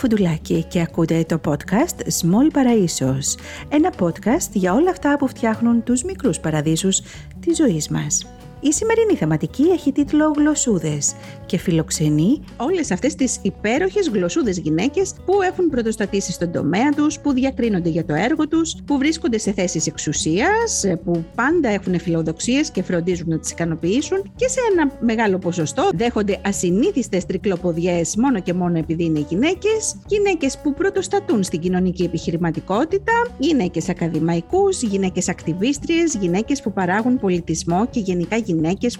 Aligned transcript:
Γεωργία 0.00 0.28
Φουντουλάκη 0.30 0.64
και 0.68 0.80
ακούτε 0.80 1.24
το 1.28 1.40
podcast 1.44 1.96
Small 2.20 2.56
Paraisos, 2.56 3.40
ένα 3.68 3.92
podcast 3.98 4.50
για 4.52 4.74
όλα 4.74 4.90
αυτά 4.90 5.16
που 5.18 5.28
φτιάχνουν 5.28 5.82
τους 5.82 6.02
μικρούς 6.02 6.40
παραδείσους 6.40 7.00
της 7.40 7.56
ζωής 7.56 7.88
μας. 7.88 8.39
Η 8.62 8.72
σημερινή 8.72 9.16
θεματική 9.16 9.62
έχει 9.62 9.92
τίτλο 9.92 10.32
«Γλωσσούδες» 10.36 11.14
και 11.46 11.58
φιλοξενεί 11.58 12.40
όλες 12.56 12.90
αυτές 12.90 13.14
τις 13.14 13.38
υπέροχες 13.42 14.08
γλωσσούδες 14.08 14.58
γυναίκες 14.58 15.14
που 15.24 15.42
έχουν 15.42 15.68
πρωτοστατήσει 15.68 16.32
στον 16.32 16.52
τομέα 16.52 16.90
τους, 16.90 17.20
που 17.20 17.32
διακρίνονται 17.32 17.88
για 17.88 18.04
το 18.04 18.14
έργο 18.14 18.48
τους, 18.48 18.74
που 18.86 18.98
βρίσκονται 18.98 19.38
σε 19.38 19.52
θέσεις 19.52 19.86
εξουσίας, 19.86 20.84
που 21.04 21.24
πάντα 21.34 21.68
έχουν 21.68 22.00
φιλοδοξίες 22.00 22.70
και 22.70 22.82
φροντίζουν 22.82 23.28
να 23.28 23.38
τις 23.38 23.50
ικανοποιήσουν 23.50 24.32
και 24.36 24.48
σε 24.48 24.60
ένα 24.72 24.92
μεγάλο 25.00 25.38
ποσοστό 25.38 25.88
δέχονται 25.94 26.40
ασυνήθιστες 26.44 27.26
τρικλοποδιές 27.26 28.16
μόνο 28.16 28.40
και 28.40 28.52
μόνο 28.52 28.78
επειδή 28.78 29.04
είναι 29.04 29.26
γυναίκες, 29.28 29.96
γυναίκες 30.06 30.58
που 30.58 30.74
πρωτοστατούν 30.74 31.42
στην 31.42 31.60
κοινωνική 31.60 32.02
επιχειρηματικότητα, 32.02 33.12
γυναίκες 33.38 33.88
ακαδημαϊκούς, 33.88 34.82
γυναίκες 34.82 35.28
ακτιβίστριες, 35.28 36.14
γυναίκες 36.14 36.62
που 36.62 36.72
παράγουν 36.72 37.18
πολιτισμό 37.18 37.86
και 37.90 38.00
γενικά 38.00 38.36
γυναίκες 38.36 38.48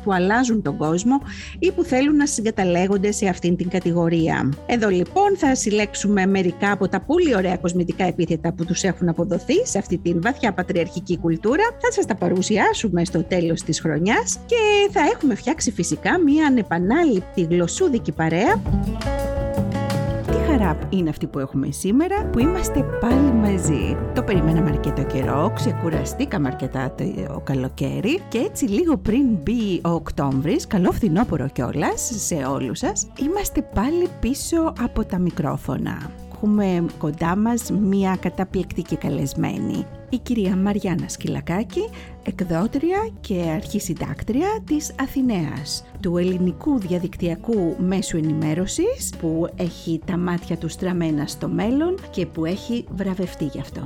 που 0.02 0.12
αλλάζουν 0.12 0.62
τον 0.62 0.76
κόσμο 0.76 1.20
ή 1.58 1.72
που 1.72 1.82
θέλουν 1.82 2.16
να 2.16 2.26
συγκαταλέγονται 2.26 3.12
σε 3.12 3.26
αυτήν 3.26 3.56
την 3.56 3.68
κατηγορία. 3.68 4.52
Εδώ 4.66 4.88
λοιπόν 4.88 5.36
θα 5.36 5.54
συλλέξουμε 5.54 6.26
μερικά 6.26 6.72
από 6.72 6.88
τα 6.88 7.00
πολύ 7.00 7.36
ωραία 7.36 7.56
κοσμητικά 7.56 8.04
επίθετα 8.04 8.52
που 8.52 8.64
τους 8.64 8.82
έχουν 8.82 9.08
αποδοθεί 9.08 9.66
σε 9.66 9.78
αυτή 9.78 9.98
την 9.98 10.20
βαθιά 10.22 10.52
πατριαρχική 10.52 11.18
κουλτούρα. 11.18 11.64
Θα 11.80 11.92
σας 11.92 12.06
τα 12.06 12.14
παρουσιάσουμε 12.14 13.04
στο 13.04 13.24
τέλος 13.24 13.62
της 13.62 13.80
χρονιάς 13.80 14.38
και 14.46 14.90
θα 14.92 15.00
έχουμε 15.12 15.34
φτιάξει 15.34 15.72
φυσικά 15.72 16.18
μια 16.18 16.46
ανεπανάληπτη 16.46 17.42
γλωσσούδικη 17.42 18.12
παρέα 18.12 18.60
χαρά 20.50 20.78
είναι 20.88 21.08
αυτή 21.08 21.26
που 21.26 21.38
έχουμε 21.38 21.70
σήμερα 21.70 22.26
που 22.32 22.38
είμαστε 22.38 22.84
πάλι 23.00 23.32
μαζί. 23.32 23.96
Το 24.14 24.22
περιμέναμε 24.22 24.70
αρκετό 24.70 25.04
καιρό, 25.04 25.52
ξεκουραστήκαμε 25.54 26.48
αρκετά 26.48 26.94
το 26.94 27.40
καλοκαίρι 27.44 28.20
και 28.28 28.38
έτσι 28.38 28.64
λίγο 28.64 28.96
πριν 28.96 29.26
μπει 29.42 29.80
ο 29.84 29.88
Οκτώβρης, 29.90 30.66
καλό 30.66 30.92
φθινόπωρο 30.92 31.48
κιόλας 31.48 32.10
σε 32.14 32.34
όλους 32.34 32.78
σας, 32.78 33.08
είμαστε 33.18 33.62
πάλι 33.74 34.08
πίσω 34.20 34.72
από 34.80 35.04
τα 35.04 35.18
μικρόφωνα 35.18 36.10
έχουμε 36.42 36.84
κοντά 36.98 37.36
μας 37.36 37.70
μία 37.70 38.16
καταπληκτική 38.20 38.96
καλεσμένη, 38.96 39.86
η 40.08 40.18
κυρία 40.18 40.56
Μαριάννα 40.56 41.08
Σκυλακάκη, 41.08 41.88
εκδότρια 42.22 43.10
και 43.20 43.34
αρχισυντάκτρια 43.54 44.48
της 44.66 44.94
Αθηναίας, 45.00 45.84
του 46.00 46.16
ελληνικού 46.16 46.78
διαδικτυακού 46.78 47.76
μέσου 47.78 48.16
ενημέρωσης 48.16 49.12
που 49.20 49.46
έχει 49.56 50.00
τα 50.06 50.16
μάτια 50.16 50.56
του 50.56 50.68
στραμμένα 50.68 51.26
στο 51.26 51.48
μέλλον 51.48 51.94
και 52.10 52.26
που 52.26 52.44
έχει 52.44 52.84
βραβευτεί 52.90 53.44
γι' 53.44 53.60
αυτό. 53.60 53.82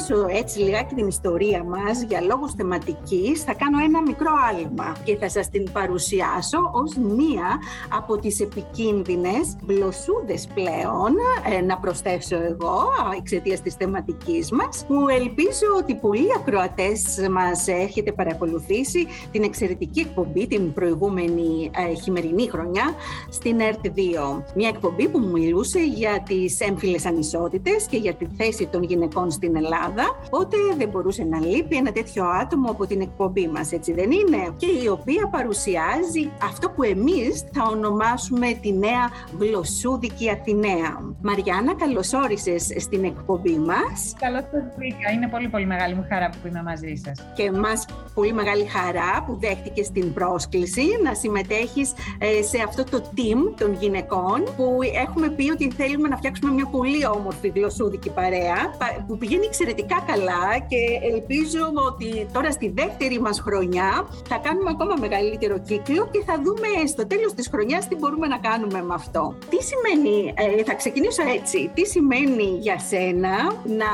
Ξεκινήσω 0.00 0.38
έτσι 0.38 0.58
λιγάκι 0.58 0.94
την 0.94 1.06
ιστορία 1.06 1.64
μας 1.64 2.02
για 2.02 2.20
λόγους 2.20 2.52
θεματικής, 2.52 3.42
θα 3.42 3.54
κάνω 3.54 3.78
ένα 3.84 4.02
μικρό 4.02 4.32
άλμα 4.48 4.96
και 5.04 5.16
θα 5.16 5.28
σας 5.28 5.48
την 5.48 5.72
παρουσιάσω 5.72 6.58
ως 6.72 6.94
μία 6.96 7.58
από 7.88 8.18
τις 8.18 8.40
επικίνδυνες 8.40 9.56
μπλοσούδες 9.62 10.48
πλέον, 10.54 11.12
ε, 11.52 11.60
να 11.60 11.76
προσθέσω 11.78 12.36
εγώ, 12.36 12.82
εξαιτίας 13.18 13.60
της 13.60 13.74
θεματικής 13.74 14.50
μας, 14.50 14.84
που 14.86 15.08
ελπίζω 15.08 15.66
ότι 15.78 15.94
πολλοί 15.94 16.28
ακροατές 16.36 17.28
μας 17.30 17.68
έχετε 17.68 18.12
παρακολουθήσει 18.12 19.06
την 19.30 19.42
εξαιρετική 19.42 20.00
εκπομπή 20.00 20.46
την 20.46 20.72
προηγούμενη 20.72 21.70
ε, 21.90 21.94
χειμερινή 21.94 22.48
χρονιά 22.48 22.94
στην 23.28 23.58
ΕΡΤ2. 23.60 24.42
Μια 24.54 24.68
εκπομπή 24.68 25.08
που 25.08 25.18
μου 25.18 25.30
μιλούσε 25.30 25.80
για 25.80 26.22
τις 26.28 26.60
έμφυλες 26.60 27.06
ανισότητες 27.06 27.86
και 27.86 27.96
για 27.96 28.14
τη 28.14 28.26
θέση 28.36 28.66
των 28.66 28.82
γυναικών 28.82 29.30
στην 29.30 29.56
Ελλάδα 29.56 29.89
Ελλάδα, 29.90 30.16
οπότε 30.30 30.56
δεν 30.76 30.88
μπορούσε 30.88 31.24
να 31.24 31.40
λείπει 31.40 31.76
ένα 31.76 31.92
τέτοιο 31.92 32.24
άτομο 32.24 32.70
από 32.70 32.86
την 32.86 33.00
εκπομπή 33.00 33.48
μας, 33.48 33.72
έτσι 33.72 33.92
δεν 33.92 34.10
είναι; 34.10 34.54
Και 34.56 34.66
η 34.66 34.88
οποία 34.88 35.28
παρουσιάζει 35.30 36.30
αυτό 36.42 36.70
που 36.70 36.82
εμείς 36.82 37.44
θα 37.52 37.62
ονομάσουμε 37.70 38.46
τη 38.60 38.72
νέα 38.72 39.10
γλωσσούδικη 39.38 40.30
Αθηναία. 40.30 41.14
Μαριάννα, 41.22 41.74
καλώς 41.74 42.12
όρισες 42.12 42.62
στην 42.78 43.04
εκπομπή 43.04 43.58
μας. 43.58 44.14
Καλώς 44.18 44.42
σας 44.52 44.62
βρήκα. 44.76 45.10
Είναι 45.14 45.28
πολύ 45.28 45.48
πολύ 45.48 45.66
μεγάλη 45.66 45.94
μου 45.94 46.06
χαρά 46.08 46.28
που 46.28 46.46
είμαι 46.48 46.62
μαζί 46.62 46.94
σας. 47.04 47.32
Και 47.34 47.42
εμά 47.42 47.72
πολύ 48.14 48.32
μεγάλη 48.32 48.64
χαρά 48.64 49.24
που 49.26 49.38
δέχτηκες 49.40 49.90
την 49.90 50.12
πρόσκληση 50.12 50.84
να 51.04 51.14
συμμετέχεις 51.14 51.92
ε, 52.18 52.42
σε 52.42 52.58
αυτό 52.66 52.84
το 52.84 53.02
team 53.16 53.54
των 53.60 53.76
γυναικών 53.80 54.44
που 54.56 54.78
έχουμε 55.04 55.28
πει 55.28 55.50
ότι 55.50 55.70
θέλουμε 55.70 56.08
να 56.08 56.16
φτιάξουμε 56.16 56.52
μια 56.52 56.66
πολύ 56.66 57.06
όμορφη 57.06 57.48
γλωσσούδικη 57.54 58.10
παρέα 58.10 58.58
που 59.06 59.18
πηγαίνει 59.18 59.46
εξαιρετικά 59.46 59.79
εξαιρετικά 59.80 60.12
καλά 60.12 60.58
και 60.70 60.82
ελπίζω 61.12 61.62
ότι 61.88 62.26
τώρα 62.32 62.50
στη 62.50 62.72
δεύτερη 62.76 63.20
μας 63.20 63.40
χρονιά 63.40 63.90
θα 64.28 64.36
κάνουμε 64.36 64.70
ακόμα 64.70 64.94
μεγαλύτερο 65.00 65.58
κύκλο 65.58 66.08
και 66.12 66.22
θα 66.26 66.34
δούμε 66.44 66.68
στο 66.86 67.06
τέλος 67.06 67.34
της 67.34 67.48
χρονιάς 67.48 67.88
τι 67.88 67.94
μπορούμε 67.96 68.26
να 68.26 68.38
κάνουμε 68.38 68.82
με 68.82 68.94
αυτό. 68.94 69.34
Τι 69.50 69.58
σημαίνει, 69.70 70.34
ε, 70.36 70.62
θα 70.62 70.74
ξεκινήσω 70.74 71.22
έτσι, 71.38 71.70
τι 71.74 71.86
σημαίνει 71.86 72.48
για 72.60 72.78
σένα 72.78 73.34
να 73.80 73.92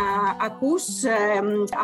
ακούς 0.49 0.85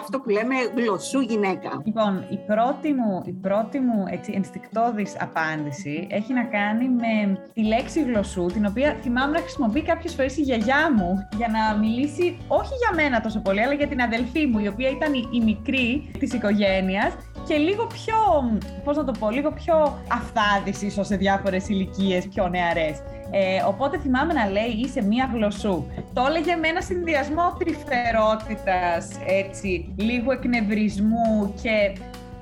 αυτό 0.00 0.20
που 0.20 0.28
λέμε 0.30 0.54
γλωσσού 0.76 1.20
γυναίκα; 1.20 1.70
Λοιπόν, 1.84 2.26
η 2.30 2.38
πρώτη 2.46 2.92
μου, 2.92 3.22
η 3.24 3.32
πρώτη 3.32 3.78
μου 3.78 4.04
έτσι, 4.10 4.32
ενστικτόδης 4.34 5.16
απάντηση 5.20 6.06
έχει 6.10 6.32
να 6.32 6.44
κάνει 6.44 6.88
με 6.88 7.40
τη 7.52 7.62
λέξη 7.64 8.02
γλωσσού, 8.02 8.46
την 8.46 8.66
οποία 8.66 8.96
θυμάμαι 9.02 9.32
να 9.32 9.38
χρησιμοποιεί 9.38 9.82
κάποιες 9.82 10.14
φορές 10.14 10.36
η 10.36 10.42
γιαγιά 10.42 10.92
μου 10.96 11.28
για 11.36 11.48
να 11.48 11.78
μιλήσει 11.78 12.36
όχι 12.48 12.74
για 12.82 12.92
μένα 12.94 13.20
τόσο 13.20 13.40
πολύ, 13.40 13.60
αλλά 13.60 13.74
για 13.74 13.88
την 13.92 14.02
αδελφή 14.02 14.46
μου, 14.46 14.58
η 14.58 14.66
οποία 14.66 14.90
ήταν 14.90 15.12
η, 15.14 15.40
μικρή 15.44 16.10
της 16.18 16.32
οικογένειας 16.32 17.12
και 17.46 17.56
λίγο 17.56 17.86
πιο, 17.86 18.16
πώς 18.84 18.96
να 18.96 19.04
το 19.04 19.12
πω, 19.18 19.30
λίγο 19.30 19.50
πιο 19.52 19.98
αυθάδης 20.08 20.82
ίσως 20.82 21.06
σε 21.06 21.16
διάφορες 21.16 21.68
ηλικίες 21.68 22.28
πιο 22.28 22.48
νεαρές. 22.48 22.96
Ε, 23.30 23.62
οπότε 23.66 23.98
θυμάμαι 23.98 24.32
να 24.32 24.50
λέει 24.50 24.72
είσαι 24.84 25.02
μία 25.02 25.30
γλωσσού. 25.32 25.84
Το 26.12 26.24
έλεγε 26.28 26.54
με 26.56 26.68
ένα 26.68 26.80
συνδυασμό 26.80 27.56
τρυφερότητας, 27.58 29.08
έτσι, 29.26 29.94
λίγο 29.96 30.32
εκνευρισμού 30.32 31.54
και 31.62 31.92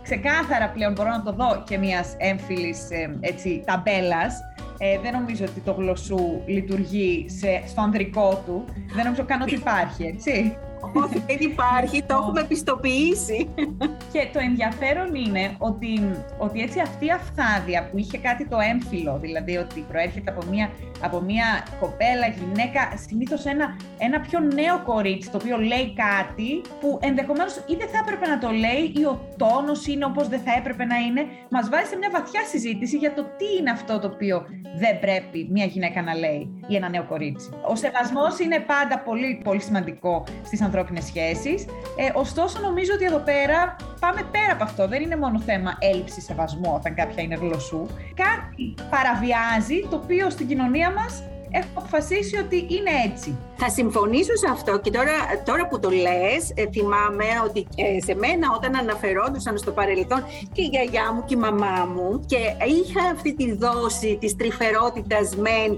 ξεκάθαρα 0.03 0.69
πλέον 0.69 0.93
μπορώ 0.93 1.11
να 1.11 1.23
το 1.23 1.33
δω 1.33 1.63
και 1.67 1.79
μιας 1.79 2.15
έμφυλης 2.19 2.91
ε, 2.91 3.19
έτσι, 3.21 3.63
ταμπέλας. 3.67 4.35
Ε, 4.79 4.99
δεν 5.03 5.13
νομίζω 5.13 5.45
ότι 5.45 5.61
το 5.61 5.73
γλωσσού 5.73 6.43
λειτουργεί 6.47 7.27
σε, 7.29 7.63
στο 7.67 7.81
ανδρικό 7.81 8.43
του. 8.47 8.65
Δεν 8.95 9.05
νομίζω 9.05 9.25
καν 9.25 9.43
ότι 9.43 9.55
υπάρχει, 9.55 10.05
έτσι. 10.05 10.57
Όχι, 10.81 11.23
δεν 11.27 11.37
υπάρχει, 11.41 12.03
το 12.03 12.15
έχουμε 12.15 12.45
πιστοποιήσει. 12.45 13.49
Και 14.13 14.29
το 14.33 14.39
ενδιαφέρον 14.39 15.15
είναι 15.15 15.55
ότι, 15.59 16.13
ότι 16.39 16.61
έτσι 16.61 16.81
αυτή 16.81 17.07
η 17.07 17.11
αυθάδεια 17.11 17.89
που 17.91 17.99
είχε 17.99 18.19
κάτι 18.19 18.49
το 18.49 18.57
έμφυλο, 18.73 19.19
δηλαδή 19.21 19.57
ότι 19.57 19.85
προέρχεται 19.89 20.31
από 20.31 20.43
μια, 20.51 20.71
από 21.01 21.21
μια 21.21 21.67
κοπέλα, 21.81 22.27
γυναίκα, 22.27 22.81
συνήθως 23.07 23.45
ένα, 23.45 23.77
ένα 23.99 24.21
πιο 24.21 24.41
νέο 24.41 24.83
κορίτσι 24.85 25.31
το 25.31 25.39
οποίο 25.43 25.57
λέει 25.59 25.95
κάτι 26.07 26.51
που 26.81 26.99
ενδεχομένως 27.03 27.57
ή 27.57 27.75
δεν 27.79 27.89
θα 27.89 27.99
έπρεπε 28.03 28.27
να 28.27 28.39
το 28.39 28.51
λέει 28.51 28.93
ή 29.01 29.05
ο 29.05 29.21
τόνος 29.37 29.87
είναι 29.87 30.05
όπως 30.05 30.29
δεν 30.29 30.41
θα 30.41 30.53
έπρεπε 30.59 30.85
να 30.85 30.97
είναι, 30.97 31.23
μας 31.51 31.69
βάζει 31.69 31.89
σε 31.89 31.97
μια 31.97 32.11
βαθιά 32.13 32.43
συζήτηση 32.53 32.97
για 32.97 33.15
το 33.15 33.23
τι 33.23 33.47
είναι 33.59 33.71
αυτό 33.71 33.99
το 33.99 34.07
οποίο 34.07 34.47
δεν 34.77 35.01
πρέπει 35.01 35.49
μια 35.51 35.65
γυναίκα 35.65 36.03
να 36.03 36.15
λέει 36.15 36.65
ή 36.67 36.77
ένα 36.77 36.89
νέο 36.89 37.05
κορίτσι. 37.05 37.49
Ο 37.67 37.75
σεβασμός 37.77 38.39
είναι 38.39 38.59
πάντα 38.61 38.99
πολύ, 38.99 39.41
πολύ 39.45 39.61
σημαντικό 39.61 40.25
στις 40.45 40.63
ανθρώπινες 40.71 41.05
σχέσεις. 41.05 41.65
Ε, 42.03 42.11
ωστόσο, 42.15 42.61
νομίζω 42.61 42.93
ότι 42.95 43.05
εδώ 43.05 43.19
πέρα 43.19 43.77
πάμε 44.01 44.23
πέρα 44.31 44.53
από 44.53 44.65
αυτό. 44.65 44.89
Δεν 44.89 45.03
είναι 45.03 45.17
μόνο 45.17 45.41
θέμα 45.41 45.71
έλλειψης 45.79 46.25
σεβασμού 46.25 46.73
όταν 46.75 46.95
κάποια 46.95 47.23
είναι 47.23 47.35
γλωσσού. 47.35 47.87
Κάτι 48.25 48.75
παραβιάζει 48.91 49.79
το 49.91 49.97
οποίο 49.97 50.31
στην 50.31 50.47
κοινωνία 50.49 50.91
μας 50.91 51.23
έχω 51.51 51.69
αποφασίσει 51.75 52.37
ότι 52.37 52.57
είναι 52.57 52.91
έτσι. 53.13 53.39
Θα 53.57 53.69
συμφωνήσω 53.69 54.37
σε 54.37 54.49
αυτό 54.51 54.79
και 54.79 54.91
τώρα, 54.91 55.13
τώρα 55.45 55.69
που 55.69 55.81
το 55.81 55.91
λες, 55.91 56.53
ε, 56.55 56.65
θυμάμαι 56.73 57.25
ότι 57.45 57.67
ε, 57.77 58.01
σε 58.01 58.15
μένα 58.15 58.47
όταν 58.57 58.77
αναφερόντουσαν 58.77 59.59
στο 59.59 59.71
παρελθόν 59.71 60.25
και 60.53 60.63
η 60.63 60.69
γιαγιά 60.73 61.13
μου 61.13 61.25
και 61.25 61.35
η 61.35 61.39
μαμά 61.39 61.89
μου 61.95 62.25
και 62.27 62.37
είχα 62.67 63.11
αυτή 63.13 63.35
τη 63.35 63.53
δόση 63.57 64.17
της 64.21 64.37
τρυφερότητας 64.37 65.37
μεν 65.37 65.71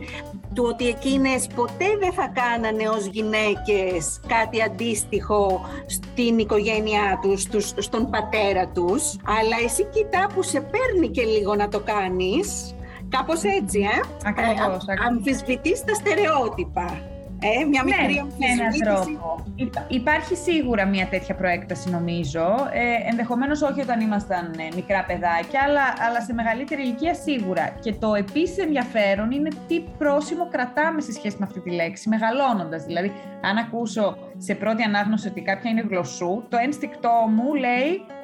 του 0.54 0.64
ότι 0.68 0.88
εκείνες 0.88 1.46
ποτέ 1.54 1.86
δεν 2.00 2.12
θα 2.12 2.32
κάνανε 2.34 2.88
ως 2.88 3.06
γυναίκες 3.06 4.20
κάτι 4.26 4.62
αντίστοιχο 4.62 5.60
στην 5.86 6.38
οικογένειά 6.38 7.18
τους, 7.22 7.44
τους 7.44 7.72
στον 7.76 8.10
πατέρα 8.10 8.68
τους, 8.68 9.16
αλλά 9.24 9.56
εσύ 9.64 9.84
κοιτά 9.84 10.26
που 10.34 10.42
σε 10.42 10.60
παίρνει 10.60 11.08
και 11.08 11.22
λίγο 11.22 11.54
να 11.54 11.68
το 11.68 11.80
κάνεις 11.80 12.74
Κάπως 13.08 13.42
έτσι, 13.42 13.80
ε. 13.80 14.00
Ακριβώς. 14.24 14.86
ε 14.86 14.94
αμφισβητείς 15.08 15.84
τα 15.84 15.94
στερεότυπα. 15.94 17.11
Ε, 17.44 17.64
μια 17.64 17.82
ναι, 17.82 17.90
μικρή 17.90 18.14
ναι, 18.38 18.84
τρόπο. 18.84 19.44
Υπάρχει 19.88 20.34
σίγουρα 20.36 20.86
μια 20.86 21.06
τέτοια 21.06 21.34
προέκταση 21.34 21.90
νομίζω. 21.90 22.46
Ε, 22.72 23.08
ενδεχομένως 23.10 23.62
όχι 23.62 23.80
όταν 23.80 24.00
ήμασταν 24.00 24.54
ε, 24.58 24.68
μικρά 24.74 25.04
παιδάκια, 25.04 25.60
αλλά, 25.66 25.82
αλλά 26.08 26.20
σε 26.20 26.32
μεγαλύτερη 26.32 26.82
ηλικία 26.82 27.14
σίγουρα. 27.14 27.68
Και 27.80 27.92
το 27.92 28.14
επίσης 28.14 28.58
ενδιαφέρον 28.58 29.30
είναι 29.30 29.48
τι 29.68 29.80
πρόσημο 29.98 30.48
κρατάμε 30.50 31.00
σε 31.00 31.12
σχέση 31.12 31.36
με 31.38 31.44
αυτή 31.44 31.60
τη 31.60 31.70
λέξη, 31.70 32.08
μεγαλώνοντας. 32.08 32.84
Δηλαδή, 32.84 33.12
αν 33.42 33.56
ακούσω 33.56 34.16
σε 34.36 34.54
πρώτη 34.54 34.82
ανάγνωση 34.82 35.28
ότι 35.28 35.40
κάποια 35.40 35.70
είναι 35.70 35.84
γλωσσού, 35.88 36.42
το 36.48 36.56
ένστικτό 36.56 37.28
μου 37.28 37.54
λέει 37.54 37.90
Α, 37.90 38.21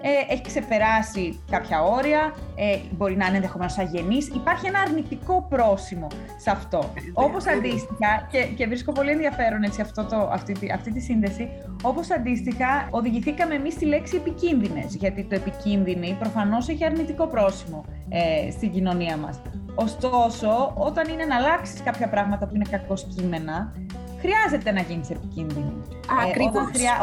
ε, 0.00 0.32
έχει 0.32 0.42
ξεπεράσει 0.42 1.42
κάποια 1.50 1.82
όρια, 1.82 2.34
ε, 2.54 2.78
μπορεί 2.90 3.16
να 3.16 3.26
είναι 3.26 3.36
ενδεχομένως 3.36 3.78
αγενή. 3.78 4.18
Υπάρχει 4.34 4.66
ένα 4.66 4.78
αρνητικό 4.80 5.46
πρόσημο 5.48 6.06
σε 6.36 6.50
αυτό. 6.50 6.78
Ε, 6.78 7.00
Όπως 7.12 7.46
αντίστοιχα, 7.46 8.28
και, 8.30 8.42
και 8.56 8.66
βρίσκω 8.66 8.92
πολύ 8.92 9.10
ενδιαφέρον 9.10 9.62
έτσι, 9.62 9.80
αυτό 9.80 10.04
το, 10.04 10.16
αυτή, 10.32 10.72
αυτή 10.74 10.92
τη 10.92 11.00
σύνδεση, 11.00 11.48
όπως 11.82 12.10
αντίστοιχα 12.10 12.88
οδηγηθήκαμε 12.90 13.54
εμείς 13.54 13.72
στη 13.72 13.84
λέξη 13.84 14.16
επικίνδυνες. 14.16 14.94
Γιατί 14.94 15.24
το 15.24 15.34
επικίνδυνη 15.34 16.16
προφανώς 16.18 16.68
έχει 16.68 16.84
αρνητικό 16.84 17.26
πρόσημο 17.26 17.84
ε, 18.08 18.50
στην 18.50 18.72
κοινωνία 18.72 19.16
μας. 19.16 19.40
Ωστόσο, 19.74 20.72
όταν 20.76 21.08
είναι 21.08 21.24
να 21.24 21.36
αλλάξεις 21.36 21.82
κάποια 21.82 22.08
πράγματα 22.08 22.46
που 22.46 22.54
είναι 22.54 22.66
κακό 22.70 22.94
κείμενα, 22.94 23.72
χρειάζεται 24.22 24.70
να 24.72 24.80
γίνεις 24.80 25.10
επικίνδυνη. 25.10 25.72
Ακριβώς. 26.26 26.68
Ε, 26.68 26.70
χρειά... 26.74 26.94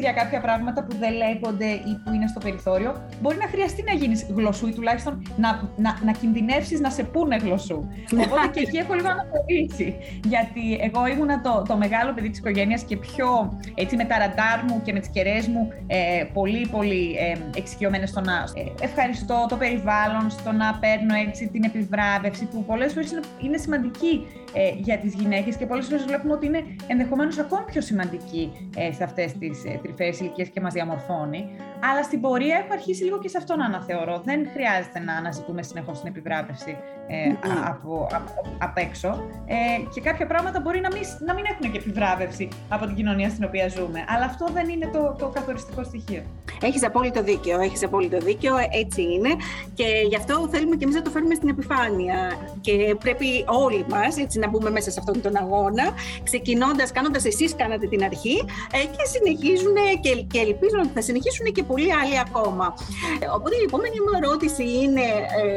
για 0.00 0.12
κάποια 0.12 0.40
πράγματα 0.40 0.84
που 0.84 0.96
δεν 0.96 1.12
λέγονται 1.12 1.66
ή 1.66 1.92
που 2.04 2.12
είναι 2.14 2.26
στο 2.26 2.40
περιθώριο, 2.40 2.90
μπορεί 3.20 3.36
να 3.36 3.48
χρειαστεί 3.48 3.82
να 3.82 3.92
γίνεις 3.92 4.26
γλωσσού 4.34 4.66
ή 4.66 4.72
τουλάχιστον 4.72 5.22
να, 5.36 5.50
να, 5.76 5.98
να 6.04 6.12
κινδυνεύσεις 6.12 6.80
να 6.80 6.90
σε 6.90 7.02
πούνε 7.02 7.36
γλωσσού. 7.36 7.88
Οπότε 8.24 8.46
και 8.52 8.60
εκεί 8.60 8.76
έχω 8.76 8.94
λίγο 8.94 9.08
αναπολύσει. 9.08 9.96
Γιατί 10.24 10.78
εγώ 10.80 11.06
ήμουνα 11.06 11.40
το, 11.40 11.62
το 11.68 11.76
μεγάλο 11.76 12.12
παιδί 12.12 12.28
της 12.30 12.38
οικογένειας 12.38 12.82
και 12.82 12.96
πιο 12.96 13.58
έτσι 13.74 13.96
με 13.96 14.04
τα 14.04 14.18
ραντάρ 14.18 14.64
μου 14.68 14.82
και 14.84 14.92
με 14.92 14.98
τις 14.98 15.08
κεραίες 15.08 15.46
μου 15.46 15.72
ε, 15.86 16.24
πολύ 16.32 16.66
πολύ 16.66 17.16
ε, 17.18 17.58
εξοικειωμένες 17.58 18.08
στο 18.08 18.20
να 18.20 18.32
ε, 18.54 18.84
ευχαριστώ 18.84 19.46
το 19.48 19.56
περιβάλλον, 19.56 20.30
στο 20.30 20.52
να 20.52 20.78
παίρνω 20.80 21.14
έτσι 21.28 21.48
την 21.48 21.64
επιβράβευση 21.64 22.44
που 22.44 22.64
πολλές 22.64 22.92
φορές 22.92 23.10
είναι, 23.10 23.20
είναι 23.42 23.56
σημαντική 23.56 24.26
ε, 24.54 24.70
για 24.76 24.98
τις 24.98 25.14
γυναίκες 25.14 25.56
και 25.56 25.66
πολλές 25.66 25.86
φορές 25.86 26.04
βλέπουμε 26.04 26.32
ότι 26.32 26.46
είναι 26.46 26.62
ενδεχομένως 26.86 27.38
ακόμη 27.38 27.64
πιο 27.64 27.80
σημαντική 27.80 28.52
ε, 28.76 28.92
σε 28.92 29.04
αυτές 29.04 29.32
τις 29.32 29.64
ε, 29.64 29.78
τρυφαίε 29.82 30.12
ηλικίες 30.20 30.48
και 30.48 30.60
μας 30.60 30.72
διαμορφώνει. 30.72 31.48
Αλλά 31.90 32.02
στην 32.02 32.20
πορεία 32.20 32.56
έχω 32.56 32.72
αρχίσει 32.72 33.04
λίγο 33.04 33.18
και 33.18 33.28
σε 33.28 33.38
αυτό 33.38 33.56
να 33.56 33.64
αναθεωρώ. 33.64 34.22
Δεν 34.24 34.48
χρειάζεται 34.52 34.98
να 34.98 35.12
αναζητούμε 35.14 35.62
συνεχώς 35.62 36.00
την 36.00 36.08
επιβράβευση 36.08 36.76
ε, 37.06 37.48
από, 37.64 38.08
από, 38.12 38.30
απ' 38.58 38.78
έξω. 38.78 39.08
Ε, 39.46 39.54
και 39.94 40.00
κάποια 40.00 40.26
πράγματα 40.26 40.60
μπορεί 40.60 40.80
να 40.80 40.88
μην, 40.92 41.02
να 41.26 41.34
μην 41.34 41.44
έχουν 41.50 41.72
και 41.72 41.78
επιβράβευση 41.78 42.48
από 42.68 42.86
την 42.86 42.94
κοινωνία 42.94 43.28
στην 43.28 43.44
οποία 43.44 43.68
ζούμε. 43.68 44.04
Αλλά 44.08 44.24
αυτό 44.24 44.46
δεν 44.52 44.68
είναι 44.68 44.86
το, 44.92 45.16
το 45.18 45.28
καθοριστικό 45.28 45.84
στοιχείο. 45.84 46.22
Έχεις 46.62 46.84
απόλυτο 46.84 47.22
δίκιο. 47.22 47.60
Έχεις 47.60 47.84
απόλυτο 47.84 48.18
δίκιο. 48.18 48.54
Έτσι 48.82 49.02
είναι. 49.02 49.28
Και 49.74 49.84
γι' 50.08 50.16
αυτό 50.16 50.48
θέλουμε 50.50 50.76
και 50.76 50.84
εμείς 50.84 50.96
να 50.96 51.02
το 51.02 51.10
φέρουμε 51.10 51.34
στην 51.34 51.48
επιφάνεια. 51.48 52.16
Και 52.60 52.96
πρέπει 53.00 53.44
όλοι 53.46 53.84
μας 53.88 54.16
να 54.44 54.50
μπούμε 54.50 54.70
μέσα 54.70 54.90
σε 54.90 54.98
αυτόν 55.00 55.20
τον 55.20 55.36
αγώνα, 55.36 55.86
ξεκινώντας, 56.22 56.92
κάνοντας 56.92 57.24
εσείς 57.24 57.54
κάνατε 57.56 57.86
την 57.86 58.02
αρχή 58.04 58.36
ε, 58.72 58.78
και 58.96 59.04
συνεχίζουν 59.14 59.76
και, 60.00 60.10
και 60.32 60.38
ελπίζω 60.38 60.76
ότι 60.78 60.92
θα 60.94 61.02
συνεχίσουν 61.02 61.46
και 61.52 61.62
πολλοί 61.62 61.92
άλλοι 62.00 62.18
ακόμα. 62.26 62.74
Ε, 63.22 63.26
οπότε 63.36 63.54
η 63.62 63.64
επόμενη 63.66 63.98
μου 64.04 64.12
ερώτηση 64.22 64.64
είναι, 64.82 65.06
ε, 65.42 65.50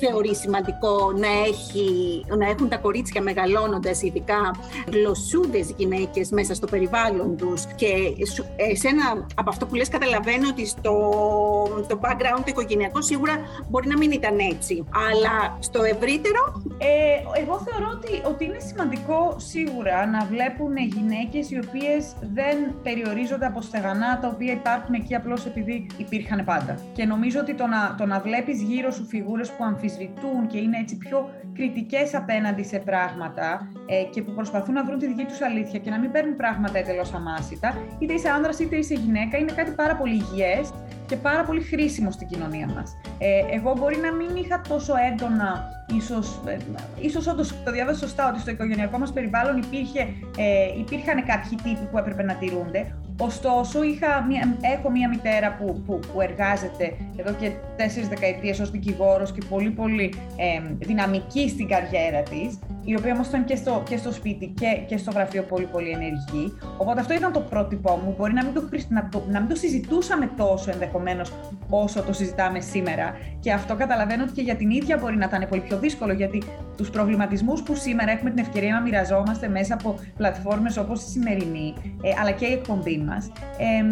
θεωρείς 0.00 0.38
σημαντικό 0.38 1.12
να, 1.16 1.30
έχει, 1.50 1.86
να 2.38 2.46
έχουν 2.52 2.68
τα 2.68 2.76
κορίτσια 2.76 3.22
μεγαλώνοντας 3.22 4.02
ειδικά 4.02 4.40
γλωσσούδες 4.92 5.74
γυναίκες 5.76 6.30
μέσα 6.30 6.54
στο 6.54 6.66
περιβάλλον 6.66 7.36
τους 7.36 7.64
και 7.74 7.90
εσένα 8.56 9.26
από 9.34 9.50
αυτό 9.50 9.66
που 9.66 9.74
λες 9.74 9.88
καταλαβαίνω 9.88 10.48
ότι 10.48 10.66
στο 10.66 10.94
το 11.88 11.98
background 12.02 12.42
το 12.44 12.44
οικογενειακό 12.46 13.02
σίγουρα 13.02 13.34
μπορεί 13.68 13.88
να 13.88 13.96
μην 13.96 14.10
ήταν 14.10 14.38
έτσι, 14.38 14.84
αλλά 15.08 15.56
στο 15.58 15.82
ευρύτερο... 15.82 16.62
Ε, 16.78 17.40
εγώ 17.40 17.60
θεωρώ 17.66 17.98
ότι, 18.02 18.22
ότι 18.24 18.44
είναι 18.44 18.58
σημαντικό 18.58 19.34
σίγουρα 19.38 20.06
να 20.06 20.24
βλέπουν 20.24 20.76
γυναίκες 20.76 21.50
οι 21.50 21.60
οποίες 21.66 22.14
δεν 22.20 22.56
περιορίζονται 22.82 23.46
από 23.46 23.60
στεγανά 23.60 24.18
τα 24.18 24.28
οποία 24.28 24.52
υπάρχουν 24.52 24.94
εκεί 24.94 25.14
απλώς 25.14 25.46
επειδή 25.46 25.86
υπήρχαν 25.96 26.44
πάντα. 26.44 26.78
Και 26.92 27.04
νομίζω 27.04 27.40
ότι 27.40 27.54
το 27.54 27.66
να, 27.66 27.94
το 27.98 28.06
να 28.06 28.20
βλέπεις 28.20 28.62
γύρω 28.62 28.90
σου 28.90 29.04
φιγούρες 29.04 29.50
που 29.50 29.64
αμφισβητούν 29.64 30.46
και 30.46 30.58
είναι 30.58 30.78
έτσι 30.78 30.96
πιο 30.96 31.30
κριτικές 31.54 32.14
απέναντι 32.14 32.62
σε 32.62 32.78
πράγματα 32.78 33.68
ε, 33.86 34.02
και 34.02 34.22
που 34.22 34.32
προσπαθούν 34.32 34.74
να 34.74 34.84
βρουν 34.84 34.98
τη 34.98 35.06
δική 35.06 35.24
τους 35.24 35.40
αλήθεια 35.40 35.78
και 35.78 35.90
να 35.90 35.98
μην 35.98 36.10
παίρνουν 36.10 36.36
πράγματα 36.36 36.78
εντελώς 36.78 37.14
αμάσιτα, 37.14 37.76
είτε 37.98 38.12
είσαι 38.12 38.28
άνδρας 38.28 38.58
είτε 38.58 38.76
είσαι 38.76 38.94
γυναίκα, 38.94 39.38
είναι 39.38 39.52
κάτι 39.52 39.70
πάρα 39.70 39.96
πολύ 39.96 40.14
υγιές 40.14 40.72
και 41.06 41.16
πάρα 41.16 41.44
πολύ 41.44 41.60
χρήσιμο 41.60 42.10
στην 42.10 42.26
κοινωνία 42.26 42.66
μας. 42.66 42.96
Ε, 43.18 43.56
εγώ 43.56 43.74
μπορεί 43.78 43.96
να 43.96 44.12
μην 44.12 44.36
είχα 44.36 44.60
τόσο 44.68 44.92
έντονα, 45.12 45.64
ίσως, 45.96 46.40
ε, 46.46 46.56
ίσως 47.00 47.26
όντως 47.26 47.54
το 47.64 47.72
διάβασα 47.72 47.98
σωστά, 47.98 48.28
ότι 48.28 48.40
στο 48.40 48.50
οικογενειακό 48.50 48.98
μας 48.98 49.12
περιβάλλον 49.12 49.56
υπήρχε, 49.56 50.00
ε, 50.38 50.78
υπήρχαν 50.78 51.24
κάποιοι 51.24 51.58
τύποι 51.62 51.88
που 51.90 51.98
έπρεπε 51.98 52.22
να 52.22 52.34
τηρούνται, 52.34 52.94
Ωστόσο, 53.18 53.82
είχα 53.82 54.24
μια, 54.28 54.56
έχω 54.60 54.90
μία 54.90 55.08
μητέρα 55.08 55.56
που, 55.56 55.82
που, 55.86 56.00
που 56.12 56.20
εργάζεται 56.20 56.96
εδώ 57.16 57.32
και 57.32 57.50
τέσσερις 57.76 58.08
δεκαετίες 58.08 58.60
ως 58.60 58.70
δικηγόρος 58.70 59.32
και 59.32 59.42
πολύ 59.48 59.70
πολύ 59.70 60.14
ε, 60.36 60.74
δυναμική 60.78 61.48
στην 61.48 61.68
καριέρα 61.68 62.22
της, 62.22 62.58
η 62.84 62.96
οποία 62.96 63.12
όμως 63.12 63.26
ήταν 63.26 63.44
και 63.44 63.56
στο, 63.56 63.82
και 63.88 63.96
στο 63.96 64.12
σπίτι 64.12 64.46
και, 64.46 64.66
και 64.86 64.96
στο 64.96 65.10
γραφείο 65.10 65.42
πολύ 65.42 65.66
πολύ 65.66 65.90
ενεργή. 65.90 66.52
Οπότε 66.78 67.00
αυτό 67.00 67.14
ήταν 67.14 67.32
το 67.32 67.40
πρότυπό 67.40 68.00
μου. 68.04 68.14
Μπορεί 68.18 68.32
να 68.32 68.44
μην 68.44 68.54
το, 68.54 68.68
να 68.88 69.08
το, 69.08 69.22
να 69.30 69.40
μην 69.40 69.48
το 69.48 69.54
συζητούσαμε 69.54 70.30
τόσο 70.36 70.70
ενδεχομένως 70.70 71.32
όσο 71.70 72.02
το 72.02 72.12
συζητάμε 72.12 72.60
σήμερα. 72.60 73.16
Και 73.40 73.52
αυτό 73.52 73.74
καταλαβαίνω 73.74 74.22
ότι 74.22 74.32
και 74.32 74.42
για 74.42 74.56
την 74.56 74.70
ίδια 74.70 74.96
μπορεί 74.96 75.16
να 75.16 75.24
ήταν 75.24 75.46
πολύ 75.48 75.60
πιο 75.60 75.78
δύσκολο, 75.78 76.12
γιατί 76.12 76.42
τους 76.76 76.90
προβληματισμούς 76.90 77.62
που 77.62 77.74
σήμερα 77.74 78.10
έχουμε 78.10 78.30
την 78.30 78.38
ευκαιρία 78.38 78.72
να 78.72 78.80
μοιραζόμαστε 78.80 79.48
μέσα 79.48 79.74
από 79.74 79.98
πλατφόρμες 80.16 80.76
όπως 80.76 81.02
η 81.02 81.08
σημερινή, 81.08 81.74
ε, 82.02 82.10
αλλά 82.20 82.30
και 82.30 82.46
η 82.46 82.52
εκπομπή 82.52 83.01
μας, 83.02 83.30
ε, 83.58 83.84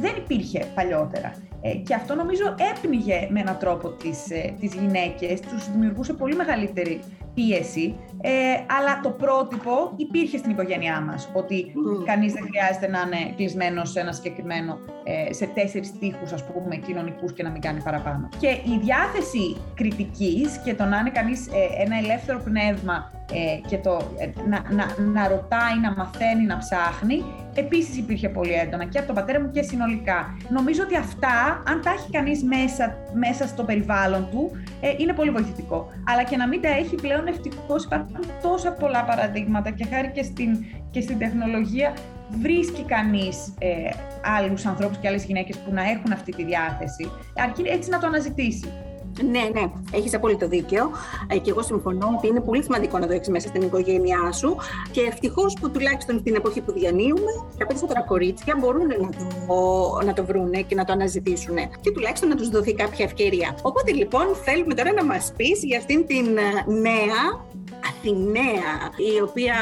δεν 0.00 0.14
υπήρχε 0.16 0.66
παλιότερα. 0.74 1.32
Ε, 1.60 1.74
και 1.74 1.94
αυτό 1.94 2.14
νομίζω 2.14 2.54
έπνιγε 2.74 3.28
με 3.30 3.40
έναν 3.40 3.56
τρόπο 3.58 3.88
τις, 3.88 4.30
ε, 4.30 4.54
τις 4.60 4.74
γυναίκες, 4.74 5.40
τους 5.40 5.70
δημιουργούσε 5.72 6.12
πολύ 6.12 6.34
μεγαλύτερη 6.34 7.00
πίεση, 7.34 7.96
ε, 8.20 8.30
αλλά 8.78 9.00
το 9.02 9.10
πρότυπο 9.10 9.92
υπήρχε 9.96 10.38
στην 10.38 10.50
οικογένειά 10.50 11.00
μας, 11.00 11.28
ότι 11.32 11.66
mm. 11.66 12.04
κανείς 12.04 12.32
δεν 12.32 12.42
χρειάζεται 12.50 12.88
να 12.88 13.00
είναι 13.06 13.32
κλεισμένος 13.36 13.90
σε 13.90 14.00
ένα 14.00 14.12
συγκεκριμένο, 14.12 14.78
ε, 15.04 15.32
σε 15.32 15.46
τέσσερις 15.46 15.98
τείχους 15.98 16.32
ας 16.32 16.44
πούμε 16.44 16.76
κοινωνικούς 16.76 17.32
και 17.32 17.42
να 17.42 17.50
μην 17.50 17.60
κάνει 17.60 17.82
παραπάνω. 17.82 18.28
Και 18.38 18.48
η 18.48 18.78
διάθεση 18.82 19.56
κριτικής 19.74 20.60
και 20.64 20.74
το 20.74 20.84
να 20.84 20.98
είναι 20.98 21.10
κανείς 21.10 21.46
ε, 21.46 21.82
ένα 21.82 21.96
ελεύθερο 21.96 22.38
πνεύμα 22.44 23.12
ε, 23.32 23.68
και 23.68 23.78
το 23.78 24.00
ε, 24.18 24.26
να, 24.48 24.62
να, 24.70 24.84
να 25.12 25.28
ρωτάει, 25.28 25.78
να 25.82 25.94
μαθαίνει, 25.94 26.44
να 26.44 26.58
ψάχνει, 26.58 27.24
επίσης 27.54 27.96
υπήρχε 27.96 28.28
πολύ 28.28 28.52
έντονα 28.52 28.84
και 28.84 28.98
από 28.98 29.06
τον 29.06 29.16
πατέρα 29.16 29.40
μου 29.40 29.50
και 29.50 29.62
συνολικά. 29.62 30.36
Νομίζω 30.48 30.82
ότι 30.82 30.96
αυτά, 30.96 31.47
αν 31.48 31.82
τα 31.82 31.90
έχει 31.90 32.10
κανείς 32.10 32.42
μέσα, 32.42 32.96
μέσα 33.14 33.46
στο 33.46 33.62
περιβάλλον 33.64 34.28
του, 34.30 34.50
ε, 34.80 34.94
είναι 34.96 35.12
πολύ 35.12 35.30
βοηθητικό. 35.30 35.88
Αλλά 36.06 36.22
και 36.22 36.36
να 36.36 36.48
μην 36.48 36.60
τα 36.60 36.68
έχει 36.68 36.94
πλέον 36.94 37.26
ευτυχώς 37.26 37.84
υπάρχουν 37.84 38.20
τόσα 38.42 38.72
πολλά 38.72 39.04
παραδείγματα 39.04 39.70
και 39.70 39.86
χάρη 39.92 40.10
και 40.10 40.22
στην, 40.22 40.64
και 40.90 41.00
στην 41.00 41.18
τεχνολογία 41.18 41.92
βρίσκει 42.30 42.82
κανείς 42.82 43.54
ε, 43.58 43.90
άλλους 44.38 44.66
ανθρώπους 44.66 44.98
και 44.98 45.08
άλλες 45.08 45.24
γυναίκες 45.24 45.56
που 45.56 45.72
να 45.72 45.82
έχουν 45.90 46.12
αυτή 46.12 46.32
τη 46.32 46.44
διάθεση, 46.44 47.10
αρκεί 47.36 47.62
έτσι 47.66 47.90
να 47.90 47.98
το 47.98 48.06
αναζητήσει. 48.06 48.72
Ναι, 49.24 49.60
ναι, 49.60 49.70
έχεις 49.92 50.14
απόλυτο 50.14 50.48
δίκιο. 50.48 50.90
Ε, 51.26 51.38
και 51.38 51.50
εγώ 51.50 51.62
συμφωνώ 51.62 52.14
ότι 52.16 52.26
είναι 52.26 52.40
πολύ 52.40 52.62
σημαντικό 52.62 52.98
να 52.98 53.06
το 53.06 53.12
έχεις 53.12 53.28
μέσα 53.28 53.48
στην 53.48 53.62
οικογένειά 53.62 54.32
σου. 54.32 54.56
Και 54.90 55.00
ευτυχώς 55.00 55.54
που 55.60 55.70
τουλάχιστον 55.70 56.18
στην 56.18 56.34
εποχή 56.34 56.60
που 56.60 56.72
διανύουμε, 56.72 57.32
τα 57.58 57.66
περισσότερα 57.66 58.02
κορίτσια 58.02 58.56
μπορούν 58.58 58.86
να 58.86 58.94
το, 58.96 60.04
να 60.04 60.12
το 60.12 60.24
βρούνε 60.24 60.60
και 60.60 60.74
να 60.74 60.84
το 60.84 60.92
αναζητήσουν. 60.92 61.56
Και 61.80 61.90
τουλάχιστον 61.90 62.28
να 62.28 62.36
τους 62.36 62.48
δοθεί 62.48 62.74
κάποια 62.74 63.04
ευκαιρία. 63.04 63.56
Οπότε 63.62 63.92
λοιπόν, 63.92 64.26
θέλουμε 64.44 64.74
τώρα 64.74 64.92
να 64.92 65.04
μας 65.04 65.32
πεις 65.36 65.64
για 65.64 65.78
αυτήν 65.78 66.06
την 66.06 66.26
ε, 66.36 66.70
νέα 66.72 67.46
Αθηναία, 67.88 68.72
η 68.96 69.20
οποία 69.20 69.54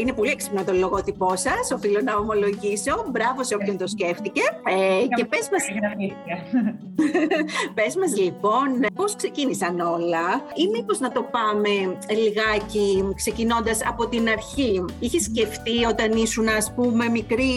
είναι 0.00 0.12
πολύ 0.12 0.30
έξυπνο 0.30 0.64
το 0.64 0.72
λογότυπό 0.72 1.36
σας, 1.36 1.70
οφείλω 1.74 2.00
να 2.04 2.16
ομολογήσω. 2.16 3.04
Μπράβο 3.10 3.44
σε 3.44 3.54
όποιον 3.54 3.76
το 3.78 3.86
σκέφτηκε. 3.86 4.40
Ε, 4.64 5.06
και 5.16 5.24
πες 5.24 5.48
μα. 5.52 5.58
πες 7.76 7.96
μας 7.96 8.16
λοιπόν, 8.16 8.86
πώς 8.94 9.16
ξεκίνησαν 9.16 9.80
όλα, 9.80 10.42
ή 10.54 10.68
μήπως 10.72 11.00
να 11.00 11.12
το 11.12 11.22
πάμε 11.22 11.96
λιγάκι 12.10 13.12
ξεκινώντας 13.14 13.80
από 13.86 14.08
την 14.08 14.28
αρχή. 14.28 14.84
Είχες 14.98 15.22
σκεφτεί 15.22 15.84
όταν 15.84 16.12
ήσουν, 16.12 16.48
ας 16.48 16.72
πούμε, 16.74 17.08
μικρή, 17.08 17.56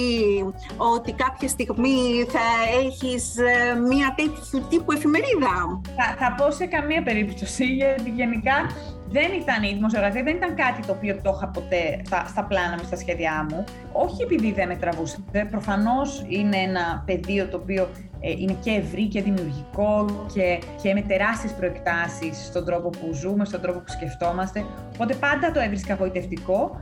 ότι 0.78 1.12
κάποια 1.12 1.48
στιγμή 1.48 2.26
θα 2.28 2.46
έχεις 2.86 3.38
ε, 3.38 3.80
μία 3.80 4.14
τέτοιου 4.18 4.66
τύπου 4.70 4.92
εφημερίδα; 4.92 5.82
Θα, 5.98 6.16
θα 6.20 6.36
πω 6.38 6.52
σε 6.52 6.66
καμία 6.66 7.04
περίπτωση, 7.04 7.66
γιατί 7.66 8.10
γενικά 8.10 8.70
δεν 9.12 9.32
ήταν 9.42 9.64
η 9.64 9.74
δημοσιογραφία, 9.74 10.24
δεν 10.24 10.36
ήταν 10.36 10.56
κάτι 10.56 10.86
το 10.86 10.92
οποίο 10.92 11.20
το 11.24 11.34
είχα 11.36 11.48
ποτέ 11.48 12.02
στα, 12.06 12.26
στα 12.28 12.44
πλάνα 12.44 12.76
μου, 12.78 12.84
στα 12.86 12.96
σχέδιά 12.96 13.48
μου. 13.50 13.64
Όχι 13.92 14.22
επειδή 14.22 14.52
δεν 14.52 14.68
με 14.68 14.76
τραβούσε. 14.76 15.18
Προφανώς 15.52 16.26
είναι 16.28 16.58
ένα 16.58 17.04
πεδίο 17.06 17.48
το 17.48 17.58
οποίο 17.58 17.84
ε, 17.84 18.09
είναι 18.22 18.56
και 18.64 18.72
ευρύ 18.72 19.08
και 19.08 19.22
δημιουργικό 19.22 20.06
και, 20.34 20.60
και 20.82 20.94
με 20.94 21.02
τεράστιες 21.02 21.54
προεκτάσεις 21.54 22.46
στον 22.46 22.66
τρόπο 22.66 22.90
που 22.90 23.14
ζούμε, 23.14 23.46
στον 23.46 23.62
τρόπο 23.62 23.80
που 23.80 23.92
σκεφτόμαστε. 23.92 24.66
Οπότε 24.94 25.14
πάντα 25.14 25.52
το 25.52 25.60
έβρισκα 25.60 25.96
βοητευτικό, 25.96 26.82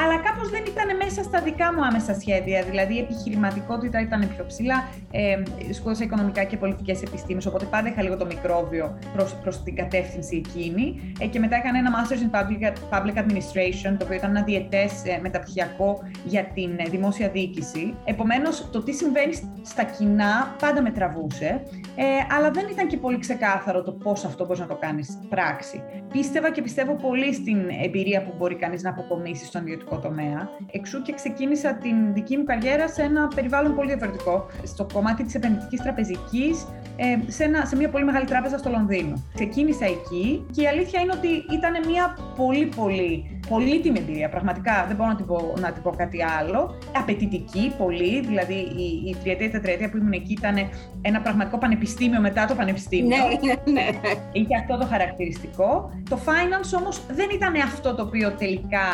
αλλά 0.00 0.16
κάπως 0.18 0.50
δεν 0.50 0.62
ήταν 0.68 0.96
μέσα 0.96 1.22
στα 1.22 1.40
δικά 1.40 1.74
μου 1.74 1.84
άμεσα 1.84 2.14
σχέδια. 2.20 2.62
Δηλαδή 2.62 2.94
η 2.94 2.98
επιχειρηματικότητα 2.98 4.00
ήταν 4.00 4.28
πιο 4.34 4.44
ψηλά. 4.46 4.88
Ε, 5.10 5.42
σπούδασα 5.72 6.04
οικονομικά 6.04 6.44
και 6.44 6.56
πολιτικές 6.56 7.02
επιστήμες, 7.02 7.46
οπότε 7.46 7.64
πάντα 7.64 7.88
είχα 7.88 8.02
λίγο 8.02 8.16
το 8.16 8.26
μικρόβιο 8.26 8.98
προς 9.42 9.62
την 9.62 9.76
κατεύθυνση 9.76 10.42
εκείνη. 10.46 11.12
Ε, 11.20 11.26
και 11.26 11.38
μετά 11.38 11.56
έκανα 11.56 11.78
ένα 11.78 11.90
Masters 11.96 12.22
in 12.24 12.30
Public, 12.36 12.62
Public 12.92 13.16
Administration, 13.22 13.96
το 13.98 14.04
οποίο 14.04 14.16
ήταν 14.16 14.30
ένα 14.30 14.42
διαιτέ 14.42 14.88
ε, 15.04 15.18
μεταπτυχιακό 15.20 16.02
για 16.24 16.44
την 16.54 16.70
ε, 16.76 16.88
δημόσια 16.88 17.28
διοίκηση. 17.28 17.94
Επομένως, 18.04 18.68
το 18.72 18.82
τι 18.82 18.92
συμβαίνει 18.92 19.34
στα 19.62 19.82
κοινά 19.84 20.54
πάντα 20.58 20.77
με 20.82 20.90
τραβούσε, 20.90 21.62
ε, 21.96 22.04
αλλά 22.36 22.50
δεν 22.50 22.66
ήταν 22.70 22.86
και 22.86 22.96
πολύ 22.96 23.18
ξεκάθαρο 23.18 23.82
το 23.82 23.92
πώς 23.92 24.24
αυτό 24.24 24.44
μπορείς 24.44 24.60
να 24.60 24.66
το 24.66 24.76
κάνεις 24.76 25.18
πράξη. 25.28 25.82
Πίστευα 26.12 26.50
και 26.50 26.62
πιστεύω 26.62 26.94
πολύ 26.94 27.34
στην 27.34 27.58
εμπειρία 27.84 28.22
που 28.22 28.32
μπορεί 28.38 28.54
κανείς 28.54 28.82
να 28.82 28.90
αποκομίσει 28.90 29.44
στον 29.44 29.62
ιδιωτικό 29.62 29.98
τομέα. 29.98 30.50
Εξού 30.70 31.02
και 31.02 31.12
ξεκίνησα 31.12 31.74
την 31.74 32.12
δική 32.12 32.36
μου 32.36 32.44
καριέρα 32.44 32.88
σε 32.88 33.02
ένα 33.02 33.28
περιβάλλον 33.34 33.74
πολύ 33.74 33.88
διαφορετικό. 33.88 34.46
Στο 34.62 34.86
κομμάτι 34.92 35.24
της 35.24 35.34
επενδυτικής 35.34 35.80
τραπεζικής, 35.80 36.66
ε, 36.96 37.30
σε, 37.30 37.50
σε 37.64 37.76
μια 37.76 37.88
πολύ 37.88 38.04
μεγάλη 38.04 38.26
τράπεζα 38.26 38.58
στο 38.58 38.70
Λονδίνο. 38.70 39.22
Ξεκίνησα 39.34 39.84
εκεί 39.84 40.46
και 40.52 40.62
η 40.62 40.66
αλήθεια 40.66 41.00
είναι 41.00 41.12
ότι 41.16 41.28
ήταν 41.28 41.72
μια 41.86 42.18
πολύ 42.36 42.66
πολύ 42.66 43.37
πολύτιμη 43.48 43.98
εμπειρία, 43.98 44.28
πραγματικά 44.28 44.84
δεν 44.86 44.96
μπορώ 44.96 45.08
να 45.08 45.16
την 45.16 45.26
πω, 45.26 45.54
να 45.60 45.72
την 45.72 45.82
πω 45.82 45.90
κάτι 45.90 46.18
άλλο. 46.40 46.78
Απαιτητική, 46.96 47.72
πολύ, 47.78 48.20
δηλαδή 48.20 48.54
η, 48.54 49.08
η 49.08 49.16
τριετία 49.22 49.46
η 49.46 49.50
τετραετία 49.50 49.90
που 49.90 49.96
ήμουν 49.96 50.12
εκεί 50.12 50.32
ήταν 50.32 50.56
ένα 51.02 51.20
πραγματικό 51.20 51.58
πανεπιστήμιο 51.58 52.20
μετά 52.20 52.44
το 52.46 52.54
πανεπιστήμιο. 52.54 53.16
Ναι, 53.16 53.52
ναι, 53.52 53.72
ναι. 53.72 53.88
Είχε 54.32 54.56
αυτό 54.56 54.78
το 54.78 54.86
χαρακτηριστικό. 54.86 55.90
Το 56.10 56.18
finance 56.24 56.78
όμως 56.78 57.00
δεν 57.10 57.28
ήταν 57.32 57.54
αυτό 57.54 57.94
το 57.94 58.02
οποίο 58.02 58.30
τελικά 58.30 58.86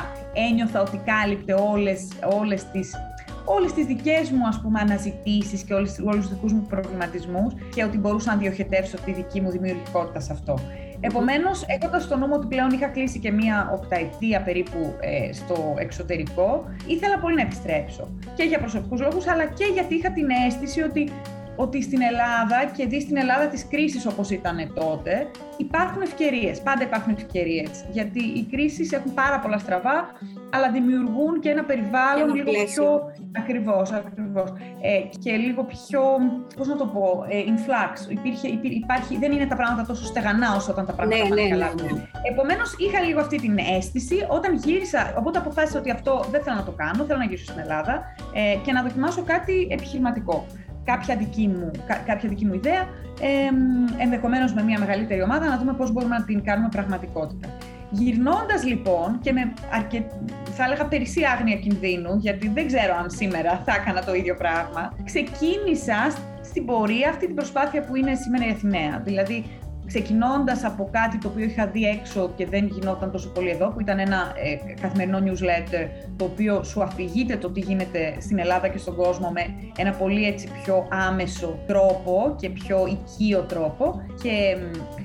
ένιωθα 0.50 0.80
ότι 0.80 1.00
κάλυπτε 1.04 1.52
όλες, 1.52 2.08
όλες 2.40 2.64
τις 2.64 2.94
όλες 3.44 3.72
τις 3.72 3.86
δικές 3.86 4.30
μου 4.30 4.46
ας 4.46 4.60
πούμε 4.60 4.80
αναζητήσεις 4.80 5.62
και 5.62 5.74
όλες, 5.74 6.00
όλους 6.04 6.26
τους 6.26 6.34
δικούς 6.34 6.52
μου 6.52 6.66
προβληματισμούς 6.68 7.52
και 7.74 7.84
ότι 7.84 7.98
μπορούσα 7.98 8.30
να 8.34 8.38
διοχετεύσω 8.38 8.96
τη 9.04 9.12
δική 9.12 9.40
μου 9.40 9.50
δημιουργικότητα 9.50 10.20
σε 10.20 10.32
αυτό. 10.32 10.58
Επομένως, 11.06 11.64
έχοντας 11.66 12.02
στο 12.02 12.16
νου 12.16 12.28
ότι 12.32 12.46
πλέον 12.46 12.70
είχα 12.70 12.86
κλείσει 12.86 13.18
και 13.18 13.32
μία 13.32 13.70
οκταετία 13.72 14.42
περίπου 14.42 14.96
ε, 15.00 15.32
στο 15.32 15.74
εξωτερικό, 15.78 16.64
ήθελα 16.86 17.18
πολύ 17.18 17.34
να 17.34 17.42
επιστρέψω. 17.42 18.08
Και 18.34 18.42
για 18.42 18.58
προσωπικούς 18.58 19.00
λόγους, 19.00 19.26
αλλά 19.26 19.44
και 19.44 19.64
γιατί 19.64 19.94
είχα 19.94 20.10
την 20.10 20.26
αίσθηση 20.46 20.82
ότι 20.82 21.10
ότι 21.56 21.82
στην 21.82 22.02
Ελλάδα 22.02 22.70
και 22.76 22.86
δει 22.86 23.00
στην 23.00 23.16
Ελλάδα 23.16 23.46
της 23.46 23.66
κρίσης 23.68 24.06
όπως 24.06 24.30
ήταν 24.30 24.72
τότε, 24.74 25.30
υπάρχουν 25.56 26.02
ευκαιρίες, 26.02 26.60
πάντα 26.60 26.82
υπάρχουν 26.84 27.14
ευκαιρίες, 27.18 27.84
γιατί 27.92 28.20
οι 28.22 28.46
κρίσεις 28.50 28.92
έχουν 28.92 29.14
πάρα 29.14 29.38
πολλά 29.40 29.58
στραβά, 29.58 30.12
αλλά 30.54 30.70
δημιουργούν 30.70 31.40
και 31.40 31.48
ένα 31.48 31.64
περιβάλλον 31.64 32.28
ένα 32.28 32.34
λίγο 32.34 32.64
πιο... 32.64 32.86
Ακριβώς, 33.38 33.92
ακριβώς. 33.92 34.48
Ε, 34.80 35.00
και 35.18 35.32
λίγο 35.36 35.62
πιο, 35.64 36.02
πώς 36.56 36.66
να 36.66 36.76
το 36.76 36.86
πω, 36.86 37.24
ε, 37.28 37.38
influx. 37.52 38.10
Υπήρχε, 38.10 38.48
υπάρχει, 38.82 39.16
δεν 39.18 39.32
είναι 39.32 39.46
τα 39.46 39.56
πράγματα 39.56 39.86
τόσο 39.86 40.04
στεγανά 40.04 40.54
όσο 40.56 40.70
όταν 40.72 40.86
τα 40.86 40.92
πράγματα 40.92 41.22
ναι, 41.22 41.28
πάνε 41.28 41.42
ναι, 41.42 41.48
καλά. 41.48 41.74
Ναι, 41.74 41.82
ναι. 41.82 42.02
Επομένως, 42.30 42.74
είχα 42.78 43.00
λίγο 43.00 43.20
αυτή 43.20 43.36
την 43.36 43.58
αίσθηση 43.76 44.26
όταν 44.28 44.54
γύρισα, 44.54 45.14
οπότε 45.18 45.38
αποφάσισα 45.38 45.78
ότι 45.78 45.90
αυτό 45.90 46.24
δεν 46.30 46.42
θέλω 46.42 46.56
να 46.56 46.64
το 46.64 46.72
κάνω, 46.72 47.04
θέλω 47.04 47.18
να 47.18 47.24
γυρίσω 47.24 47.44
στην 47.44 47.60
Ελλάδα 47.60 48.02
ε, 48.34 48.56
και 48.64 48.72
να 48.72 48.82
δοκιμάσω 48.82 49.22
κάτι 49.22 49.68
επιχειρηματικό 49.70 50.46
κάποια 50.84 51.16
δική 51.16 51.48
μου, 51.48 51.70
κάποια 52.06 52.28
δική 52.28 52.44
μου 52.44 52.54
ιδέα, 52.54 52.80
ε, 53.20 53.50
ενδεχομένως 54.02 54.54
με 54.54 54.62
μια 54.62 54.78
μεγαλύτερη 54.78 55.22
ομάδα, 55.22 55.48
να 55.48 55.58
δούμε 55.58 55.72
πώς 55.72 55.92
μπορούμε 55.92 56.16
να 56.18 56.24
την 56.24 56.44
κάνουμε 56.44 56.68
πραγματικότητα. 56.68 57.48
Γυρνώντας 57.94 58.64
λοιπόν 58.64 59.18
και 59.20 59.32
με 59.32 59.52
αρκε... 59.70 60.06
θα 60.56 60.64
έλεγα 60.64 60.84
περισσή 60.86 61.24
άγνοια 61.24 61.56
κινδύνου, 61.56 62.16
γιατί 62.18 62.48
δεν 62.48 62.66
ξέρω 62.66 62.94
αν 62.94 63.10
σήμερα 63.10 63.62
θα 63.64 63.72
έκανα 63.80 64.04
το 64.04 64.14
ίδιο 64.14 64.36
πράγμα, 64.36 64.92
ξεκίνησα 65.04 66.14
στην 66.42 66.64
πορεία 66.66 67.08
αυτή 67.08 67.26
την 67.26 67.34
προσπάθεια 67.34 67.84
που 67.84 67.96
είναι 67.96 68.14
σήμερα 68.14 68.46
η 68.46 68.50
Αθηναία. 68.50 69.00
Δηλαδή 69.04 69.44
ξεκινώντας 69.86 70.64
από 70.64 70.88
κάτι 70.92 71.18
το 71.18 71.28
οποίο 71.28 71.44
είχα 71.44 71.66
δει 71.66 71.84
έξω 71.84 72.32
και 72.36 72.46
δεν 72.46 72.66
γινόταν 72.66 73.10
τόσο 73.10 73.28
πολύ 73.28 73.50
εδώ, 73.50 73.68
που 73.70 73.80
ήταν 73.80 73.98
ένα 73.98 74.32
ε, 74.36 74.74
καθημερινό 74.80 75.18
newsletter, 75.18 75.88
το 76.16 76.24
οποίο 76.24 76.62
σου 76.62 76.82
αφηγείται 76.82 77.36
το 77.36 77.50
τι 77.50 77.60
γίνεται 77.60 78.14
στην 78.20 78.38
Ελλάδα 78.38 78.68
και 78.68 78.78
στον 78.78 78.96
κόσμο 78.96 79.30
με 79.30 79.54
ένα 79.76 79.92
πολύ 79.92 80.26
έτσι 80.26 80.48
πιο 80.62 80.86
άμεσο 80.90 81.58
τρόπο 81.66 82.34
και 82.40 82.50
πιο 82.50 82.86
οικείο 82.86 83.40
τρόπο 83.40 84.02
και 84.22 84.56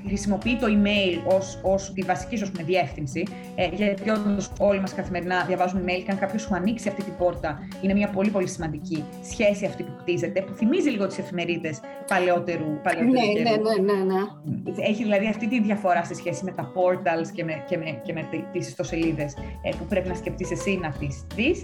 χρησιμοποιεί 0.06 0.56
το 0.56 0.66
email 0.66 1.34
ως, 1.36 1.60
ως 1.62 1.92
τη 1.92 2.02
βασική 2.02 2.36
σου 2.36 2.50
με 2.56 2.62
διεύθυνση, 2.62 3.22
ε, 3.54 3.68
γιατί 3.74 4.10
όντως 4.10 4.52
όλοι 4.58 4.80
μας 4.80 4.94
καθημερινά 4.94 5.44
διαβάζουμε 5.46 5.82
email 5.86 6.02
και 6.04 6.10
αν 6.10 6.18
κάποιος 6.18 6.42
σου 6.42 6.54
ανοίξει 6.54 6.88
αυτή 6.88 7.02
την 7.02 7.16
πόρτα, 7.18 7.58
είναι 7.82 7.94
μια 7.94 8.08
πολύ 8.08 8.30
πολύ 8.30 8.48
σημαντική 8.48 9.04
σχέση 9.30 9.64
αυτή 9.66 9.82
που 9.82 9.92
χτίζεται, 10.00 10.40
που 10.40 10.52
θυμίζει 10.54 10.90
λίγο 10.90 11.06
τις 11.06 11.18
εφημερίδες 11.18 11.80
παλαιότερου, 12.06 12.80
παλαιότερου 12.82 13.12
ναι, 13.12 13.50
ναι, 13.50 13.50
ναι, 13.50 13.92
ναι, 13.92 14.14
ναι. 14.14 14.69
Έχει 14.78 15.02
δηλαδή 15.02 15.26
αυτή 15.26 15.48
τη 15.48 15.60
διαφορά 15.60 16.04
σε 16.04 16.14
σχέση 16.14 16.44
με 16.44 16.50
τα 16.50 16.72
portals 16.74 17.28
και 17.34 17.44
με, 17.44 17.64
και 17.68 17.76
με, 17.76 18.00
και 18.04 18.12
με 18.12 18.28
τις 18.52 18.68
ιστοσελίδες 18.68 19.34
ε, 19.62 19.70
που 19.78 19.84
πρέπει 19.88 20.08
να 20.08 20.14
σκεφτείς 20.14 20.50
εσύ 20.50 20.78
να 20.82 20.90
τις 20.90 21.26
δεις. 21.34 21.62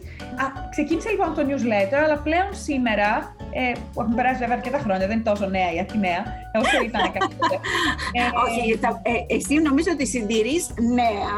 ξεκίνησε 0.70 1.10
λοιπόν 1.10 1.34
το 1.34 1.42
newsletter, 1.48 2.00
αλλά 2.04 2.16
πλέον 2.18 2.48
σήμερα, 2.50 3.36
ε, 3.50 3.72
που 3.92 4.00
έχουν 4.00 4.14
περάσει 4.14 4.38
βέβαια 4.38 4.56
αρκετά 4.56 4.78
χρόνια, 4.78 5.06
δεν 5.06 5.16
είναι 5.16 5.30
τόσο 5.30 5.46
νέα 5.48 5.72
η 5.72 5.78
Αθηναία, 5.78 6.25
όσο 6.60 6.82
ήταν 6.84 7.02
κάποτε. 7.16 7.56
ε, 8.18 8.22
Όχι, 8.44 8.76
θα, 8.76 9.00
ε, 9.02 9.34
εσύ 9.34 9.54
νομίζω 9.54 9.90
ότι 9.92 10.06
συντηρείς 10.06 10.75
νέα. 10.96 11.34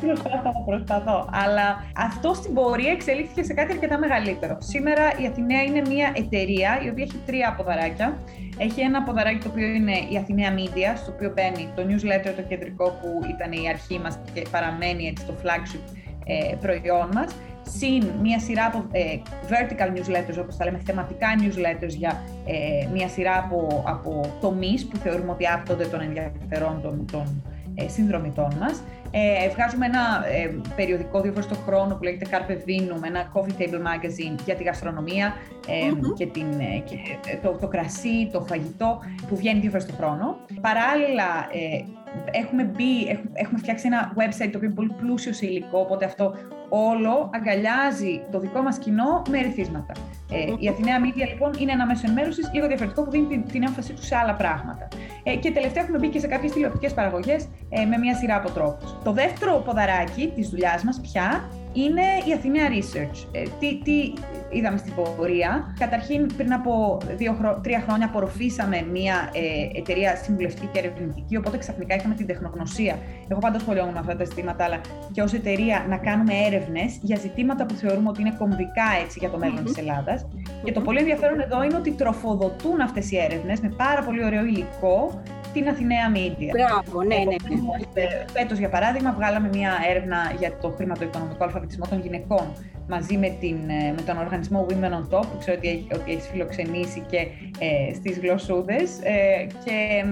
προσπαθώ, 0.00 0.64
προσπαθώ. 0.66 1.28
Αλλά 1.32 1.84
αυτό 1.96 2.34
στην 2.34 2.54
πορεία 2.54 2.90
εξελίχθηκε 2.90 3.42
σε 3.42 3.52
κάτι 3.52 3.72
αρκετά 3.72 3.98
μεγαλύτερο. 3.98 4.56
Σήμερα 4.60 5.02
η 5.22 5.26
Αθηναία 5.26 5.62
είναι 5.62 5.82
μια 5.88 6.12
εταιρεία 6.14 6.80
η 6.84 6.88
οποία 6.88 7.04
έχει 7.04 7.20
τρία 7.26 7.54
ποδαράκια. 7.56 8.18
Έχει 8.58 8.80
ένα 8.80 9.02
ποδαράκι 9.02 9.38
το 9.38 9.48
οποίο 9.48 9.66
είναι 9.66 9.92
η 10.10 10.16
Αθηναία 10.16 10.54
Media, 10.54 10.96
στο 10.96 11.12
οποίο 11.12 11.32
μπαίνει 11.34 11.68
το 11.76 11.82
newsletter 11.82 12.32
το 12.36 12.42
κεντρικό 12.42 12.90
που 12.90 13.26
ήταν 13.28 13.52
η 13.52 13.68
αρχή 13.68 13.98
μας 13.98 14.18
και 14.32 14.42
παραμένει 14.50 15.06
έτσι 15.06 15.24
το 15.24 15.34
flagship 15.42 15.96
ε, 16.26 16.54
προϊόν 16.60 17.08
μας, 17.14 17.34
συν 17.62 18.10
μια 18.22 18.38
σειρά 18.38 18.64
από 18.64 18.84
ε, 18.92 19.00
vertical 19.48 19.96
newsletters, 19.96 20.38
όπως 20.40 20.56
τα 20.56 20.64
λέμε, 20.64 20.80
θεματικά 20.84 21.26
newsletters 21.40 21.94
για 21.96 22.22
ε, 22.46 22.88
μια 22.92 23.08
σειρά 23.08 23.38
από, 23.38 23.84
από 23.86 24.34
τομείς 24.40 24.86
που 24.86 24.96
θεωρούμε 24.96 25.30
ότι 25.30 25.46
άπτονται 25.46 25.86
των 25.86 26.00
ενδιαφερών 26.00 26.80
των, 26.82 27.06
των 27.12 27.42
ε, 27.74 27.88
συνδρομητών 27.88 28.54
μας. 28.60 28.82
Ε, 29.16 29.48
βγάζουμε 29.48 29.86
ένα 29.86 30.24
ε, 30.26 30.60
περιοδικό 30.76 31.20
δύο 31.20 31.32
φορές 31.32 31.46
το 31.46 31.54
χρόνο 31.54 31.94
που 31.94 32.02
λέγεται 32.02 32.26
Carpe 32.30 32.52
Vinum, 32.52 33.02
ένα 33.06 33.32
coffee 33.34 33.60
table 33.60 33.82
magazine 33.88 34.38
για 34.44 34.54
τη 34.54 34.62
γαστρονομία 34.62 35.34
ε, 35.68 36.12
και, 36.14 36.26
την, 36.26 36.46
ε, 36.60 36.78
και 36.78 36.96
το, 37.42 37.56
το 37.60 37.68
κρασί, 37.68 38.28
το 38.32 38.40
φαγητό 38.40 38.98
που 39.28 39.36
βγαίνει 39.36 39.60
δύο 39.60 39.70
φορές 39.70 39.86
το 39.86 39.92
χρόνο. 39.92 40.36
Παράλληλα, 40.60 41.48
ε, 41.52 41.84
έχουμε 42.30 42.62
μπει, 42.62 43.06
έχουμε, 43.08 43.30
έχουμε 43.32 43.58
φτιάξει 43.58 43.86
ένα 43.86 44.12
website 44.16 44.48
το 44.50 44.56
οποίο 44.56 44.64
είναι 44.64 44.74
πολύ 44.74 44.94
πλούσιο 45.00 45.32
σε 45.32 45.46
υλικό, 45.46 45.78
οπότε 45.78 46.04
αυτό 46.04 46.34
όλο 46.68 47.30
αγκαλιάζει 47.34 48.22
το 48.30 48.38
δικό 48.38 48.62
μας 48.62 48.78
κοινό 48.78 49.22
με 49.30 49.38
ερεθίσματα. 49.38 49.92
Ε, 50.30 50.54
η 50.58 50.68
Αθηναία 50.68 50.98
Media 51.00 51.28
λοιπόν 51.28 51.50
είναι 51.58 51.72
ένα 51.72 51.86
μέσο 51.86 52.02
ενημέρωσης 52.04 52.50
λίγο 52.52 52.66
διαφορετικό 52.66 53.02
που 53.02 53.10
δίνει 53.10 53.26
την, 53.26 53.44
την 53.46 53.62
έμφασή 53.62 53.92
τους 53.92 54.06
σε 54.06 54.16
άλλα 54.16 54.34
πράγματα. 54.34 54.88
Ε, 55.22 55.36
και 55.36 55.50
τελευταία 55.52 55.82
έχουμε 55.82 55.98
μπει 55.98 56.08
και 56.08 56.18
σε 56.18 56.26
κάποιες 56.26 56.52
τηλεοπτικές 56.52 56.94
παραγωγές 56.94 57.48
ε, 57.68 57.84
με 57.84 57.98
μια 57.98 58.14
σειρά 58.14 58.36
από 58.36 58.50
τρόπους. 58.50 58.96
Το 59.04 59.12
δεύτερο 59.12 59.62
ποδαράκι 59.64 60.32
της 60.34 60.48
δουλειάς 60.48 60.84
μας 60.84 61.00
πια 61.00 61.48
είναι 61.74 62.02
η 62.28 62.32
Αθηναία 62.32 62.68
Research. 62.68 63.26
Ε, 63.32 63.42
τι, 63.60 63.78
τι 63.78 64.12
είδαμε 64.50 64.78
στην 64.78 64.94
πορεία. 64.94 65.74
Καταρχήν, 65.78 66.36
πριν 66.36 66.52
από 66.52 66.98
δύο, 67.16 67.60
τρία 67.62 67.80
χρόνια 67.86 68.06
απορροφήσαμε 68.06 68.86
μια 68.92 69.30
ε, 69.32 69.78
εταιρεία 69.78 70.16
συμβουλευτική 70.16 70.66
και 70.72 70.78
ερευνητική, 70.78 71.36
οπότε 71.36 71.58
ξαφνικά 71.58 71.94
είχαμε 71.94 72.14
την 72.14 72.26
τεχνογνωσία. 72.26 72.98
Εγώ 73.28 73.40
πάντα 73.40 73.56
ασχολιόμουν 73.56 73.92
με 73.92 73.98
αυτά 73.98 74.16
τα 74.16 74.24
ζητήματα, 74.24 74.64
αλλά 74.64 74.80
και 75.12 75.22
ως 75.22 75.32
εταιρεία 75.32 75.86
να 75.88 75.96
κάνουμε 75.96 76.32
έρευνες 76.46 76.98
για 77.02 77.16
ζητήματα 77.16 77.66
που 77.66 77.74
θεωρούμε 77.74 78.08
ότι 78.08 78.20
είναι 78.20 78.34
κομβικά 78.38 78.88
έτσι 79.04 79.18
για 79.18 79.30
το 79.30 79.38
μέλλον 79.38 79.58
mm-hmm. 79.58 79.64
της 79.64 79.76
Ελλάδας. 79.76 80.26
Και 80.64 80.72
το 80.72 80.80
πολύ 80.80 80.98
ενδιαφέρον 80.98 81.40
εδώ 81.40 81.62
είναι 81.62 81.76
ότι 81.76 81.90
τροφοδοτούν 81.90 82.80
αυτές 82.80 83.10
οι 83.10 83.16
έρευνες 83.18 83.60
με 83.60 83.68
πάρα 83.76 84.02
πολύ 84.02 84.24
ωραίο 84.24 84.44
υλικό 84.44 85.22
την 85.54 85.68
Αθηναία 85.68 86.06
Media. 86.14 86.50
Μπράβο, 86.56 87.02
ναι, 87.02 87.16
ναι. 87.16 87.24
ναι. 87.24 88.24
Φέτος, 88.32 88.58
για 88.58 88.68
παράδειγμα, 88.68 89.12
βγάλαμε 89.12 89.48
μια 89.52 89.72
έρευνα 89.90 90.18
για 90.38 90.58
το 90.62 90.68
χρηματοοικονομικό 90.76 91.44
αλφαβητισμό 91.44 91.86
των 91.90 92.00
γυναικών 92.00 92.46
μαζί 92.88 93.16
με, 93.16 93.36
την, 93.40 93.56
ε, 93.68 93.92
με 93.96 94.02
τον 94.06 94.18
οργανισμό 94.18 94.66
Women 94.68 94.92
on 94.98 95.18
Top, 95.18 95.26
που 95.30 95.38
ξέρω 95.38 95.56
ότι 95.58 95.68
έχει, 95.68 95.86
ότι 95.94 96.12
έχεις 96.12 96.28
φιλοξενήσει 96.28 97.00
και 97.10 97.18
ε, 97.58 97.94
στις 97.94 98.18
γλωσσούδες 98.18 98.98
ε, 99.02 99.46
και, 99.64 100.04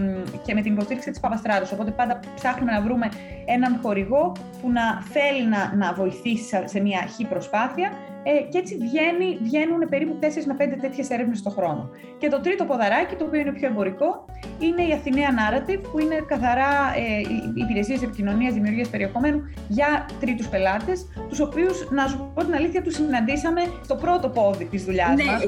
και 0.44 0.54
με 0.54 0.60
την 0.62 0.72
υποστήριξη 0.72 1.10
της 1.10 1.20
Παπαστράτος. 1.20 1.72
Οπότε 1.72 1.90
πάντα 1.90 2.20
ψάχνουμε 2.34 2.72
να 2.72 2.80
βρούμε 2.80 3.08
έναν 3.44 3.78
χορηγό 3.82 4.32
που 4.60 4.70
να 4.70 5.02
θέλει 5.02 5.48
να, 5.48 5.74
να 5.76 5.92
βοηθήσει 5.92 6.62
σε 6.64 6.80
μια 6.80 7.00
χή 7.16 7.24
προσπάθεια 7.24 7.92
ε, 8.22 8.42
και 8.48 8.58
έτσι 8.58 8.76
βγαίνει, 8.76 9.38
βγαίνουν 9.42 9.88
περίπου 9.88 10.18
4 10.20 10.24
με 10.46 10.56
5 10.58 10.78
τέτοιες 10.80 11.10
έρευνες 11.10 11.42
το 11.42 11.50
χρόνο. 11.50 11.90
Και 12.18 12.28
το 12.28 12.40
τρίτο 12.40 12.64
ποδαράκι, 12.64 13.14
το 13.14 13.24
οποίο 13.24 13.40
είναι 13.40 13.52
πιο 13.52 13.68
εμπορικό, 13.68 14.24
είναι 14.58 14.82
η 14.82 14.92
Αθηναία 14.92 15.30
Narrative, 15.40 15.80
που 15.92 15.98
είναι 15.98 16.24
καθαρά 16.26 16.70
ε, 16.96 17.20
υπηρεσίες 17.54 18.02
επικοινωνίας, 18.02 18.52
δημιουργία 18.54 18.86
περιεχομένου 18.90 19.40
για 19.68 20.06
τρίτους 20.20 20.48
πελάτες, 20.48 21.06
τους 21.28 21.40
οποίους, 21.40 21.90
να 21.90 22.06
σου 22.06 22.30
πω 22.34 22.44
την 22.44 22.54
αλήθεια, 22.54 22.82
τους 22.82 22.94
συναντήσαμε 22.94 23.60
στο 23.84 23.94
πρώτο 23.94 24.28
πόδι 24.28 24.64
της 24.64 24.84
δουλειάς 24.84 25.14
ναι, 25.14 25.24
μας. 25.24 25.42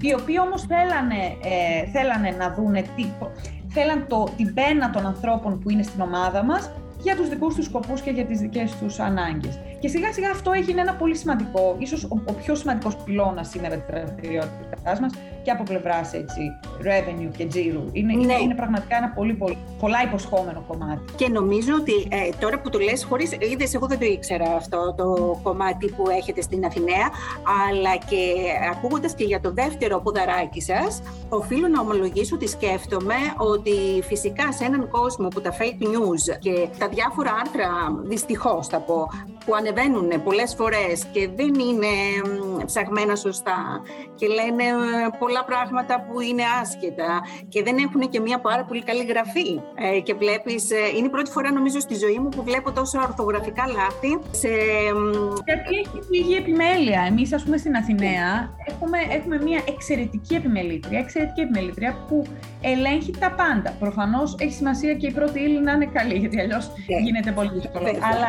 Οι 0.00 0.14
οποίοι 0.20 0.36
όμως 0.46 0.62
θέλανε, 0.62 1.22
ε, 1.44 1.90
θέλανε 1.90 2.36
να 2.38 2.54
δούνε 2.54 2.82
τι, 2.96 3.06
θέλαν 3.68 4.06
το, 4.08 4.28
την 4.36 4.54
πένα 4.54 4.90
των 4.90 5.06
ανθρώπων 5.06 5.58
που 5.58 5.70
είναι 5.70 5.82
στην 5.82 6.00
ομάδα 6.00 6.42
μας 6.42 6.70
για 7.02 7.16
τους 7.16 7.28
δικούς 7.28 7.54
τους 7.54 7.64
σκοπούς 7.64 8.00
και 8.00 8.10
για 8.10 8.24
τις 8.24 8.40
δικές 8.40 8.76
τους 8.76 8.98
ανάγκες. 8.98 9.58
Και 9.78 9.88
σιγά 9.88 10.12
σιγά 10.12 10.30
αυτό 10.30 10.52
έγινε 10.52 10.80
ένα 10.80 10.94
πολύ 10.94 11.16
σημαντικό, 11.16 11.76
ίσως 11.78 12.04
ο, 12.04 12.22
ο 12.24 12.32
πιο 12.32 12.54
σημαντικός 12.54 12.96
πυλώνας 12.96 13.48
σήμερα 13.48 13.76
της 13.76 13.94
δραστηριότητάς 13.94 15.00
μας 15.00 15.12
και 15.42 15.50
από 15.50 15.62
πλευράς 15.62 16.10
revenue 16.82 17.30
και 17.36 17.46
τζίρου. 17.46 17.84
Είναι, 17.92 18.14
ναι. 18.14 18.34
είναι, 18.42 18.54
πραγματικά 18.54 18.96
ένα 18.96 19.08
πολύ, 19.08 19.34
πολύ 19.34 19.58
πολλά 19.80 20.02
υποσχόμενο 20.02 20.64
κομμάτι. 20.68 21.12
Και 21.16 21.28
νομίζω 21.28 21.74
ότι 21.74 21.92
ε, 21.92 22.28
τώρα 22.40 22.60
που 22.60 22.70
το 22.70 22.78
λες, 22.78 23.04
χωρίς, 23.04 23.32
είδες, 23.32 23.74
εγώ 23.74 23.86
δεν 23.86 23.98
το 23.98 24.04
ήξερα 24.04 24.54
αυτό 24.56 24.94
το 24.96 25.38
κομμάτι 25.42 25.90
που 25.90 26.10
έχετε 26.10 26.40
στην 26.40 26.64
Αθηναία, 26.64 27.10
αλλά 27.68 27.96
και 27.96 28.22
ακούγοντας 28.72 29.14
και 29.14 29.24
για 29.24 29.40
το 29.40 29.52
δεύτερο 29.52 30.00
ποδαράκι 30.00 30.60
σας, 30.60 31.02
οφείλω 31.28 31.68
να 31.68 31.80
ομολογήσω 31.80 32.34
ότι 32.34 32.48
σκέφτομαι 32.48 33.14
ότι 33.36 34.02
φυσικά 34.02 34.52
σε 34.52 34.64
έναν 34.64 34.88
κόσμο 34.88 35.28
που 35.28 35.40
τα 35.40 35.52
fake 35.52 35.82
news 35.82 36.38
και 36.38 36.68
τα 36.78 36.88
διάφορα 36.88 37.30
άρθρα, 37.40 37.68
δυστυχώς 38.02 38.66
θα 38.66 38.78
πω, 38.80 39.08
που 39.44 39.54
ανεβαίνουν 39.54 40.22
πολλές 40.24 40.54
φορές 40.54 41.04
και 41.12 41.28
δεν 41.36 41.54
είναι 41.54 41.92
ψαγμένα 42.66 43.16
σωστά 43.16 43.82
και 44.14 44.26
λένε 44.26 44.64
ε, 44.64 45.10
πολλά 45.32 45.44
πράγματα 45.44 45.94
που 46.06 46.20
είναι 46.20 46.44
άσχετα 46.60 47.10
και 47.48 47.62
δεν 47.62 47.76
έχουν 47.86 48.02
και 48.12 48.20
μια 48.20 48.38
πάρα 48.48 48.64
πολύ 48.64 48.82
καλή 48.82 49.04
γραφή. 49.04 49.48
Ε, 49.74 50.00
και 50.00 50.14
βλέπεις, 50.14 50.70
ε, 50.70 50.96
είναι 50.96 51.06
η 51.06 51.14
πρώτη 51.16 51.30
φορά 51.30 51.52
νομίζω 51.52 51.80
στη 51.80 51.94
ζωή 51.94 52.18
μου 52.22 52.28
που 52.28 52.42
βλέπω 52.42 52.72
τόσα 52.72 52.98
ορθογραφικά 53.08 53.64
λάθη. 53.66 54.12
Σε... 54.30 54.50
Γιατί 55.48 55.72
έχει 55.82 55.98
λίγη 56.10 56.34
επιμέλεια. 56.42 57.00
Εμείς 57.10 57.32
ας 57.32 57.42
πούμε 57.44 57.56
στην 57.56 57.76
Αθηναία 57.76 58.30
έχουμε, 58.70 58.98
έχουμε 59.18 59.36
μια 59.42 59.60
εξαιρετική 59.68 60.34
επιμελήτρια, 60.34 60.98
εξαιρετική 60.98 61.40
επιμελήτρια 61.40 61.92
που 62.08 62.26
ελέγχει 62.60 63.12
τα 63.18 63.30
πάντα. 63.40 63.70
Προφανώς 63.78 64.36
έχει 64.38 64.52
σημασία 64.52 64.94
και 64.94 65.06
η 65.06 65.12
πρώτη 65.12 65.38
ύλη 65.40 65.60
να 65.62 65.72
είναι 65.72 65.86
καλή, 65.86 66.14
γιατί 66.14 66.40
αλλιώς 66.40 66.64
ναι. 66.68 67.00
γίνεται 67.04 67.30
πολύ 67.32 67.50
δύσκολο. 67.54 67.86
Αλλά 67.86 68.28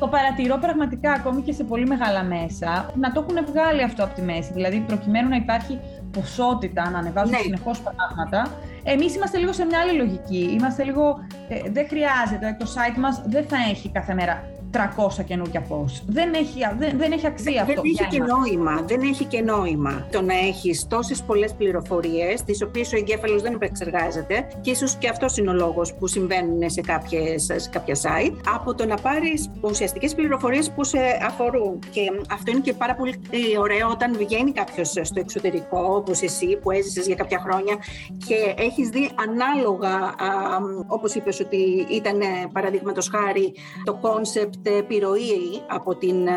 το 0.00 0.08
παρατηρώ 0.08 0.56
πραγματικά 0.58 1.12
ακόμη 1.12 1.42
και 1.42 1.52
σε 1.52 1.64
πολύ 1.64 1.86
μεγάλα 1.86 2.22
μέσα 2.22 2.90
να 2.94 3.12
το 3.12 3.20
έχουν 3.20 3.46
βγάλει 3.50 3.82
αυτό 3.82 4.04
από 4.04 4.14
τη 4.14 4.22
μέση. 4.22 4.52
Δηλαδή, 4.52 4.78
προκειμένου 4.86 5.28
να 5.28 5.36
υπάρχει 5.36 5.78
ποσότητα, 6.10 6.90
να 6.90 6.98
ανεβάζουν 6.98 7.30
ναι. 7.30 7.38
συνεχώς 7.38 7.80
πράγματα. 7.80 8.56
Εμείς 8.82 9.14
είμαστε 9.14 9.38
λίγο 9.38 9.52
σε 9.52 9.64
μια 9.64 9.78
άλλη 9.78 9.92
λογική. 9.92 10.56
Είμαστε 10.58 10.84
λίγο. 10.84 11.24
Ε, 11.48 11.70
δεν 11.70 11.88
χρειάζεται. 11.88 12.56
Το 12.58 12.66
site 12.74 12.98
μας 12.98 13.22
δεν 13.26 13.44
θα 13.48 13.56
έχει 13.70 13.90
κάθε 13.90 14.14
μέρα 14.14 14.42
300 14.72 15.24
καινούργια 15.24 15.66
posts. 15.68 16.02
Δεν 16.06 16.34
έχει, 16.34 16.58
δεν, 16.78 16.98
δεν 16.98 17.12
έχει 17.12 17.26
αξία 17.26 17.62
αυτό. 17.62 17.74
Δεν 17.74 17.82
έχει 17.84 18.06
και 18.10 18.22
νόημα. 18.22 18.84
Δεν 18.86 19.00
έχει 19.00 19.24
και 19.24 19.40
νόημα 19.40 20.06
το 20.10 20.22
να 20.22 20.34
έχεις 20.34 20.86
τόσες 20.86 21.22
πολλές 21.22 21.54
πληροφορίες, 21.54 22.42
τις 22.42 22.62
οποίες 22.62 22.92
ο 22.92 22.96
εγκέφαλος 22.96 23.42
δεν 23.42 23.52
επεξεργάζεται, 23.52 24.48
και 24.60 24.70
ίσως 24.70 24.94
και 24.94 25.08
αυτός 25.08 25.36
είναι 25.36 25.50
ο 25.50 25.52
λόγος 25.52 25.94
που 25.94 26.06
συμβαίνουν 26.06 26.70
σε, 26.70 26.80
κάποιες, 26.80 27.42
σε 27.42 27.68
κάποια 27.70 27.94
site, 27.94 28.36
από 28.54 28.74
το 28.74 28.86
να 28.86 28.96
πάρεις 28.96 29.50
ουσιαστικές 29.60 30.14
πληροφορίες 30.14 30.70
που 30.70 30.84
σε 30.84 30.98
αφορούν. 31.26 31.78
Και 31.90 32.00
αυτό 32.30 32.50
είναι 32.50 32.60
και 32.60 32.72
πάρα 32.72 32.94
πολύ 32.94 33.14
ωραίο 33.58 33.88
όταν 33.88 34.16
βγαίνει 34.16 34.52
κάποιος 34.52 34.88
στο 34.88 35.20
εξωτερικό, 35.20 35.94
όπως 35.94 36.22
εσύ 36.22 36.58
που 36.62 36.70
έζησες 36.70 37.06
για 37.06 37.14
κάποια 37.14 37.38
χρόνια 37.38 37.76
και 38.26 38.54
έχεις 38.56 38.88
δει 38.88 39.10
ανάλογα, 39.28 40.14
όπως 40.86 41.14
είπες 41.14 41.40
ότι 41.40 41.86
ήταν 41.90 42.18
παραδείγματος 42.52 43.08
χάρη 43.08 43.54
το 43.84 43.98
concept 44.64 44.78
επιρροή 44.78 45.62
από 45.66 45.94
την, 45.94 46.26
ε, 46.26 46.32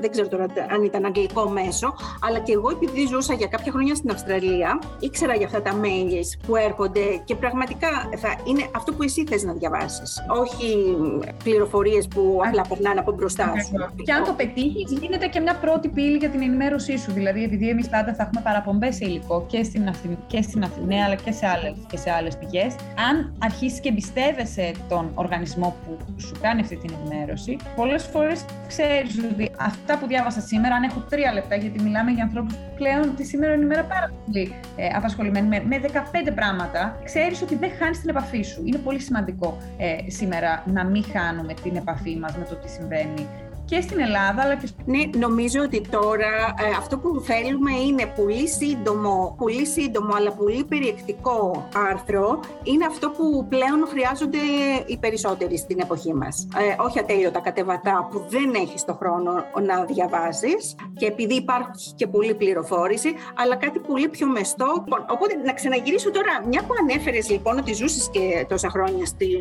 δεν 0.00 0.10
ξέρω 0.10 0.28
τώρα 0.28 0.46
αν 0.70 0.84
ήταν 0.84 1.04
αγγλικό 1.04 1.48
μέσο, 1.48 1.94
αλλά 2.20 2.38
και 2.38 2.52
εγώ 2.52 2.70
επειδή 2.70 3.06
ζούσα 3.06 3.34
για 3.34 3.46
κάποια 3.46 3.72
χρόνια 3.72 3.94
στην 3.94 4.10
Αυστραλία, 4.10 4.78
ήξερα 5.00 5.34
για 5.34 5.46
αυτά 5.46 5.62
τα 5.62 5.80
mails 5.80 6.46
που 6.46 6.56
έρχονται 6.56 7.00
και 7.24 7.34
πραγματικά 7.34 7.88
θα 8.16 8.36
είναι 8.44 8.66
αυτό 8.76 8.92
που 8.92 9.02
εσύ 9.02 9.24
θες 9.26 9.42
να 9.42 9.52
διαβάσεις, 9.52 10.24
όχι 10.28 10.96
πληροφορίες 11.44 12.08
που 12.08 12.40
απλά 12.46 12.64
περνάνε 12.68 13.00
από 13.00 13.12
μπροστά 13.12 13.52
σου. 13.66 14.02
Και 14.04 14.12
αν 14.12 14.24
το 14.24 14.32
πετύχεις, 14.32 14.92
γίνεται 14.92 15.26
και 15.26 15.40
μια 15.40 15.54
πρώτη 15.54 15.88
πύλη 15.88 16.16
για 16.16 16.28
την 16.28 16.42
ενημέρωσή 16.42 16.98
σου. 16.98 17.12
Δηλαδή, 17.12 17.42
επειδή 17.44 17.68
εμείς 17.68 17.88
πάντα 17.88 18.14
θα 18.14 18.22
έχουμε 18.22 18.40
παραπομπές 18.44 18.94
σε 18.94 19.04
υλικό 19.04 19.44
και 19.46 19.62
στην, 19.62 19.88
Αθη... 19.88 20.18
και 20.26 20.42
στην 20.42 20.62
Αθηναία, 20.62 21.04
αλλά 21.06 21.14
και 21.14 21.32
σε 21.32 21.46
άλλε 21.46 21.72
και 21.90 21.96
σε 21.96 22.10
άλλες 22.10 22.36
πηγές, 22.38 22.74
αν 23.10 23.34
αρχίσεις 23.38 23.80
και 23.80 23.88
εμπιστεύεσαι 23.88 24.72
τον 24.88 25.10
οργανισμό 25.14 25.76
που 25.84 26.20
σου 26.20 26.34
κάνει 26.40 26.60
αυτή 26.60 26.76
την 26.76 26.94
ενημέρωση, 27.00 27.49
Πολλές 27.76 28.00
Πολλές 28.00 28.12
φορές 28.12 28.44
ξέρεις 28.66 29.18
ότι 29.32 29.50
αυτά 29.58 29.98
που 29.98 30.06
διάβασα 30.06 30.40
σήμερα, 30.40 30.74
αν 30.74 30.82
έχω 30.82 31.00
τρία 31.00 31.32
λεπτά, 31.32 31.56
γιατί 31.56 31.82
μιλάμε 31.82 32.10
για 32.10 32.22
ανθρώπους 32.22 32.54
που 32.54 32.74
πλέον 32.74 33.14
τη 33.16 33.24
σήμερα 33.24 33.54
είναι 33.54 33.64
ημέρα 33.64 33.84
πάρα 33.84 34.10
πολύ 34.24 34.54
ε, 34.76 34.86
απασχολημένοι 34.96 35.48
με, 35.48 35.62
με 35.64 35.80
15 36.28 36.32
πράγματα, 36.34 36.98
ξέρεις 37.04 37.42
ότι 37.42 37.54
δεν 37.56 37.70
χάνεις 37.78 38.00
την 38.00 38.08
επαφή 38.08 38.42
σου. 38.42 38.62
Είναι 38.64 38.78
πολύ 38.78 39.00
σημαντικό 39.00 39.58
ε, 39.78 40.10
σήμερα 40.10 40.62
να 40.66 40.84
μην 40.84 41.04
χάνουμε 41.12 41.54
την 41.54 41.76
επαφή 41.76 42.16
μας 42.16 42.36
με 42.36 42.44
το 42.44 42.54
τι 42.54 42.68
συμβαίνει 42.68 43.26
και 43.70 43.80
στην 43.80 44.00
Ελλάδα 44.00 44.42
αλλά 44.42 44.56
και 44.56 44.66
στο... 44.66 44.76
Ναι, 44.84 45.02
νομίζω 45.26 45.60
ότι 45.62 45.80
τώρα 45.90 46.32
ε, 46.58 46.76
αυτό 46.78 46.98
που 46.98 47.20
θέλουμε 47.20 47.72
είναι 47.86 48.06
πολύ 48.06 48.48
σύντομο, 48.48 49.34
πολύ 49.38 49.66
σύντομο 49.66 50.14
αλλά 50.14 50.30
πολύ 50.32 50.64
περιεκτικό 50.64 51.68
άρθρο. 51.90 52.40
Είναι 52.62 52.84
αυτό 52.86 53.10
που 53.10 53.46
πλέον 53.48 53.86
χρειάζονται 53.88 54.38
οι 54.86 54.96
περισσότεροι 54.98 55.56
στην 55.58 55.78
εποχή 55.80 56.14
μας. 56.14 56.48
Ε, 56.56 56.82
όχι 56.82 56.98
ατέλειωτα 56.98 57.40
κατεβατά 57.40 58.08
που 58.10 58.24
δεν 58.28 58.54
έχεις 58.54 58.84
το 58.84 58.94
χρόνο 58.94 59.32
να 59.68 59.84
διαβάζεις 59.84 60.74
και 60.96 61.06
επειδή 61.06 61.34
υπάρχει 61.34 61.94
και 61.94 62.06
πολλή 62.06 62.34
πληροφόρηση, 62.34 63.14
αλλά 63.34 63.56
κάτι 63.56 63.78
πολύ 63.78 64.08
πιο 64.08 64.26
μεστό. 64.26 64.82
Λοιπόν, 64.84 65.06
οπότε 65.10 65.34
να 65.44 65.52
ξαναγυρίσω 65.52 66.10
τώρα, 66.10 66.32
μια 66.46 66.62
που 66.62 66.74
ανέφερες 66.80 67.30
λοιπόν 67.30 67.58
ότι 67.58 67.72
ζούσες 67.72 68.08
και 68.12 68.46
τόσα 68.48 68.68
χρόνια 68.68 69.06
στην, 69.06 69.40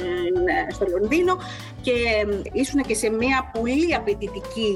ε, 0.68 0.74
στο 0.74 0.86
Λονδίνο 0.90 1.38
και 1.82 1.94
ήσουν 2.52 2.82
και 2.82 2.94
σε 2.94 3.10
μια 3.10 3.52
πολύ 3.54 3.96
απαιτητική 3.96 4.18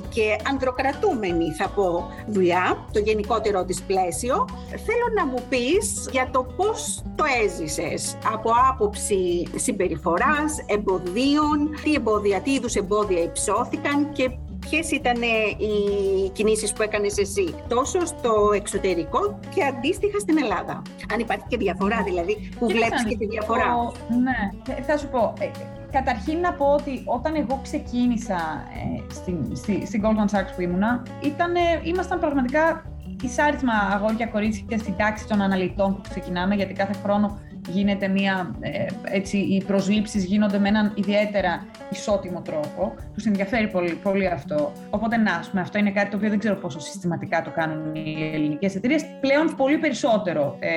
και 0.09 0.35
ανδροκρατούμενη 0.49 1.51
θα 1.51 1.69
πω 1.69 2.09
δουλειά, 2.27 2.85
το 2.91 2.99
γενικότερο 2.99 3.65
της 3.65 3.81
πλαίσιο. 3.81 4.47
Θέλω 4.69 5.07
να 5.15 5.25
μου 5.25 5.43
πεις 5.49 6.09
για 6.11 6.29
το 6.31 6.45
πώς 6.55 7.03
το 7.15 7.23
έζησες 7.43 8.17
από 8.33 8.51
άποψη 8.71 9.47
συμπεριφοράς, 9.55 10.63
εμποδίων, 10.65 11.69
τι 11.83 11.93
εμπόδια, 11.93 12.41
τι 12.41 12.51
είδους 12.51 12.75
εμπόδια 12.75 13.23
υψώθηκαν 13.23 14.11
και 14.11 14.31
ποιες 14.69 14.91
ήταν 14.91 15.21
οι 15.57 16.29
κινήσεις 16.29 16.73
που 16.73 16.81
έκανες 16.81 17.17
εσύ 17.17 17.55
τόσο 17.67 18.05
στο 18.05 18.51
εξωτερικό 18.55 19.39
και 19.55 19.63
αντίστοιχα 19.63 20.19
στην 20.19 20.37
Ελλάδα. 20.37 20.81
Αν 21.13 21.19
υπάρχει 21.19 21.43
και 21.47 21.57
διαφορά 21.57 22.03
δηλαδή, 22.03 22.49
που 22.59 22.67
βλέπεις 22.67 23.03
και 23.09 23.17
τη 23.17 23.25
διαφορά. 23.25 23.91
Ναι, 24.23 24.81
θα 24.83 24.97
σου 24.97 25.07
πω, 25.07 25.33
ε, 25.39 25.45
Καταρχήν 25.93 26.39
να 26.39 26.53
πω 26.53 26.65
ότι 26.65 27.03
όταν 27.05 27.35
εγώ 27.35 27.59
ξεκίνησα 27.63 28.63
ε, 28.73 29.13
στην, 29.13 29.55
στη, 29.55 29.85
στην 29.85 30.01
Goldman 30.03 30.35
Sachs 30.35 30.51
που 30.55 30.61
ήμουνα, 30.61 31.03
ήτανε, 31.21 31.59
ήμασταν 31.83 32.19
πραγματικά 32.19 32.85
εισάριθμα 33.21 33.73
αγόρια 33.73 34.25
κορίτσια 34.25 34.77
στην 34.77 34.95
τάξη 34.97 35.27
των 35.27 35.41
αναλυτών 35.41 35.95
που 35.95 36.01
ξεκινάμε, 36.09 36.55
γιατί 36.55 36.73
κάθε 36.73 36.93
χρόνο 37.03 37.39
γίνεται 37.69 38.07
μία, 38.07 38.55
ε, 38.59 38.85
έτσι, 39.03 39.37
οι 39.37 39.63
προσλήψεις 39.63 40.25
γίνονται 40.25 40.59
με 40.59 40.67
έναν 40.67 40.91
ιδιαίτερα 40.95 41.65
ισότιμο 41.91 42.41
τρόπο. 42.41 42.93
Τους 43.13 43.25
ενδιαφέρει 43.25 43.67
πολύ, 43.67 43.93
πολύ 44.03 44.27
αυτό. 44.27 44.71
Οπότε, 44.89 45.17
να, 45.17 45.43
πούμε, 45.49 45.61
αυτό 45.61 45.77
είναι 45.77 45.91
κάτι 45.91 46.09
το 46.09 46.17
οποίο 46.17 46.29
δεν 46.29 46.39
ξέρω 46.39 46.55
πόσο 46.55 46.79
συστηματικά 46.79 47.41
το 47.41 47.49
κάνουν 47.49 47.95
οι 47.95 48.31
ελληνικές 48.33 48.75
εταιρείες. 48.75 49.05
Πλέον 49.21 49.55
πολύ 49.57 49.77
περισσότερο. 49.77 50.55
Ε, 50.59 50.69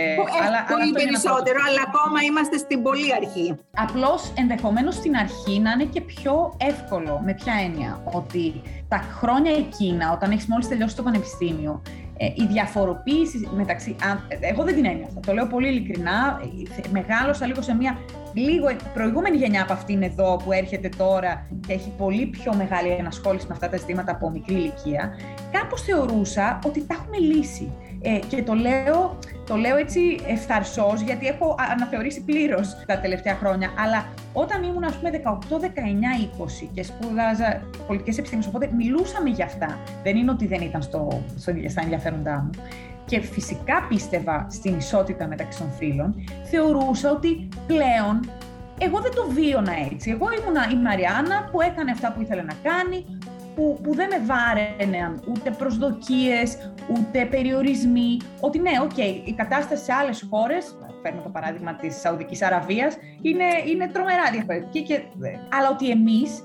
αλλά, 0.47 0.65
πολύ 0.69 0.93
περισσότερο, 0.93 1.59
αλλά 1.69 1.81
ακόμα 1.87 2.23
είμαστε 2.29 2.57
στην 2.57 2.83
πολύ 2.83 3.15
αρχή. 3.15 3.55
Απλώς 3.77 4.33
ενδεχομένως 4.37 4.95
στην 4.95 5.17
αρχή 5.17 5.61
να 5.61 5.71
είναι 5.71 5.85
και 5.85 6.01
πιο 6.01 6.55
εύκολο. 6.57 7.21
Με 7.25 7.35
ποια 7.35 7.55
έννοια, 7.65 8.01
ότι 8.05 8.63
τα 8.89 8.97
χρόνια 9.19 9.53
εκείνα, 9.53 10.13
όταν 10.13 10.31
έχεις 10.31 10.47
μόλις 10.47 10.69
τελειώσει 10.69 10.97
το 10.97 11.03
πανεπιστήμιο, 11.03 11.83
ε, 11.87 12.06
η 12.19 12.47
διαφοροποίηση 12.47 13.49
μεταξύ. 13.57 13.97
Εγώ 14.41 14.65
δεν 14.65 14.75
την 14.75 14.85
ένιωθα. 14.85 15.21
Το 15.27 15.33
λέω 15.33 15.47
πολύ 15.47 15.69
ειλικρινά. 15.69 16.41
Μεγάλωσα 16.91 17.47
λίγο 17.47 17.63
σε 17.63 17.75
μια 17.75 17.99
λίγο 18.33 18.67
προηγούμενη 18.95 19.37
γενιά 19.37 19.63
από 19.63 19.73
αυτήν 19.73 20.03
εδώ 20.03 20.37
που 20.45 20.53
έρχεται 20.53 20.89
τώρα 20.97 21.47
και 21.67 21.73
έχει 21.73 21.93
πολύ 21.99 22.27
πιο 22.27 22.55
μεγάλη 22.55 22.89
ενασχόληση 22.89 23.47
με 23.47 23.53
αυτά 23.53 23.69
τα 23.69 23.77
ζητήματα 23.77 24.13
από 24.13 24.31
μικρή 24.31 24.55
ηλικία, 24.55 25.19
κάπως 25.53 25.83
θεωρούσα 25.83 26.59
ότι 26.67 26.87
τα 26.87 26.95
έχουμε 26.95 27.19
λύσει. 27.19 27.73
Ε, 28.09 28.19
και 28.29 28.43
το 28.43 28.55
λέω, 28.55 29.19
το 29.47 29.57
λέω 29.57 29.77
έτσι 29.77 30.01
ευθαρσός, 30.27 31.01
γιατί 31.01 31.27
έχω 31.27 31.55
αναθεωρήσει 31.71 32.25
πλήρως 32.25 32.77
τα 32.87 32.99
τελευταία 32.99 33.35
χρόνια. 33.35 33.71
Αλλά 33.79 34.07
όταν 34.33 34.63
ήμουν, 34.63 34.85
ας 34.85 34.97
πούμε, 34.97 35.11
18, 35.11 35.59
19, 35.61 35.69
20 36.21 36.69
και 36.73 36.83
σπούδαζα 36.83 37.63
πολιτικές 37.87 38.19
επιστήμες, 38.19 38.47
οπότε 38.47 38.71
μιλούσαμε 38.77 39.29
για 39.29 39.45
αυτά. 39.45 39.79
Δεν 40.03 40.17
είναι 40.17 40.31
ότι 40.31 40.47
δεν 40.47 40.61
ήταν 40.61 40.83
στο, 40.83 41.23
στο, 41.39 41.53
στα 41.69 41.81
ενδιαφέροντά 41.83 42.43
μου. 42.43 42.51
Και 43.07 43.21
φυσικά 43.21 43.87
πίστευα 43.89 44.47
στην 44.51 44.77
ισότητα 44.77 45.27
μεταξύ 45.27 45.59
των 45.59 45.71
φύλων. 45.79 46.15
Θεωρούσα 46.45 47.11
ότι 47.11 47.49
πλέον 47.67 48.21
εγώ 48.79 49.01
δεν 49.01 49.15
το 49.15 49.27
βίωνα 49.31 49.73
έτσι. 49.93 50.11
Εγώ 50.11 50.27
ήμουνα 50.41 50.69
η 50.73 50.77
Μαριάννα 50.77 51.49
που 51.51 51.61
έκανε 51.61 51.91
αυτά 51.91 52.13
που 52.13 52.23
ήθελε 52.23 52.43
να 52.43 52.55
κάνει, 52.63 53.07
που, 53.57 53.79
που 53.83 53.95
δεν 53.95 54.09
με 54.09 54.19
βάραινε 54.27 55.21
ούτε 55.29 55.51
προσδοκίες, 55.51 56.73
ούτε 56.89 57.25
περιορισμοί. 57.25 58.17
Ότι 58.41 58.59
ναι, 58.59 58.71
okay, 58.83 59.21
η 59.25 59.33
κατάσταση 59.33 59.85
σε 59.85 59.93
άλλες 59.93 60.27
χώρες, 60.31 60.79
παίρνω 61.03 61.21
το 61.21 61.29
παράδειγμα 61.29 61.75
της 61.75 62.01
Σαουδικής 62.01 62.43
Αραβίας, 62.43 62.97
είναι, 63.23 63.45
είναι 63.67 63.89
τρομερά 63.89 64.31
διαφορετική. 64.33 64.83
Και, 64.83 65.03
αλλά 65.51 65.71
ότι 65.71 65.91
εμείς 65.91 66.43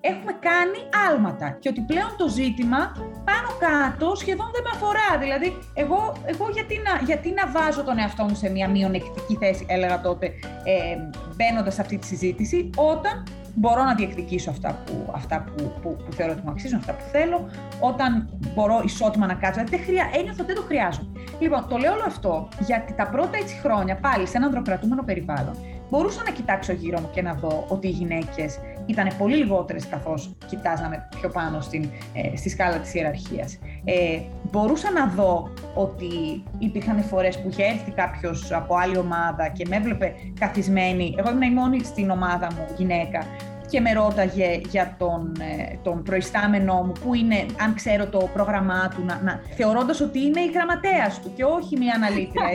έχουμε 0.00 0.32
κάνει 0.32 0.78
άλματα 1.08 1.50
και 1.60 1.68
ότι 1.68 1.80
πλέον 1.80 2.14
το 2.16 2.28
ζήτημα 2.28 2.92
πάνω 3.24 3.48
κάτω 3.66 4.14
σχεδόν 4.14 4.50
δεν 4.52 4.62
με 4.62 4.70
αφορά. 4.74 5.18
Δηλαδή, 5.20 5.58
εγώ, 5.74 6.16
εγώ 6.24 6.48
γιατί, 6.52 6.74
να, 6.86 7.04
γιατί 7.04 7.28
να 7.30 7.46
βάζω 7.50 7.82
τον 7.82 7.98
εαυτό 7.98 8.24
μου 8.24 8.34
σε 8.34 8.50
μια 8.50 8.68
μειονεκτική 8.68 9.36
θέση, 9.36 9.66
έλεγα 9.68 10.00
τότε, 10.00 10.26
ε, 10.64 10.96
μπαίνοντας 11.36 11.74
σε 11.74 11.80
αυτή 11.80 11.98
τη 11.98 12.06
συζήτηση, 12.06 12.70
όταν 12.76 13.24
μπορώ 13.54 13.84
να 13.84 13.94
διεκδικήσω 13.94 14.50
αυτά 14.50 14.82
που, 14.86 15.10
αυτά 15.14 15.44
που, 15.44 15.72
που, 15.82 15.96
που 16.04 16.12
θεωρώ 16.12 16.32
ότι 16.32 16.42
μου 16.44 16.50
αξίζουν, 16.50 16.78
αυτά 16.78 16.92
που 16.92 17.04
θέλω, 17.12 17.50
όταν 17.80 18.28
μπορώ 18.54 18.80
ισότιμα 18.84 19.26
να 19.26 19.34
κάτσω. 19.34 19.64
Δηλαδή, 19.64 19.76
δεν 19.76 19.84
χρειά, 19.84 20.10
ένιωθω 20.14 20.42
ότι 20.42 20.52
δεν 20.52 20.54
το 20.54 20.62
χρειάζομαι. 20.62 21.08
Λοιπόν, 21.40 21.68
το 21.68 21.76
λέω 21.76 21.92
όλο 21.92 22.04
αυτό 22.06 22.48
γιατί 22.60 22.92
τα 22.92 23.06
πρώτα 23.08 23.36
έτσι 23.42 23.54
χρόνια, 23.62 23.96
πάλι 23.96 24.26
σε 24.26 24.36
ένα 24.36 24.46
ανδροκρατούμενο 24.46 25.02
περιβάλλον, 25.02 25.56
μπορούσα 25.90 26.22
να 26.22 26.30
κοιτάξω 26.30 26.72
γύρω 26.72 27.00
μου 27.00 27.10
και 27.12 27.22
να 27.22 27.34
δω 27.34 27.64
ότι 27.68 27.86
οι 27.86 27.90
γυναίκες 27.90 28.58
ήταν 28.86 29.08
πολύ 29.18 29.36
λιγότερες 29.36 29.86
καθώς 29.86 30.36
κοιτάζαμε 30.46 31.08
πιο 31.20 31.28
πάνω 31.28 31.60
στην, 31.60 31.90
ε, 32.12 32.36
στη 32.36 32.48
σκάλα 32.48 32.78
της 32.78 32.94
ιεραρχίας. 32.94 33.58
Ε, 33.84 34.20
μπορούσα 34.50 34.90
να 34.90 35.06
δω 35.06 35.50
ότι 35.74 36.42
υπήρχαν 36.58 37.02
φορές 37.02 37.40
που 37.40 37.48
είχε 37.48 37.62
έρθει 37.62 37.90
κάποιος 37.90 38.52
από 38.52 38.74
άλλη 38.76 38.98
ομάδα 38.98 39.48
και 39.48 39.66
με 39.68 39.76
έβλεπε 39.76 40.14
καθισμένη. 40.40 41.14
Εγώ 41.18 41.30
ήμουν 41.30 41.42
η 41.42 41.50
μόνη 41.50 41.84
στην 41.84 42.10
ομάδα 42.10 42.48
μου 42.52 42.64
γυναίκα 42.76 43.24
και 43.70 43.80
με 43.80 43.92
ρώταγε 43.92 44.60
για 44.68 44.94
τον, 44.98 45.36
ε, 45.40 45.76
τον 45.82 46.02
προϊστάμενό 46.02 46.82
μου, 46.86 46.92
που 47.04 47.14
είναι, 47.14 47.46
αν 47.64 47.74
ξέρω 47.74 48.06
το 48.06 48.30
πρόγραμμά 48.32 48.92
του, 48.94 49.04
να, 49.04 49.20
να, 49.22 49.40
θεωρώντας 49.56 50.00
ότι 50.00 50.18
είναι 50.24 50.40
η 50.40 50.50
γραμματέας 50.54 51.20
του 51.20 51.32
και 51.36 51.44
όχι 51.44 51.76
μια 51.76 51.94
αναλύτρια. 51.94 52.48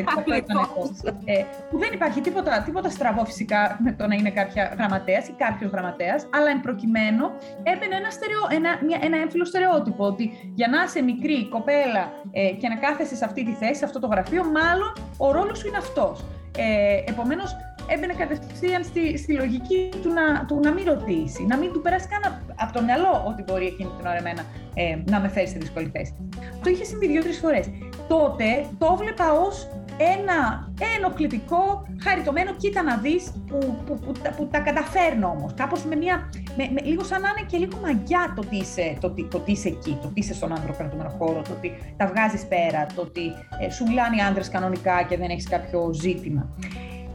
ε, 1.25 1.43
που 1.69 1.77
δεν 1.77 1.89
υπάρχει 1.93 2.21
τίποτα, 2.21 2.61
τίποτα 2.65 2.89
στραβό 2.89 3.25
φυσικά 3.25 3.77
με 3.83 3.91
το 3.91 4.07
να 4.07 4.15
είναι 4.15 4.29
κάποια 4.29 4.73
γραμματέας 4.77 5.27
ή 5.27 5.33
κάποιος 5.37 5.71
γραμματέας, 5.71 6.27
αλλά 6.35 6.49
εν 6.49 6.61
προκειμένου 6.61 7.25
έμπαινε 7.63 7.95
ένα, 7.95 8.09
στερεό, 8.09 8.43
ένα, 8.57 8.69
μια, 8.85 8.99
ένα 9.01 9.17
έμφυλο 9.17 9.45
στερεότυπο, 9.45 10.05
ότι 10.05 10.51
για 10.53 10.67
να 10.67 10.83
είσαι 10.83 11.01
μικρή 11.01 11.47
κοπέλα 11.49 12.11
ε, 12.31 12.49
και 12.59 12.67
να 12.67 12.75
κάθεσαι 12.75 13.15
σε 13.15 13.25
αυτή 13.25 13.43
τη 13.45 13.51
θέση, 13.51 13.75
σε 13.75 13.85
αυτό 13.85 13.99
το 13.99 14.07
γραφείο, 14.07 14.43
μάλλον 14.43 14.91
ο 15.17 15.31
ρόλος 15.31 15.57
σου 15.57 15.67
είναι 15.67 15.77
αυτός. 15.77 16.25
Ε, 16.57 17.11
επομένως, 17.11 17.55
έμπαινε 17.87 18.13
κατευθείαν 18.13 18.83
στη, 18.83 19.17
στη 19.17 19.33
λογική 19.33 19.89
του 20.01 20.09
να, 20.09 20.45
του 20.45 20.59
να 20.63 20.71
μην 20.71 20.85
ρωτήσει, 20.85 21.45
να 21.45 21.57
μην 21.57 21.71
του 21.73 21.81
περάσει 21.81 22.07
καν 22.07 22.23
από 22.55 22.73
το 22.73 22.81
μυαλό 22.83 23.23
ότι 23.27 23.43
μπορεί 23.43 23.65
εκείνη 23.65 23.89
την 23.97 24.05
ώρα 24.05 24.17
εμένα 24.17 24.43
ε, 24.73 24.97
να 25.11 25.19
με 25.19 25.27
φέρει 25.27 25.47
σε 25.47 25.57
δύσκολη 25.57 25.89
θέση. 25.93 26.15
Το 26.63 26.69
είχε 26.69 26.83
συμβεί 26.83 27.07
δύο-τρεις 27.07 27.37
φορές. 27.37 27.65
Τότε 28.07 28.65
το 28.77 28.87
έβλεπα 28.93 29.31
ως 29.31 29.67
ένα 29.97 30.69
ενοχλητικό, 30.95 31.87
χαριτωμένο, 32.03 32.53
κοίτα 32.53 32.83
να 32.83 32.97
δεις 32.97 33.31
που, 33.47 33.57
που, 33.85 33.99
που, 33.99 34.11
που, 34.37 34.47
τα 34.51 34.59
καταφέρνω 34.59 35.27
όμως. 35.27 35.53
Κάπως 35.53 35.85
με 35.85 35.95
μια. 35.95 36.29
Με, 36.57 36.69
με, 36.73 36.81
λίγο 36.81 37.03
σαν 37.03 37.21
να 37.21 37.29
είναι 37.29 37.47
και 37.49 37.57
λίγο 37.57 37.77
μαγιά 37.81 38.33
το 38.35 38.41
ότι 38.45 38.55
είσαι, 38.55 38.97
το, 38.99 39.09
το, 39.09 39.27
το 39.27 39.43
είσαι 39.45 39.67
εκεί, 39.67 39.97
το 40.01 40.07
ότι 40.07 40.19
είσαι 40.19 40.33
στον 40.33 40.53
κρατούμενο 40.77 41.09
χώρο, 41.17 41.41
το 41.41 41.51
ότι 41.57 41.71
τα 41.97 42.07
βγάζεις 42.07 42.45
πέρα, 42.45 42.85
το 42.95 43.01
ότι 43.01 43.21
ε, 43.59 43.69
σου 43.69 43.83
μιλάνε 43.87 44.15
οι 44.15 44.21
άντρε 44.21 44.43
κανονικά 44.51 45.03
και 45.03 45.17
δεν 45.17 45.29
έχεις 45.29 45.49
κάποιο 45.49 45.93
ζήτημα. 45.93 46.49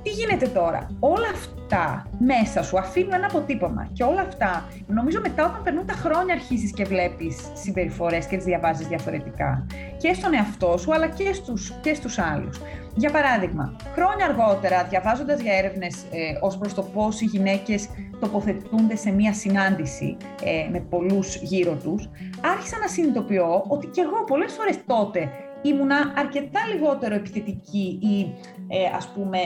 Τι 0.03 0.11
γίνεται 0.11 0.49
τώρα, 0.49 0.91
όλα 1.01 1.29
αυτά 1.33 2.07
μέσα 2.19 2.63
σου 2.63 2.79
αφήνουν 2.79 3.13
ένα 3.13 3.27
αποτύπωμα 3.27 3.89
και 3.93 4.03
όλα 4.03 4.21
αυτά, 4.21 4.69
νομίζω 4.87 5.21
μετά 5.21 5.45
όταν 5.45 5.63
περνούν 5.63 5.87
τα 5.87 5.93
χρόνια 5.93 6.35
αρχίζεις 6.35 6.73
και 6.73 6.85
βλέπεις 6.85 7.37
συμπεριφορές 7.55 8.27
και 8.27 8.37
τις 8.37 8.45
διαβάζεις 8.45 8.87
διαφορετικά 8.87 9.67
και 9.97 10.13
στον 10.13 10.35
εαυτό 10.35 10.77
σου 10.79 10.95
αλλά 10.95 11.09
και 11.09 11.33
στους, 11.33 11.73
και 11.81 11.95
στους 11.95 12.19
άλλους. 12.19 12.61
Για 12.95 13.11
παράδειγμα, 13.11 13.77
χρόνια 13.95 14.27
αργότερα, 14.27 14.85
διαβάζοντας 14.85 15.41
για 15.41 15.53
έρευνες 15.57 15.95
ε, 16.11 16.39
ως 16.41 16.59
προς 16.59 16.75
το 16.75 16.83
πώς 16.83 17.21
οι 17.21 17.25
γυναίκες 17.25 17.89
τοποθετούνται 18.21 18.97
σε 18.97 19.11
μία 19.11 19.35
συνάντηση 19.35 20.17
ε, 20.45 20.69
με 20.71 20.81
πολλούς 20.81 21.37
γύρω 21.37 21.75
τους, 21.75 22.09
άρχισα 22.41 22.79
να 22.79 22.87
συνειδητοποιώ 22.87 23.65
ότι 23.69 23.87
και 23.87 24.01
εγώ 24.01 24.25
πολλές 24.25 24.53
φορές 24.53 24.79
τότε 24.87 25.31
ήμουνα 25.63 26.13
αρκετά 26.17 26.61
λιγότερο 26.75 27.15
επιθετική 27.15 27.99
ή 28.03 28.35
ε, 28.69 28.97
ας 28.97 29.09
πούμε 29.09 29.39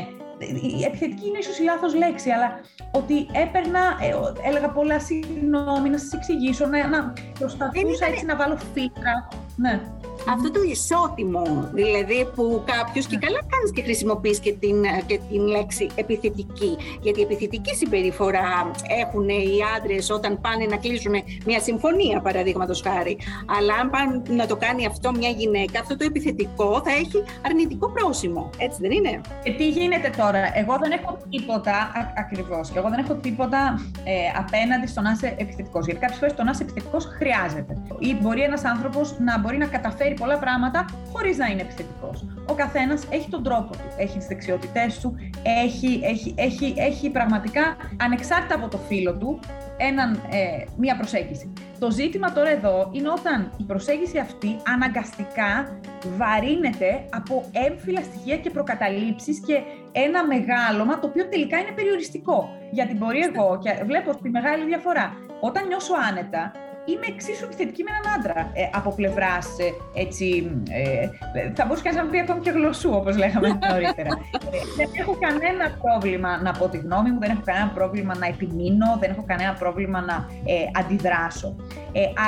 η 0.78 0.84
επιθετική 0.84 1.26
είναι 1.26 1.38
ίσως 1.38 1.58
η 1.58 1.62
λάθος 1.62 1.94
λέξη, 1.94 2.30
αλλά 2.30 2.60
ότι 2.92 3.26
έπαιρνα, 3.32 3.80
ε, 3.80 4.48
έλεγα 4.48 4.68
πολλά 4.68 5.00
συγγνώμη, 5.00 5.88
να 5.88 5.98
σας 5.98 6.12
εξηγήσω, 6.12 6.66
να, 6.66 6.88
να 6.88 7.12
προσπαθούσα 7.38 8.06
έτσι 8.06 8.24
να 8.24 8.36
βάλω 8.36 8.56
φίλτρα. 8.74 9.28
Ναι 9.56 9.80
αυτό 10.28 10.50
το 10.50 10.60
ισότιμο, 10.62 11.68
δηλαδή 11.72 12.28
που 12.34 12.62
κάποιος 12.64 13.06
και 13.06 13.16
καλά 13.16 13.40
κάνεις 13.52 13.70
και 13.74 13.82
χρησιμοποιείς 13.82 14.38
και 14.38 14.52
την, 14.52 14.84
και 15.06 15.20
την 15.30 15.40
λέξη 15.46 15.86
επιθετική. 15.94 16.76
Γιατί 17.00 17.20
επιθετική 17.20 17.74
συμπεριφορά 17.74 18.70
έχουν 19.02 19.28
οι 19.28 19.58
άντρες 19.76 20.10
όταν 20.10 20.40
πάνε 20.40 20.64
να 20.64 20.76
κλείσουν 20.76 21.14
μια 21.46 21.60
συμφωνία, 21.60 22.20
παραδείγματος 22.20 22.82
χάρη. 22.86 23.18
Αλλά 23.58 23.74
αν 23.74 23.90
πάνε 23.90 24.22
να 24.28 24.46
το 24.46 24.56
κάνει 24.56 24.86
αυτό 24.86 25.12
μια 25.12 25.28
γυναίκα, 25.28 25.80
αυτό 25.80 25.96
το 25.96 26.04
επιθετικό 26.04 26.82
θα 26.84 26.90
έχει 26.90 27.24
αρνητικό 27.46 27.90
πρόσημο. 27.90 28.50
Έτσι 28.58 28.78
δεν 28.80 28.90
είναι; 28.90 29.20
Και 29.44 29.52
τι 29.52 29.68
γίνεται 29.68 30.10
τώρα, 30.16 30.38
εγώ 30.54 30.76
δεν 30.80 30.90
έχω 30.90 31.18
τίποτα 31.30 31.92
ακριβώς. 32.16 32.72
Εγώ 32.74 32.88
δεν 32.88 32.98
έχω 32.98 33.14
τίποτα 33.14 33.60
ε, 34.04 34.12
απέναντι 34.38 34.86
στο 34.86 35.00
να 35.00 35.10
είσαι 35.10 35.34
επιθετικός. 35.38 35.84
Γιατί 35.84 36.00
κάποιες 36.00 36.18
φορές 36.18 36.34
το 36.34 36.42
να 36.42 36.50
είσαι 36.50 36.62
επιθετικός 36.62 37.04
χρειάζεται. 37.04 37.72
Ή 37.98 38.14
μπορεί 38.20 38.40
ένας 38.40 38.64
άνθρωπος 38.64 39.18
να 39.18 39.38
μπορεί 39.40 39.56
να 39.56 39.66
καταφέρει 39.66 40.13
πολλά 40.14 40.38
πράγματα 40.38 40.84
χωρίς 41.12 41.36
να 41.36 41.46
είναι 41.46 41.60
επιθετικός. 41.60 42.26
Ο 42.46 42.54
καθένας 42.54 43.06
έχει 43.10 43.30
τον 43.30 43.42
τρόπο 43.42 43.72
του, 43.72 43.88
έχει 43.98 44.18
τις 44.18 44.26
δεξιότητές 44.26 45.00
του, 45.00 45.16
έχει, 45.64 46.00
έχει, 46.04 46.34
έχει, 46.38 46.74
έχει 46.76 47.10
πραγματικά 47.10 47.76
ανεξάρτητα 48.02 48.54
από 48.54 48.68
το 48.68 48.78
φίλο 48.78 49.16
του 49.16 49.40
έναν, 49.76 50.12
ε, 50.30 50.64
μία 50.76 50.96
προσέγγιση. 50.96 51.52
Το 51.78 51.90
ζήτημα 51.90 52.32
τώρα 52.32 52.50
εδώ 52.50 52.90
είναι 52.92 53.08
όταν 53.08 53.52
η 53.56 53.62
προσέγγιση 53.62 54.18
αυτή 54.18 54.56
αναγκαστικά 54.74 55.78
βαρύνεται 56.16 57.04
από 57.10 57.50
έμφυλα 57.68 58.02
στοιχεία 58.02 58.36
και 58.36 58.50
προκαταλήψεις 58.50 59.40
και 59.46 59.62
ένα 59.92 60.26
μεγάλωμα 60.26 60.98
το 60.98 61.06
οποίο 61.06 61.28
τελικά 61.28 61.58
είναι 61.58 61.72
περιοριστικό. 61.74 62.48
Γιατί 62.70 62.94
μπορεί 62.94 63.18
εγώ, 63.34 63.58
και 63.62 63.84
βλέπω 63.84 64.16
τη 64.16 64.30
μεγάλη 64.30 64.64
διαφορά, 64.64 65.12
όταν 65.40 65.66
νιώσω 65.66 65.94
άνετα, 66.08 66.52
είμαι 66.84 67.06
εξίσου 67.14 67.44
επιθετική 67.44 67.82
με 67.82 67.90
έναν 67.90 68.14
άντρα 68.18 68.50
ε, 68.52 68.62
από 68.72 68.90
πλευράς 68.94 69.46
ε, 69.58 70.00
έτσι. 70.00 70.26
Ε, 70.70 71.08
θα 71.54 71.64
μπορούσε 71.64 71.82
κανεί 71.82 71.96
να 71.96 72.04
πει 72.04 72.20
ακόμη 72.20 72.40
και 72.40 72.50
γλωσσού, 72.50 72.90
όπως 72.90 73.16
λέγαμε 73.16 73.48
νωρίτερα. 73.70 74.10
Ε, 74.54 74.58
δεν 74.76 74.88
έχω 75.00 75.16
κανένα 75.20 75.64
πρόβλημα 75.82 76.42
να 76.42 76.52
πω 76.52 76.68
τη 76.68 76.76
γνώμη 76.76 77.10
μου, 77.10 77.18
δεν 77.20 77.30
έχω 77.30 77.42
κανένα 77.44 77.68
πρόβλημα 77.68 78.16
να 78.18 78.26
επιμείνω, 78.26 78.96
δεν 79.00 79.10
έχω 79.10 79.24
κανένα 79.26 79.52
πρόβλημα 79.52 80.00
να 80.00 80.28
ε, 80.44 80.54
αντιδράσω. 80.80 81.56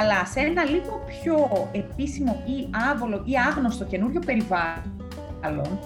αλλά 0.01 0.25
σε 0.25 0.41
ένα 0.41 0.65
λίγο 0.65 1.05
πιο 1.07 1.37
επίσημο 1.73 2.43
ή 2.47 2.69
άβολο 2.91 3.23
ή 3.25 3.33
άγνωστο 3.49 3.85
καινούριο 3.85 4.21
περιβάλλον, 4.27 5.06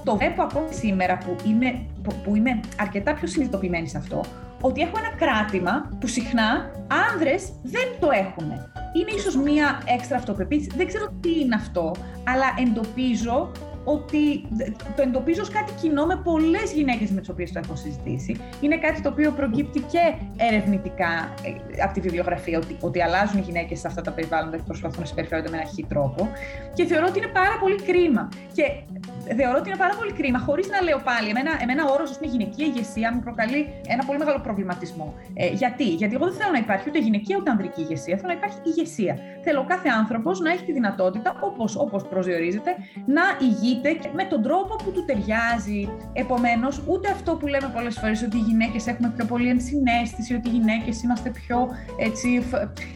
το 0.05 0.17
βλέπω 0.17 0.43
ακόμη 0.43 0.73
σήμερα 0.73 1.19
που 1.19 1.37
είμαι, 1.47 1.87
που, 2.03 2.15
που 2.25 2.37
είμαι 2.37 2.61
αρκετά 2.81 3.15
πιο 3.15 3.27
συνειδητοποιημένη 3.27 3.89
σε 3.89 3.99
αυτό, 3.99 4.21
ότι 4.61 4.81
έχω 4.81 4.93
ένα 4.99 5.17
κράτημα 5.17 5.89
που 6.01 6.07
συχνά 6.07 6.71
άνδρες 7.13 7.53
δεν 7.63 7.89
το 8.01 8.09
έχουν. 8.11 8.51
Είναι 8.97 9.11
ίσως 9.17 9.37
μία 9.37 9.83
έξτρα 9.97 10.17
αυτοπεποίθηση, 10.17 10.71
δεν 10.77 10.87
ξέρω 10.87 11.13
τι 11.21 11.41
είναι 11.41 11.55
αυτό, 11.55 11.95
αλλά 12.25 12.69
εντοπίζω 12.69 13.51
ότι 13.85 14.43
το 14.97 15.03
εντοπίζω 15.03 15.43
ως 15.43 15.51
κάτι 15.51 15.73
κοινό 15.81 16.07
με 16.07 16.21
πολλές 16.25 16.73
γυναίκες 16.73 17.11
με 17.11 17.21
τις 17.21 17.29
οποίες 17.29 17.53
το 17.53 17.61
έχω 17.65 17.77
συζητήσει. 17.77 18.37
Είναι 18.61 18.77
κάτι 18.79 19.03
το 19.03 19.09
οποίο 19.09 19.31
προκύπτει 19.31 19.81
και 19.81 20.15
ερευνητικά 20.37 21.35
ε, 21.45 21.83
από 21.83 21.93
τη 21.95 22.01
βιβλιογραφία, 22.01 22.59
ότι, 22.59 22.77
ότι 22.81 23.03
αλλάζουν 23.03 23.39
οι 23.39 23.43
γυναίκες 23.43 23.79
σε 23.79 23.87
αυτά 23.87 24.03
τα 24.03 24.11
περιβάλλοντα 24.11 24.57
και 24.57 24.63
προσπαθούν 24.67 25.01
να 25.01 25.07
συμπεριφέρονται 25.07 25.51
με 25.51 25.57
ένα 25.57 25.67
χι 25.67 25.85
τρόπο. 25.89 26.29
Και 26.75 26.85
θεωρώ 26.85 27.07
ότι 27.09 27.19
είναι 27.19 27.33
πάρα 27.33 27.57
πολύ 27.61 27.83
κρίμα. 27.83 28.29
Και 28.53 28.65
θεωρώ 29.37 29.57
ότι 29.59 29.69
είναι 29.69 29.79
πάρα 29.79 29.95
πολύ 29.99 30.13
κρίμα, 30.13 30.39
χωρίς 30.39 30.69
να 30.69 30.83
λέω 30.83 30.99
πάλι. 31.11 31.29
Εμένα, 31.29 31.51
εμένα 31.63 31.85
ο 31.85 31.93
όρος, 31.93 32.11
ας 32.11 32.19
πούμε, 32.19 32.31
γυναικεία 32.31 32.67
ηγεσία 32.67 33.13
μου 33.15 33.21
προκαλεί 33.21 33.67
ένα 33.87 34.05
πολύ 34.05 34.19
μεγάλο 34.19 34.41
προβληματισμό. 34.41 35.15
Ε, 35.35 35.47
γιατί; 35.49 35.85
Γιατί 35.85 36.15
εγώ 36.15 36.25
δεν 36.25 36.35
θέλω 36.35 36.53
να 36.53 36.59
υπάρχει 36.59 36.85
ούτε 36.89 36.99
γυναικεία 36.99 37.37
ούτε 37.39 37.51
ανδρική 37.51 37.81
ηγεσία. 37.81 38.17
Θέλω 38.17 38.29
να 38.29 38.39
υπάρχει 38.41 38.59
ηγεσία. 38.63 39.19
Θέλω 39.45 39.65
κάθε 39.69 39.89
άνθρωπος 39.89 40.41
να 40.41 40.51
έχει 40.51 40.65
τη 40.65 40.73
δυνατότητα, 40.73 41.37
όπως 41.41 41.77
όπως 41.77 42.03
προσδιορίζεται, 42.09 42.71
να 43.07 43.23
ηγείται 43.71 44.11
με 44.13 44.25
τον 44.25 44.43
τρόπο 44.43 44.77
που 44.85 44.91
του 44.93 45.05
ταιριάζει. 45.05 45.89
Επομένως, 46.13 46.83
ούτε 46.87 47.11
αυτό 47.11 47.37
που 47.37 47.47
λέμε 47.47 47.71
πολλές 47.75 47.99
φορές 47.99 48.23
ότι 48.23 48.37
οι 48.37 48.45
γυναίκες 48.49 48.87
έχουμε 48.87 49.13
πιο 49.17 49.25
πολύ 49.25 49.49
ενσυναίσθηση, 49.49 50.35
ότι 50.35 50.49
οι 50.49 50.53
γυναίκες 50.53 51.03
είμαστε 51.03 51.31
πιο 51.31 51.69
έτσι, 51.99 52.43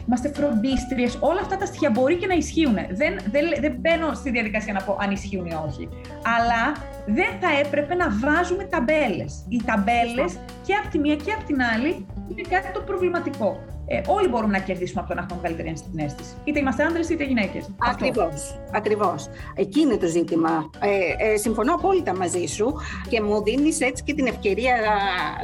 είμαστε 0.07 0.31
φροντίστριες. 0.33 1.17
Όλα 1.19 1.39
αυτά 1.41 1.57
τα 1.57 1.65
στοιχεία 1.65 1.89
μπορεί 1.89 2.15
και 2.15 2.27
να 2.27 2.33
ισχύουν. 2.33 2.73
Δεν, 2.73 3.13
δεν, 3.31 3.45
δεν 3.59 3.75
μπαίνω 3.79 4.13
στη 4.13 4.29
διαδικασία 4.29 4.73
να 4.73 4.81
πω 4.83 4.97
αν 5.01 5.11
ισχύουν 5.11 5.45
ή 5.45 5.53
όχι 5.67 5.89
αλλά 6.37 6.63
δεν 7.05 7.31
θα 7.41 7.59
έπρεπε 7.59 7.95
να 7.95 8.07
βάζουμε 8.09 8.63
ταμπέλες. 8.63 9.45
Οι 9.49 9.61
ταμπέλες 9.65 10.39
και 10.65 10.73
από 10.73 10.89
τη 10.89 10.99
μία 10.99 11.15
και 11.15 11.31
από 11.31 11.43
την 11.45 11.61
άλλη 11.61 12.05
είναι 12.27 12.41
κάτι 12.49 12.71
το 12.73 12.81
προβληματικό. 12.81 13.74
Ε, 13.87 14.01
όλοι 14.07 14.27
μπορούμε 14.27 14.57
να 14.57 14.63
κερδίσουμε 14.63 14.99
από 14.99 15.09
το 15.09 15.15
να 15.15 15.21
έχουμε 15.21 15.39
καλύτερη 15.43 15.67
ενσυναίσθηση. 15.67 16.35
Είτε 16.43 16.59
είμαστε 16.59 16.83
άντρες 16.83 17.09
είτε 17.09 17.23
γυναίκες. 17.23 17.69
Ακριβώς. 17.77 18.59
Ακριβώς. 18.71 19.29
Εκεί 19.55 19.79
είναι 19.79 19.97
το 19.97 20.07
ζήτημα. 20.07 20.69
Ε, 20.79 21.31
ε, 21.31 21.37
συμφωνώ 21.37 21.73
απόλυτα 21.73 22.15
μαζί 22.15 22.45
σου 22.45 22.75
και 23.09 23.21
μου 23.21 23.43
δίνεις 23.43 23.81
έτσι 23.81 24.03
και 24.03 24.13
την 24.13 24.27
ευκαιρία, 24.27 24.75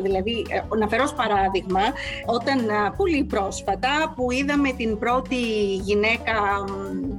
δηλαδή, 0.02 0.46
ε, 0.50 0.76
να 0.76 0.88
φέρω 0.88 1.04
ως 1.04 1.14
παράδειγμα, 1.14 1.82
όταν 2.26 2.58
πολύ 2.98 3.24
πρόσφατα 3.24 4.14
που 4.16 4.32
είδαμε 4.32 4.72
την 4.72 4.98
πρώτη 4.98 5.42
γυναίκα 5.76 6.34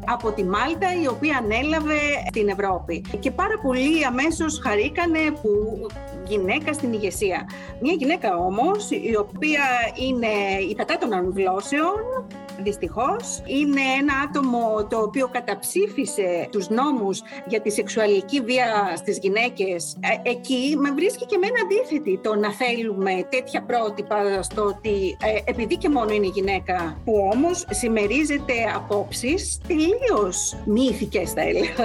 από 0.04 0.30
τη 0.30 0.44
Μάλτα 0.44 0.88
η 1.02 1.06
οποία 1.06 1.36
ανέλαβε 1.42 2.00
την 2.32 2.48
Ευρώπη. 2.48 3.04
Και 3.20 3.30
πάρα 3.30 3.58
πολλοί 3.62 4.04
αμέσως 4.06 4.60
χαρήκανε 4.62 5.18
που 5.42 5.50
γυναίκα 6.26 6.72
στην 6.72 6.92
ηγεσία. 6.92 7.48
Μια 7.80 7.92
γυναίκα 7.92 8.36
όμως 8.36 8.90
η 8.90 9.16
οποία 9.18 9.62
είναι 10.08 10.62
υπατά 10.70 10.98
των 10.98 11.11
αμβλώσεων, 11.12 12.26
δυστυχώς. 12.62 13.42
Είναι 13.46 13.80
ένα 14.00 14.14
άτομο 14.28 14.86
το 14.90 14.98
οποίο 14.98 15.28
καταψήφισε 15.28 16.48
τους 16.50 16.68
νόμους 16.68 17.22
για 17.46 17.60
τη 17.60 17.70
σεξουαλική 17.70 18.40
βία 18.40 18.92
στις 18.96 19.18
γυναίκες. 19.18 19.96
Ε, 20.00 20.30
εκεί 20.30 20.76
με 20.78 20.90
βρίσκει 20.90 21.26
και 21.26 21.34
εμένα 21.34 21.58
αντίθετη 21.62 22.20
το 22.22 22.34
να 22.34 22.52
θέλουμε 22.52 23.26
τέτοια 23.28 23.62
πρότυπα 23.62 24.42
στο 24.42 24.62
ότι 24.62 25.16
ε, 25.22 25.50
επειδή 25.50 25.76
και 25.76 25.88
μόνο 25.88 26.12
είναι 26.12 26.26
γυναίκα 26.26 26.96
που 27.04 27.30
όμως 27.32 27.64
συμμερίζεται 27.70 28.54
απόψεις 28.74 29.60
τελείως 29.68 30.56
μη 30.64 30.82
ηθικές 30.82 31.32
θα 31.32 31.40
έλεγα. 31.40 31.84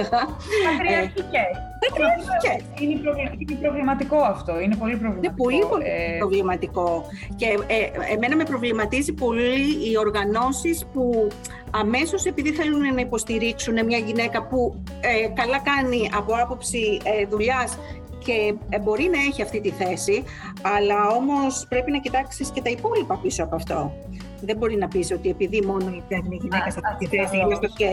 Είναι, 2.80 3.00
είναι 3.38 3.58
προβληματικό 3.60 4.16
αυτό. 4.16 4.60
Είναι 4.60 4.76
πολύ 4.76 4.96
προβληματικό. 4.96 5.50
Είναι 5.50 5.64
πολύ 5.66 5.84
ε... 5.84 6.16
προβληματικό. 6.18 7.04
Και 7.36 7.46
ε, 7.66 8.12
εμένα 8.14 8.36
με 8.36 8.44
προβληματίζει 8.44 9.12
πολύ 9.12 9.90
οι 9.90 9.98
οργανώσεις 9.98 10.86
που 10.92 11.28
αμέσως 11.70 12.24
επειδή 12.24 12.52
θέλουν 12.52 12.94
να 12.94 13.00
υποστηρίξουν 13.00 13.84
μια 13.84 13.98
γυναίκα 13.98 14.46
που 14.46 14.82
ε, 15.00 15.28
καλά 15.28 15.58
κάνει 15.58 16.10
από 16.14 16.34
άποψη 16.42 17.00
ε, 17.04 17.26
δουλειάς 17.26 17.78
και 18.24 18.54
ε, 18.68 18.78
μπορεί 18.78 19.10
να 19.12 19.18
έχει 19.18 19.42
αυτή 19.42 19.60
τη 19.60 19.70
θέση, 19.70 20.24
αλλά 20.62 21.08
όμως 21.08 21.66
πρέπει 21.68 21.90
να 21.90 21.98
κοιτάξεις 21.98 22.50
και 22.50 22.62
τα 22.62 22.70
υπόλοιπα 22.70 23.18
πίσω 23.22 23.44
από 23.44 23.54
αυτό. 23.54 23.92
Δεν 24.40 24.56
μπορεί 24.56 24.76
να 24.76 24.88
πεις 24.88 25.12
ότι 25.12 25.28
επειδή 25.28 25.62
μόνο 25.62 25.88
η 25.88 26.02
γυναίκα 26.40 26.70
σε 26.70 26.80
αυτή 26.84 27.08
τη 27.08 27.16
θέση 27.16 27.36
είναι 27.36 27.54
στο 27.54 27.68
OK. 27.68 27.84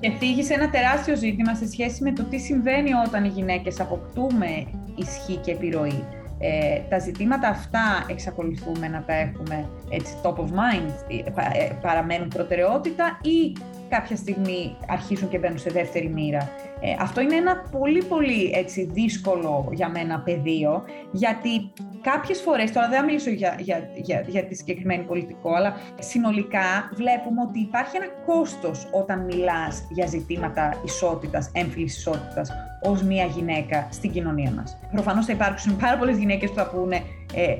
Και 0.00 0.10
θίγεις 0.10 0.50
ένα 0.50 0.70
τεράστιο 0.70 1.16
ζήτημα 1.16 1.54
σε 1.54 1.68
σχέση 1.68 2.02
με 2.02 2.12
το 2.12 2.22
τι 2.22 2.38
συμβαίνει 2.38 2.90
όταν 3.06 3.24
οι 3.24 3.28
γυναίκες 3.28 3.80
αποκτούμε 3.80 4.66
ισχύ 4.94 5.36
και 5.36 5.50
επιρροή. 5.50 6.04
Ε, 6.38 6.80
τα 6.88 6.98
ζητήματα 6.98 7.48
αυτά 7.48 8.06
εξακολουθούμε 8.08 8.88
να 8.88 9.02
τα 9.04 9.14
έχουμε 9.14 9.68
έτσι 9.88 10.14
top 10.22 10.34
of 10.34 10.44
mind, 10.44 10.90
ε, 11.08 11.70
παραμένουν 11.82 12.28
προτεραιότητα 12.28 13.20
ή 13.22 13.56
κάποια 13.96 14.16
στιγμή 14.16 14.76
αρχίζουν 14.88 15.28
και 15.28 15.38
μπαίνουν 15.38 15.58
σε 15.58 15.70
δεύτερη 15.70 16.08
μοίρα. 16.08 16.50
Ε, 16.80 16.96
αυτό 17.00 17.20
είναι 17.20 17.34
ένα 17.34 17.56
πολύ 17.78 18.02
πολύ 18.04 18.52
έτσι, 18.54 18.90
δύσκολο 18.92 19.68
για 19.72 19.88
μένα 19.88 20.20
πεδίο, 20.20 20.84
γιατί 21.12 21.72
κάποιες 22.00 22.40
φορές, 22.40 22.72
τώρα 22.72 22.88
δεν 22.88 22.98
θα 22.98 23.04
μιλήσω 23.04 23.30
για, 23.30 23.56
για, 23.58 23.88
για, 23.94 24.24
για 24.26 24.44
τη 24.44 24.54
συγκεκριμένη 24.54 25.02
πολιτικό, 25.02 25.54
αλλά 25.54 25.74
συνολικά 25.98 26.90
βλέπουμε 26.94 27.40
ότι 27.48 27.58
υπάρχει 27.58 27.96
ένα 27.96 28.08
κόστος 28.26 28.88
όταν 28.92 29.24
μιλάς 29.24 29.86
για 29.90 30.06
ζητήματα 30.06 30.80
ισότητας, 30.84 31.50
έμφυλης 31.52 31.96
ισότητας, 31.96 32.52
ως 32.82 33.02
μια 33.02 33.24
γυναίκα 33.24 33.88
στην 33.90 34.10
κοινωνία 34.12 34.50
μας. 34.50 34.78
Προφανώς 34.92 35.26
θα 35.26 35.32
υπάρξουν 35.32 35.76
πάρα 35.76 35.96
πολλές 35.98 36.18
γυναίκες 36.18 36.48
που 36.50 36.56
θα 36.56 36.70
πούνε 36.70 37.00
ε, 37.34 37.56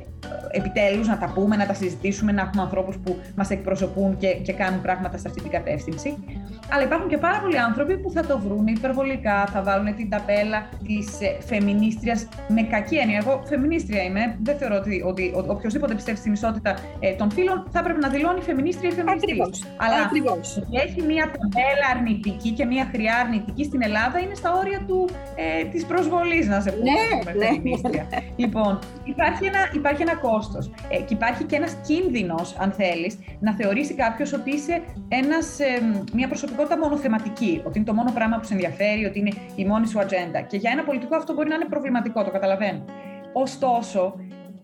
επιτέλους 0.51 1.07
να 1.09 1.19
τα 1.19 1.33
πούμε, 1.35 1.57
να 1.57 1.67
τα 1.67 1.75
συζητήσουμε, 1.75 2.33
να 2.33 2.43
έχουμε 2.43 2.63
ανθρώπους 2.63 2.97
που 3.05 3.17
μας 3.37 3.51
εκπροσωπούν 3.51 4.17
και, 4.17 4.29
και 4.29 4.53
κάνουν 4.53 4.81
πράγματα 4.81 5.19
σε 5.19 5.29
αυτή 5.29 5.41
την 5.41 5.51
κατεύθυνση. 5.51 6.25
Αλλά 6.73 6.83
υπάρχουν 6.83 7.09
και 7.09 7.19
πάρα 7.19 7.41
πολλοί 7.41 7.59
άνθρωποι 7.59 7.99
που 7.99 8.11
θα 8.11 8.27
το 8.27 8.39
βρουν 8.39 8.67
υπερβολικά, 8.67 9.47
θα 9.47 9.63
βάλουν 9.63 9.95
την 9.97 10.11
ταπέλα 10.11 10.69
της 10.87 11.21
ε, 11.21 11.37
φεμινίστριας 11.41 12.29
με 12.49 12.63
κακή 12.63 12.97
έννοια. 12.97 13.19
Εγώ 13.23 13.43
φεμινίστρια 13.47 14.03
είμαι, 14.03 14.39
δεν 14.43 14.57
θεωρώ 14.57 14.77
ότι, 14.77 15.03
ότι, 15.07 15.33
ότι 15.37 15.49
οποιοδήποτε 15.51 15.95
πιστεύει 15.95 16.19
στην 16.19 16.33
ισότητα 16.33 16.75
ε, 17.01 17.13
των 17.13 17.31
φίλων 17.31 17.67
θα 17.71 17.83
πρέπει 17.83 18.01
να 18.01 18.09
δηλώνει 18.09 18.41
φεμινίστρια 18.41 18.91
ή 18.91 18.93
φεμινιστή. 18.93 19.33
Αλλά 19.77 19.97
Ακριβώς. 20.05 20.57
ότι 20.57 20.77
έχει 20.85 21.03
μια 21.03 21.25
ταμπέλα 21.25 21.87
αρνητική 21.95 22.51
και 22.51 22.65
μια 22.65 22.89
χρειά 22.93 23.15
αρνητική 23.17 23.65
στην 23.65 23.83
Ελλάδα 23.83 24.19
είναι 24.19 24.35
στα 24.35 24.53
όρια 24.61 24.81
του, 24.87 25.09
ε, 25.37 25.65
της 25.65 25.87
προσβολής, 25.87 26.47
να 26.49 26.61
σε 26.61 26.71
πούμε, 26.71 26.91
ναι, 26.91 27.49
ναι. 27.89 28.03
Λοιπόν, 28.37 28.79
υπάρχει 29.05 29.45
ένα, 29.47 29.63
υπάρχει 29.73 30.03
ένα 30.03 30.17
κόστος 30.17 30.71
ε, 30.89 30.97
και 31.01 31.15
υπάρχει 31.15 31.45
και 31.45 31.57
ένας 31.57 31.77
κίνδυνος, 31.87 32.57
αν 32.59 32.73
θέλεις, 32.73 33.19
να 33.41 33.55
θεωρήσει 33.55 33.95
κάποιος 33.95 34.33
ότι 34.33 34.51
είσαι 34.51 34.83
ένας, 35.09 35.59
ε, 35.61 36.05
μια 36.13 36.29
προσωπικότητα 36.29 36.79
μονοθεματική, 36.79 37.63
ότι 37.67 37.79
είναι 37.79 37.87
το 37.87 37.95
μόνο 37.95 38.11
πράγμα 38.13 38.37
που 38.39 38.45
σε 38.45 38.53
ενδιαφέρει, 38.53 39.05
ότι 39.05 39.19
είναι 39.19 39.33
η 39.55 39.65
μόνη 39.65 39.87
σου 39.87 40.01
ατζέντα. 40.01 40.41
Και 40.41 40.57
για 40.57 40.71
ένα 40.71 40.85
πολιτικό 40.85 41.17
αυτό 41.17 41.35
μπορεί 41.35 41.49
να 41.49 41.55
είναι 41.55 41.65
προβληματικό, 41.65 42.25
το 42.25 42.31
καταλαβαίνω. 42.31 42.85
Ωστόσο, 43.33 44.15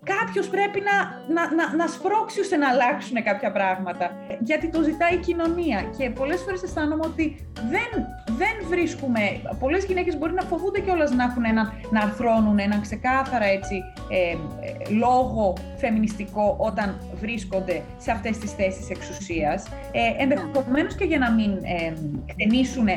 κάποιος 0.05 0.49
πρέπει 0.49 0.81
να, 0.81 0.97
να, 1.35 1.55
να, 1.55 1.77
να 1.77 1.87
σπρώξει 1.87 2.41
ώστε 2.41 2.57
να 2.57 2.69
αλλάξουν 2.69 3.23
κάποια 3.23 3.53
πράγματα. 3.53 4.11
Γιατί 4.41 4.69
το 4.69 4.83
ζητάει 4.83 5.15
η 5.15 5.19
κοινωνία. 5.19 5.83
Και 5.99 6.11
πολλές 6.11 6.41
φορές 6.41 6.63
αισθάνομαι 6.63 7.05
ότι 7.05 7.47
δεν, 7.55 8.07
δεν 8.27 8.69
βρίσκουμε... 8.69 9.21
Πολλές 9.59 9.85
γυναίκες 9.85 10.19
μπορεί 10.19 10.33
να 10.33 10.43
φοβούνται 10.43 10.81
κιόλας 10.81 11.11
να 11.11 11.25
έχουν 11.25 11.45
έναν, 11.45 11.73
να 11.91 12.01
αρθρώνουν 12.01 12.59
έναν 12.59 12.81
ξεκάθαρα 12.81 13.45
έτσι, 13.45 13.83
ε, 14.11 14.31
ε, 14.31 14.95
λόγο 14.95 15.57
φεμινιστικό 15.77 16.57
όταν 16.59 16.99
βρίσκονται 17.21 17.83
σε 17.97 18.11
αυτές 18.11 18.39
τις 18.39 18.53
θέσεις 18.53 18.91
εξουσίας. 18.91 19.67
Ε, 19.93 20.23
ενδεχομένως 20.23 20.95
και 20.95 21.05
για 21.05 21.19
να 21.19 21.33
μην 21.33 21.51
ε, 21.51 21.93
εκτενήσουν 22.27 22.89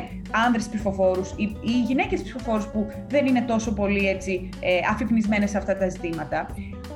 άνδρες 0.46 0.68
ψηφοφόρους 0.68 1.30
ή, 1.36 1.56
ή 1.62 1.80
γυναίκες 1.86 2.22
ψηφοφόρους 2.22 2.66
που 2.66 2.86
δεν 3.08 3.26
είναι 3.26 3.40
τόσο 3.42 3.72
πολύ 3.72 4.08
έτσι, 4.08 4.48
ε, 4.60 4.78
αφυπνισμένες 4.90 5.50
σε 5.50 5.58
αυτά 5.58 5.76
τα 5.76 5.88
ζητήματα. 5.88 6.46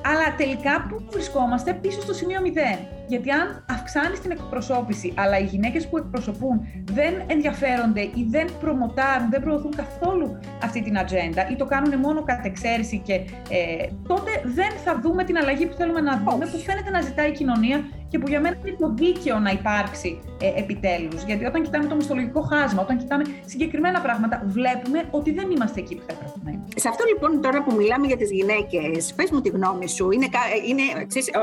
Αλλά 0.05 0.35
τελικά 0.37 0.87
πού 0.89 1.05
βρισκόμαστε; 1.11 1.73
Πίσω 1.73 2.01
στο 2.01 2.13
σημείο 2.13 2.41
0. 2.41 2.98
Γιατί 3.09 3.31
αν 3.31 3.65
αυξάνεις 3.69 4.21
την 4.21 4.31
εκπροσώπηση, 4.31 5.13
αλλά 5.17 5.39
οι 5.39 5.45
γυναίκες 5.45 5.89
που 5.89 5.97
εκπροσωπούν 5.97 6.67
δεν 6.85 7.13
ενδιαφέρονται 7.27 8.01
ή 8.01 8.27
δεν 8.29 8.47
προμοτάρουν, 8.61 9.31
δεν 9.31 9.41
προωθούν 9.41 9.75
καθόλου 9.77 10.39
αυτή 10.63 10.83
την 10.83 10.99
ατζέντα 10.99 11.49
ή 11.51 11.57
το 11.57 11.65
κάνουν 11.65 11.99
μόνο 11.99 12.23
κατ' 12.23 12.45
εξαίρεση, 12.45 12.99
και, 12.99 13.13
ε, 13.15 13.87
τότε 14.07 14.31
δεν 14.45 14.73
θα 14.85 15.01
δούμε 15.03 15.25
την 15.25 15.37
αλλαγή 15.37 15.67
που 15.67 15.75
θέλουμε 15.75 16.01
να 16.01 16.23
δούμε, 16.25 16.45
που 16.47 16.59
φαίνεται 16.59 16.91
να 16.91 17.01
ζητάει 17.01 17.29
η 17.29 17.33
κοινωνία 17.33 17.85
και 18.09 18.19
που 18.19 18.29
για 18.29 18.41
μένα 18.41 18.57
είναι 18.65 18.77
το 18.79 18.95
δίκαιο 18.95 19.39
να 19.39 19.51
υπάρξει 19.51 20.21
ε, 20.41 20.61
επιτέλους. 20.61 21.23
Γιατί 21.23 21.45
όταν 21.45 21.63
κοιτάμε 21.63 21.87
το 21.89 21.95
μισθολογικό 21.95 22.41
χάσμα, 22.41 22.83
όταν 22.83 22.99
κοιτάμε 22.99 23.25
συγκεκριμένα 23.45 24.01
πράγματα, 24.01 24.43
βλέπουμε 24.47 25.09
ότι 25.11 25.33
δεν 25.33 25.51
είμαστε 25.51 25.81
εκεί 25.81 25.95
που 25.95 26.03
θα 26.07 26.13
έπρεπε 26.13 26.39
να 26.45 26.51
είμαστε. 26.51 26.81
Σε 26.81 26.89
αυτό 26.89 27.05
λοιπόν 27.13 27.41
τώρα 27.41 27.63
που 27.65 27.75
μιλάμε 27.75 28.07
για 28.07 28.17
τις 28.17 28.31
γυναίκες, 28.31 29.13
πες 29.17 29.31
μου 29.31 29.41
τη 29.41 29.49
γνώμη 29.49 29.89
σου. 29.89 30.11
Είναι, 30.11 30.27
είναι, 30.69 30.83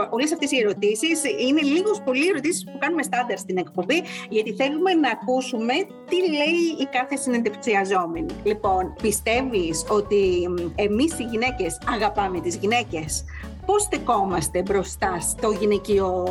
όλες 0.09 0.33
αυτές 0.33 0.51
οι 0.51 0.57
ερωτήσεις 0.63 1.17
είναι 1.47 1.54
λίγος 1.61 2.01
πολύ 2.01 2.27
ερωτήσεις 2.27 2.63
που 2.63 2.77
κάνουμε 2.77 3.03
στάνταρ 3.03 3.37
στην 3.37 3.57
εκπομπή, 3.57 4.03
γιατί 4.29 4.53
θέλουμε 4.53 4.93
να 4.93 5.09
ακούσουμε 5.09 5.73
τι 6.09 6.15
λέει 6.15 6.61
η 6.79 6.85
κάθε 6.91 7.15
συνεντευξιαζόμενη. 7.15 8.33
Λοιπόν, 8.43 8.95
πιστεύεις 9.01 9.85
ότι 9.89 10.49
εμείς 10.75 11.19
οι 11.19 11.23
γυναίκες 11.23 11.79
αγαπάμε 11.89 12.39
τις 12.41 12.55
γυναίκες; 12.55 13.23
Πώς 13.65 13.81
στεκόμαστε 13.81 14.61
μπροστά 14.61 15.19
στο 15.19 15.51
γυναικείο 15.51 16.25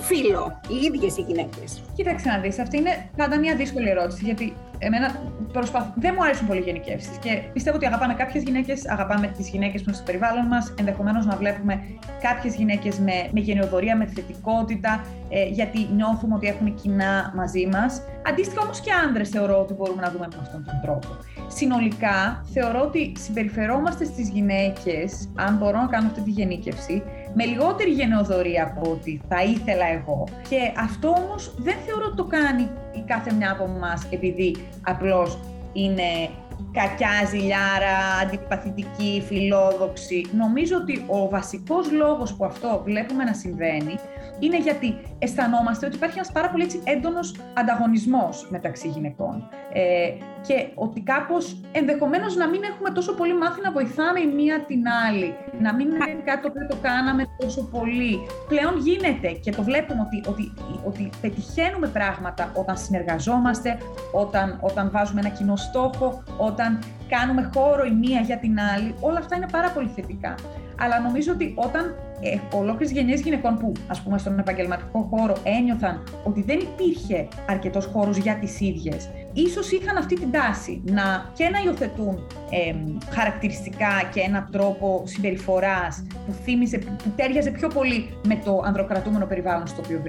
φύλλο, 0.00 0.60
οι 0.68 0.76
ίδιες 0.76 1.16
οι 1.16 1.24
γυναίκες; 1.28 1.82
Κοίταξε 1.94 2.28
να 2.28 2.38
δεις, 2.38 2.58
αυτή 2.58 2.76
είναι 2.76 3.10
πάντα 3.16 3.38
μια 3.38 3.56
δύσκολη 3.56 3.88
ερώτηση, 3.88 4.24
γιατί 4.24 4.54
εμένα 4.78 5.22
προσπαθ... 5.52 5.86
δεν 5.94 6.12
μου 6.16 6.24
αρέσουν 6.24 6.46
πολύ 6.46 6.60
γενικεύσεις. 6.60 7.16
Και 7.16 7.42
πιστεύω 7.52 7.76
ότι 7.76 7.86
αγαπάμε 7.86 8.14
κάποιες 8.14 8.42
γυναίκες, 8.42 8.88
αγαπάμε 8.88 9.26
τις 9.26 9.48
γυναίκες 9.48 9.80
που 9.80 9.84
είναι 9.86 9.96
στο 9.96 10.04
περιβάλλον 10.04 10.46
μας. 10.46 10.74
Ενδεχομένως 10.78 11.26
να 11.26 11.36
βλέπουμε 11.36 11.80
κάποιες 12.22 12.54
γυναίκες 12.54 12.98
με, 12.98 13.28
με 13.32 13.40
γενεοδορία, 13.40 13.96
με 13.96 14.06
θετικότητα, 14.06 15.04
ε, 15.28 15.44
γιατί 15.44 15.88
νιώθουμε 15.94 16.34
ότι 16.34 16.46
έχουν 16.46 16.74
κοινά 16.74 17.32
μαζί 17.36 17.68
μας. 17.72 18.02
Αντίστοιχα 18.28 18.62
όμως 18.62 18.80
και 18.80 18.90
άνδρε 19.06 19.24
θεωρώ 19.24 19.60
ότι 19.60 19.74
μπορούμε 19.74 20.02
να 20.02 20.10
δούμε 20.10 20.26
με 20.30 20.36
αυτόν 20.40 20.64
τον 20.64 20.80
τρόπο. 20.82 21.08
Συνολικά 21.48 22.44
θεωρώ 22.52 22.80
ότι 22.80 23.12
συμπεριφερόμαστε 23.18 24.04
στις 24.04 24.28
γυναίκες, 24.28 25.28
αν 25.34 25.56
μπορώ 25.56 25.80
να 25.80 25.86
κάνω 25.86 26.06
αυτή 26.06 26.20
τη 26.20 26.30
γενίκευση, 26.30 27.02
με 27.38 27.44
λιγότερη 27.44 27.90
γενεοδορία 27.90 28.64
από 28.64 28.90
ό,τι 28.90 29.20
θα 29.28 29.42
ήθελα 29.42 29.86
εγώ. 29.86 30.28
Και 30.48 30.72
αυτό 30.76 31.08
όμως 31.08 31.54
δεν 31.58 31.76
θεωρώ 31.86 32.04
ότι 32.06 32.16
το 32.16 32.24
κάνει 32.24 32.62
η 32.92 33.02
κάθε 33.06 33.32
μια 33.32 33.50
από 33.50 33.64
εμά 33.64 34.02
επειδή 34.10 34.56
απλώς 34.82 35.38
είναι 35.72 36.30
κακιά 36.72 37.24
ζηλιάρα, 37.28 37.96
αντιπαθητική, 38.22 39.22
φιλόδοξη. 39.26 40.26
Νομίζω 40.36 40.76
ότι 40.76 41.04
ο 41.06 41.28
βασικός 41.28 41.92
λόγος 41.92 42.34
που 42.34 42.44
αυτό 42.44 42.82
βλέπουμε 42.84 43.24
να 43.24 43.32
συμβαίνει 43.32 43.94
είναι 44.38 44.58
γιατί 44.58 44.98
αισθανόμαστε 45.18 45.86
ότι 45.86 45.96
υπάρχει 45.96 46.18
ένας 46.18 46.32
πάρα 46.32 46.50
πολύ 46.50 46.62
έτσι, 46.62 46.80
έντονος 46.84 47.34
ανταγωνισμός 47.54 48.46
μεταξύ 48.50 48.88
γυναικών. 48.88 49.48
Ε, 49.72 50.10
και 50.46 50.68
ότι 50.74 51.00
κάπως 51.00 51.60
ενδεχομένως 51.72 52.36
να 52.36 52.48
μην 52.48 52.62
έχουμε 52.62 52.90
τόσο 52.90 53.14
πολύ 53.14 53.36
μάθει 53.36 53.60
να 53.60 53.72
βοηθάμε 53.72 54.20
η 54.20 54.26
μία 54.26 54.64
την 54.66 54.82
άλλη, 55.06 55.34
να 55.60 55.74
μην 55.74 55.86
είναι 55.86 56.22
κάτι 56.24 56.42
το 56.42 56.48
οποίο 56.48 56.66
το 56.66 56.76
κάναμε 56.82 57.24
τόσο 57.38 57.62
πολύ. 57.62 58.18
Πλέον 58.48 58.78
γίνεται 58.78 59.28
και 59.28 59.50
το 59.50 59.62
βλέπουμε 59.62 60.00
ότι, 60.00 60.28
ότι, 60.28 60.52
ότι 60.86 61.10
πετυχαίνουμε 61.20 61.86
πράγματα 61.86 62.52
όταν 62.54 62.76
συνεργαζόμαστε, 62.76 63.78
όταν, 64.12 64.58
όταν 64.60 64.90
βάζουμε 64.90 65.20
ένα 65.20 65.28
κοινό 65.28 65.56
στόχο, 65.56 66.22
όταν 66.36 66.78
κάνουμε 67.08 67.50
χώρο 67.54 67.84
η 67.84 67.90
μία 67.90 68.20
για 68.20 68.38
την 68.38 68.60
άλλη. 68.60 68.94
Όλα 69.00 69.18
αυτά 69.18 69.36
είναι 69.36 69.48
πάρα 69.52 69.70
πολύ 69.70 69.88
θετικά. 69.94 70.34
Αλλά 70.80 71.00
νομίζω 71.00 71.32
ότι 71.32 71.54
όταν 71.56 71.94
ε, 72.20 72.56
ολόκληρες 72.56 72.90
γενιές 72.96 73.20
γυναικών 73.20 73.58
που, 73.58 73.72
ας 73.88 74.00
πούμε, 74.00 74.18
στον 74.18 74.38
επαγγελματικό 74.38 75.08
χώρο 75.10 75.36
ένιωθαν 75.42 76.02
ότι 76.24 76.42
δεν 76.42 76.58
υπήρχε 76.58 77.28
αρκετός 77.48 77.86
χώρος 77.86 78.16
για 78.16 78.34
τις 78.34 78.60
ίδιες, 78.60 79.08
ίσως 79.32 79.70
είχαν 79.72 79.96
αυτή 79.96 80.14
την 80.14 80.30
τάση 80.30 80.82
να 80.84 81.30
και 81.34 81.48
να 81.48 81.58
υιοθετούν 81.64 82.26
ε, 82.50 82.74
χαρακτηριστικά 83.10 84.08
και 84.12 84.20
έναν 84.20 84.48
τρόπο 84.52 85.02
συμπεριφοράς 85.06 86.06
που 86.26 86.32
θύμιζε, 86.44 86.78
που 86.78 87.12
ταίριαζε 87.16 87.50
πιο 87.50 87.68
πολύ 87.68 88.08
με 88.26 88.40
το 88.44 88.62
ανδροκρατούμενο 88.64 89.26
περιβάλλον 89.26 89.66
στο 89.66 89.82
οποίο 89.84 90.02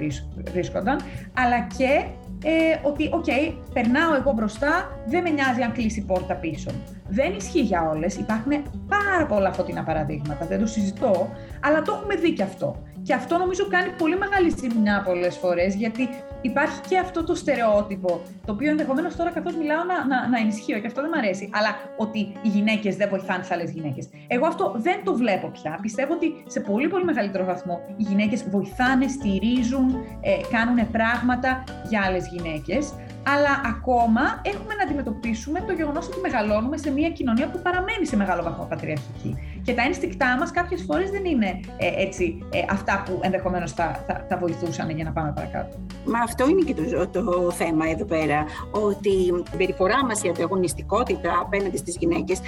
βρίσκονταν, 0.52 1.00
αλλά 1.34 1.67
και 1.78 2.06
ε, 2.43 2.88
ότι, 2.88 3.10
okay, 3.12 3.53
περνάω 3.73 4.15
εγώ 4.15 4.32
μπροστά, 4.32 5.02
δεν 5.06 5.21
με 5.21 5.30
νοιάζει 5.30 5.62
αν 5.62 5.71
κλείσει 5.71 5.99
η 5.99 6.04
πόρτα 6.04 6.34
πίσω. 6.34 6.71
Δεν 7.08 7.34
ισχύει 7.34 7.62
για 7.62 7.89
όλες, 7.89 8.15
υπάρχουν 8.15 8.52
πάρα 8.88 9.25
πολλά 9.25 9.54
φωτεινά 9.54 9.84
παραδείγματα, 9.84 10.45
δεν 10.45 10.60
το 10.60 10.65
συζητώ, 10.65 11.30
αλλά 11.62 11.82
το 11.82 11.91
έχουμε 11.91 12.15
δει 12.15 12.34
και 12.34 12.43
αυτό. 12.43 12.84
Και 13.10 13.15
αυτό 13.15 13.38
νομίζω 13.38 13.67
κάνει 13.67 13.89
πολύ 13.98 14.17
μεγάλη 14.17 14.50
ζημιά 14.60 15.02
πολλές 15.06 15.38
φορές, 15.38 15.76
γιατί 15.76 16.10
υπάρχει 16.41 16.82
και 16.89 16.98
αυτό 16.98 17.24
το 17.24 17.36
στερεότυπο, 17.36 18.22
το 18.45 18.52
οποίο 18.52 18.69
ενδεχομένως 18.69 19.15
τώρα 19.15 19.32
καθώς 19.32 19.56
μιλάω 19.56 19.84
να, 19.84 20.06
να, 20.08 20.30
να 20.30 20.39
ενισχύω 20.39 20.80
και 20.80 20.88
αυτό 20.88 21.02
δεν 21.02 21.10
μου 21.13 21.19
αρέσει, 21.19 21.50
αλλά 21.54 21.76
ότι 21.98 22.19
οι 22.19 22.48
γυναίκες 22.48 22.95
δεν 22.95 23.10
βοηθάνε 23.10 23.39
τις 23.39 23.52
άλλες 23.52 23.72
γυναίκες. 23.72 24.10
Εγώ 24.28 24.45
αυτό 24.45 24.74
δεν 24.78 25.04
το 25.04 25.15
βλέπω 25.15 25.48
πια. 25.48 25.80
Πιστεύω 25.82 26.13
ότι 26.13 26.43
σε 26.48 26.60
πολύ 26.60 26.88
πολύ 26.88 27.04
μεγαλύτερο 27.04 27.45
βαθμό 27.45 27.82
οι 27.98 28.04
γυναίκες 28.04 28.50
βοηθάνε, 28.50 29.08
στηρίζουν, 29.08 29.95
ε, 30.22 30.32
κάνουν 30.52 30.91
πράγματα 30.91 31.63
για 31.89 32.02
άλλες 32.06 32.28
γυναίκες 32.28 32.93
αλλά 33.34 33.62
ακόμα 33.65 34.41
έχουμε 34.41 34.74
να 34.78 34.84
αντιμετωπίσουμε 34.84 35.60
το 35.67 35.74
γεγονός 35.74 36.08
ότι 36.08 36.19
μεγαλώνουμε 36.19 36.78
σε 36.78 36.91
μια 36.91 37.10
κοινωνία 37.10 37.48
που 37.50 37.60
παραμένει 37.62 38.06
σε 38.06 38.15
μεγάλο 38.15 38.43
βαθμό 38.43 38.65
πατριαρχική. 38.69 39.38
Και 39.69 39.75
τα 39.75 39.84
ένστικτά 39.84 40.38
μας 40.39 40.51
κάποιες 40.51 40.84
φορές 40.88 41.10
δεν 41.10 41.25
είναι 41.25 41.60
ε, 41.77 42.01
έτσι, 42.03 42.38
ε, 42.53 42.60
αυτά 42.69 43.03
που 43.05 43.19
ενδεχομένως 43.21 43.71
θα, 43.71 44.03
θα, 44.08 44.25
θα, 44.29 44.38
βοηθούσαν 44.38 44.89
για 44.89 45.03
να 45.03 45.12
πάμε 45.12 45.32
παρακάτω. 45.36 45.77
Μα 46.05 46.19
αυτό 46.19 46.49
είναι 46.49 46.62
και 46.62 46.73
το, 46.73 47.08
το 47.08 47.51
θέμα 47.51 47.89
εδώ 47.89 48.05
πέρα. 48.05 48.45
Ότι 48.71 49.10
η 49.10 49.58
περιφορά 49.58 50.05
μας, 50.05 50.23
η 50.23 50.29
ανταγωνιστικότητα 50.29 51.39
απέναντι 51.41 51.77
στις 51.77 51.95
γυναίκες 51.99 52.39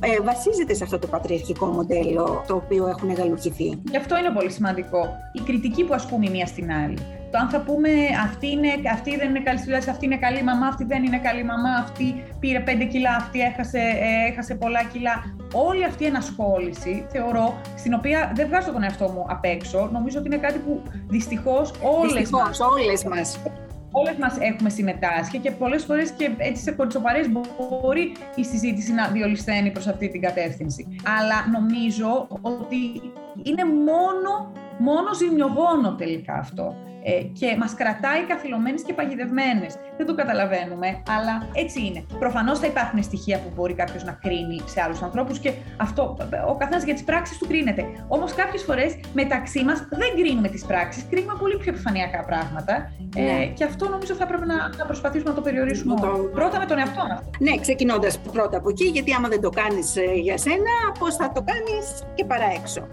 ε, 0.00 0.20
βασίζεται 0.22 0.74
σε 0.74 0.84
αυτό 0.84 0.98
το 0.98 1.06
πατριαρχικό 1.06 1.66
μοντέλο 1.66 2.44
το 2.46 2.54
οποίο 2.54 2.86
έχουν 2.86 3.10
εγκαλουχηθεί. 3.10 3.78
Γι' 3.90 3.96
αυτό 3.96 4.18
είναι 4.18 4.30
πολύ 4.30 4.50
σημαντικό. 4.50 5.16
Η 5.32 5.40
κριτική 5.40 5.84
που 5.84 5.94
ασκούμε 5.94 6.26
η 6.26 6.30
μία 6.30 6.46
στην 6.46 6.72
άλλη. 6.72 6.98
Το 7.30 7.38
αν 7.38 7.48
θα 7.48 7.60
πούμε 7.60 7.90
αυτή, 8.24 8.50
είναι, 8.50 8.68
αυτή 8.92 9.16
δεν 9.16 9.28
είναι 9.28 9.40
καλή 9.40 9.58
στη 9.58 9.66
δουλειά, 9.70 9.90
αυτή 9.90 10.04
είναι 10.04 10.16
καλή 10.16 10.42
μαμά, 10.42 10.66
αυτή 10.66 10.84
δεν 10.84 11.04
είναι 11.04 11.18
καλή 11.18 11.44
μαμά, 11.44 11.70
αυτή 11.84 12.24
πήρε 12.40 12.62
5 12.66 12.88
κιλά, 12.90 13.14
αυτή 13.16 13.40
έχασε, 13.40 13.78
ε, 13.78 14.30
έχασε 14.30 14.54
πολλά 14.54 14.82
κιλά. 14.92 15.14
Όλη 15.52 15.84
αυτή 15.84 16.02
η 16.04 16.06
ενασχόληση, 16.06 16.69
θεωρώ, 17.08 17.60
στην 17.76 17.94
οποία 17.94 18.32
δεν 18.34 18.46
βγάζω 18.46 18.72
τον 18.72 18.82
εαυτό 18.82 19.08
μου 19.08 19.24
απ' 19.28 19.44
έξω, 19.44 19.88
νομίζω 19.92 20.18
ότι 20.18 20.26
είναι 20.26 20.36
κάτι 20.36 20.58
που 20.58 20.82
δυστυχώς 21.08 21.72
όλες 21.82 22.30
μας, 22.30 22.60
όλες 22.60 23.04
μας. 23.04 23.38
όλες 23.92 24.16
μας 24.20 24.36
έχουμε 24.40 24.68
συμμετάσχει 24.70 25.38
και 25.38 25.50
πολλές 25.50 25.84
φορές 25.84 26.10
και 26.10 26.30
έτσι 26.36 26.62
σε 26.62 26.72
κορτσοπαρές 26.72 27.26
μπορεί 27.30 28.12
η 28.34 28.44
συζήτηση 28.44 28.92
να 28.92 29.08
διολυσθένει 29.08 29.70
προς 29.70 29.86
αυτή 29.86 30.08
την 30.08 30.20
κατεύθυνση. 30.20 30.86
Αλλά 31.18 31.58
νομίζω 31.58 32.26
ότι 32.40 32.76
είναι 33.42 33.64
μόνο, 33.64 34.52
μόνο 34.78 35.14
ζημιογόνο 35.14 35.94
τελικά 35.94 36.34
αυτό 36.34 36.74
ε, 37.02 37.22
και 37.38 37.56
μας 37.58 37.74
κρατάει 37.74 38.22
καθυλωμένες 38.28 38.82
και 38.82 38.92
παγιδευμένες. 38.92 39.74
Δεν 39.96 40.06
το 40.06 40.14
καταλαβαίνουμε, 40.14 41.02
αλλά 41.16 41.48
έτσι 41.54 41.86
είναι. 41.86 42.04
Προφανώς 42.18 42.58
θα 42.58 42.66
υπάρχουν 42.66 43.02
στοιχεία 43.02 43.38
που 43.38 43.50
μπορεί 43.54 43.74
κάποιος 43.74 44.04
να 44.04 44.12
κρίνει 44.12 44.60
σε 44.64 44.82
άλλους 44.82 45.02
ανθρώπους 45.02 45.38
και 45.38 45.52
αυτό 45.76 46.16
ο 46.48 46.56
καθένας 46.56 46.84
για 46.84 46.94
τις 46.94 47.04
πράξεις 47.04 47.38
του 47.38 47.46
κρίνεται. 47.46 47.84
Όμως 48.08 48.34
κάποιες 48.34 48.62
φορές 48.62 48.96
μεταξύ 49.12 49.64
μας 49.64 49.78
δεν 49.90 50.10
κρίνουμε 50.16 50.48
τις 50.48 50.64
πράξεις, 50.64 51.06
κρίνουμε 51.10 51.34
πολύ 51.38 51.56
πιο 51.56 51.72
επιφανειακά 51.72 52.24
πράγματα. 52.24 52.92
Ε, 53.16 53.22
ναι. 53.22 53.46
και 53.46 53.64
αυτό 53.64 53.88
νομίζω 53.88 54.14
θα 54.14 54.26
πρέπει 54.26 54.46
να, 54.46 54.56
να 54.78 54.84
προσπαθήσουμε 54.86 55.30
να 55.30 55.36
το 55.36 55.42
περιορίσουμε 55.42 55.94
το... 56.00 56.06
πρώτα 56.32 56.58
με 56.58 56.66
τον 56.66 56.78
εαυτό 56.78 57.02
μας. 57.08 57.20
Ναι, 57.38 57.58
ξεκινώντας 57.60 58.18
πρώτα 58.18 58.56
από 58.56 58.68
εκεί, 58.68 58.84
γιατί 58.84 59.12
άμα 59.12 59.28
δεν 59.28 59.40
το 59.40 59.50
κάνεις 59.50 59.96
ε, 59.96 60.12
για 60.14 60.38
σένα, 60.38 60.74
πώς 60.98 61.16
θα 61.16 61.32
το 61.32 61.44
κάνεις 61.50 62.02
και 62.14 62.24
παρά 62.24 62.48
έξω. 62.60 62.86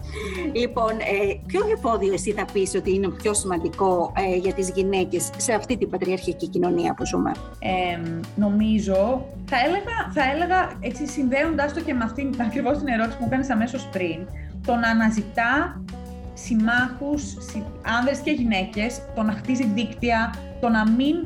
Λοιπόν, 0.52 0.90
ε, 0.90 1.40
ποιο 1.46 1.60
εφόδιο 1.76 2.12
εσύ 2.12 2.32
θα 2.32 2.44
πεις 2.52 2.74
ότι 2.74 2.94
είναι 2.94 3.08
πιο 3.08 3.34
σημαντικό 3.34 3.97
ε, 4.16 4.36
για 4.36 4.52
τις 4.52 4.70
γυναίκες 4.70 5.30
σε 5.36 5.52
αυτή 5.52 5.76
την 5.76 5.90
πατριαρχική 5.90 6.48
κοινωνία 6.48 6.94
που 6.94 7.06
ζούμε; 7.06 7.32
Ε, 7.58 7.98
νομίζω, 8.36 9.26
θα 9.44 9.56
έλεγα, 9.66 10.12
θα 10.12 10.22
έλεγα 10.34 10.70
έτσι 10.80 11.06
συνδέοντάς 11.06 11.72
το 11.72 11.80
και 11.80 11.94
με 11.94 12.04
αυτήν 12.04 12.34
ακριβώς 12.40 12.78
την 12.78 12.88
ερώτηση 12.88 13.16
που 13.16 13.24
μου 13.24 13.30
κάνεις 13.30 13.50
αμέσως 13.50 13.88
πριν, 13.92 14.26
το 14.66 14.74
να 14.74 14.88
αναζητά 14.88 15.82
συμμάχους, 16.34 17.22
άνδρες 17.98 18.18
και 18.18 18.30
γυναίκες, 18.30 19.00
το 19.14 19.22
να 19.22 19.32
χτίζει 19.32 19.64
δίκτυα, 19.64 20.34
το 20.60 20.68
να 20.68 20.90
μην 20.90 21.16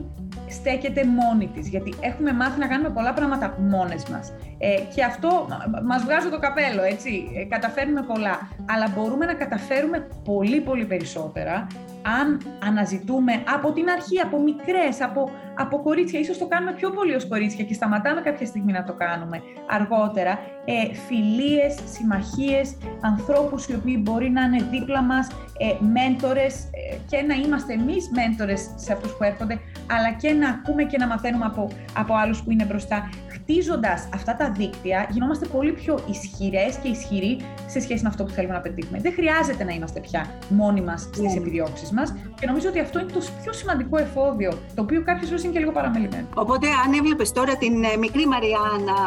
στέκεται 0.53 1.05
μόνη 1.05 1.47
της, 1.55 1.69
γιατί 1.69 1.95
έχουμε 2.01 2.33
μάθει 2.33 2.59
να 2.59 2.67
κάνουμε 2.67 2.91
πολλά 2.91 3.13
πράγματα 3.13 3.57
μόνες 3.59 4.05
μας. 4.09 4.33
Ε, 4.59 4.81
και 4.95 5.05
αυτό 5.05 5.49
μας 5.85 6.03
βγάζει 6.03 6.29
το 6.29 6.39
καπέλο, 6.39 6.83
έτσι, 6.83 7.31
ε, 7.37 7.45
καταφέρνουμε 7.45 8.03
πολλά, 8.03 8.49
αλλά 8.73 8.93
μπορούμε 8.95 9.25
να 9.27 9.35
καταφέρουμε 9.35 10.09
πολύ 10.25 10.61
πολύ 10.61 10.85
περισσότερα 10.85 11.67
αν 12.03 12.41
αναζητούμε 12.65 13.43
από 13.55 13.73
την 13.73 13.91
αρχή, 13.91 14.21
από 14.21 14.41
μικρές, 14.43 15.01
από, 15.01 15.31
από 15.55 15.83
κορίτσια, 15.83 16.21
ίσως 16.21 16.39
το 16.39 16.47
κάνουμε 16.47 16.73
πιο 16.73 16.91
πολύ 16.91 17.15
ως 17.15 17.29
κορίτσια 17.29 17.65
και 17.65 17.75
σταματάμε 17.75 18.21
κάποια 18.21 18.47
στιγμή 18.47 18.73
να 18.73 18.85
το 18.85 18.93
κάνουμε 18.93 19.43
αργότερα, 19.71 20.39
ε, 20.65 20.95
φιλίες, 20.95 21.79
συμμαχίες, 21.91 22.77
ανθρώπους 23.01 23.69
οι 23.69 23.75
οποίοι 23.75 24.01
μπορεί 24.03 24.31
να 24.31 24.43
είναι 24.43 24.67
δίπλα 24.71 25.03
μας, 25.03 25.29
ε, 25.59 25.85
μέντορες 25.85 26.55
ε, 26.55 26.97
και 27.09 27.23
να 27.23 27.35
είμαστε 27.35 27.73
εμείς 27.73 28.11
μέντορες 28.15 28.71
σε 28.77 28.93
αυτούς 28.93 29.13
που 29.17 29.25
έρχονται, 29.25 29.59
αλλά 29.91 30.11
και 30.13 30.33
να 30.43 30.49
ακούμε 30.49 30.83
και 30.83 30.99
να 30.99 31.07
μαθαίνουμε 31.07 31.45
από, 31.45 31.69
από 31.95 32.15
άλλους 32.15 32.43
που 32.43 32.51
είναι 32.51 32.65
μπροστά. 32.65 33.09
Χτίζοντας 33.43 34.09
αυτά 34.15 34.37
τα 34.37 34.51
δίκτυα, 34.51 35.09
γινόμαστε 35.11 35.47
πολύ 35.47 35.73
πιο 35.73 35.99
ισχυρές 36.11 36.77
και 36.83 36.89
ισχυροί 36.89 37.37
σε 37.67 37.81
σχέση 37.81 38.03
με 38.03 38.09
αυτό 38.09 38.25
που 38.25 38.31
θέλουμε 38.31 38.55
να 38.55 38.61
πετύχουμε. 38.61 38.99
Δεν 39.01 39.13
χρειάζεται 39.13 39.65
να 39.65 39.73
είμαστε 39.73 40.01
πια 40.01 40.27
μόνοι 40.49 40.81
μας 40.81 41.01
στις 41.01 41.21
yeah. 41.21 41.35
Ναι. 41.35 41.41
επιδιώξεις 41.41 41.91
μας 41.91 42.15
και 42.41 42.47
νομίζω 42.47 42.69
ότι 42.69 42.81
αυτό 42.81 42.99
είναι 42.99 43.13
το 43.13 43.21
πιο 43.43 43.53
σημαντικό 43.53 43.99
εφόδιο, 43.99 44.51
το 44.75 44.83
οποίο 44.83 45.03
κάποιες 45.05 45.29
φορές 45.29 45.43
είναι 45.45 45.53
και 45.53 45.59
λίγο 45.59 45.73
παραμελημένο. 45.73 46.27
Οπότε 46.35 46.67
αν 46.87 46.93
έβλεπες 46.93 47.33
τώρα 47.33 47.57
την 47.57 47.85
ε, 47.85 47.97
μικρή 47.97 48.27
Μαριάννα 48.27 49.01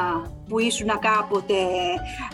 που 0.49 0.59
ήσουν 0.59 0.87
κάποτε, 0.87 1.53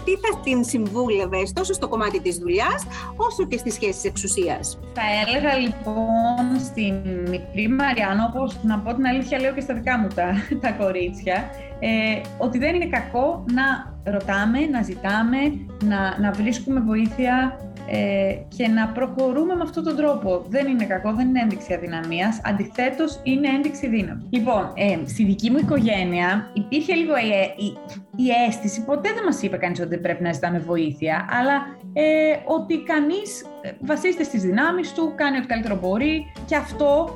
τι 0.06 0.12
θα 0.12 0.40
την 0.44 0.64
συμβούλευες 0.64 1.54
τόσο 1.54 1.74
στο 1.74 1.88
κομμάτι 1.88 2.20
της 2.22 2.38
δουλειάς, 2.38 2.86
όσο 3.16 3.46
και 3.46 3.58
στις 3.58 3.74
σχέσεις 3.74 4.04
εξουσίας; 4.04 4.80
Θα 4.94 5.02
έλεγα 5.26 5.54
λοιπόν 5.58 6.60
στην 6.70 6.96
μικρή 7.30 7.68
Μαριάννα, 7.68 8.32
όπως 8.34 8.58
να 8.64 8.80
πω 8.80 8.94
την 8.94 9.06
αλήθεια 9.06 9.40
λέω 9.40 9.54
και 9.54 9.62
στα 9.62 9.74
δικά 9.74 9.98
μου 9.98 10.08
τα, 10.16 10.34
τα 10.62 10.72
κορίτσια, 10.72 11.50
ε, 11.84 12.22
ότι 12.38 12.58
δεν 12.58 12.76
είναι 12.76 12.86
κακό 12.86 13.46
να 13.54 13.94
ρωτάμε, 14.04 14.60
να 14.60 14.82
ζητάμε, 14.82 15.38
να, 15.84 16.20
να 16.20 16.32
βρίσκουμε 16.32 16.80
βοήθεια 16.80 17.60
ε, 17.88 18.34
και 18.56 18.68
να 18.68 18.88
προχωρούμε 18.88 19.56
με 19.56 19.62
αυτόν 19.64 19.84
τον 19.84 19.96
τρόπο. 19.96 20.46
Δεν 20.48 20.68
είναι 20.68 20.86
κακό, 20.86 21.14
δεν 21.14 21.28
είναι 21.28 21.40
ένδειξη 21.40 21.74
αδυναμίας, 21.74 22.42
αντιθέτως 22.44 23.20
είναι 23.24 23.48
ένδειξη 23.48 23.88
δύναμης. 23.88 24.26
Λοιπόν, 24.30 24.72
ε, 24.76 24.98
στη 25.06 25.26
δική 25.26 25.50
μου 25.50 25.58
οικογένεια 25.58 26.50
υπήρχε 26.54 26.94
λίγο 26.94 27.14
η, 27.18 27.64
η, 27.66 27.78
η 28.16 28.28
αίσθηση, 28.48 28.86
ποτέ 28.86 29.10
δεν 29.14 29.24
μας 29.24 29.42
είπε 29.42 29.58
κανείς 29.58 29.80
ότι 29.80 29.98
πρέπει 29.98 30.24
να 30.24 30.34
ζητάμε 30.34 30.60
βοήθεια, 30.60 31.26
αλλά 31.40 31.54
ε, 31.94 32.04
ότι 32.46 32.84
κανείς 32.84 33.46
ε, 33.62 33.72
βασίζεται 33.80 34.24
στις 34.24 34.42
δυνάμεις 34.42 34.94
του, 34.94 35.14
κάνει 35.16 35.38
ό,τι 35.38 35.48
καλύτερο 35.48 35.80
μπορεί 35.82 36.32
και 36.46 36.56
αυτό 36.56 37.10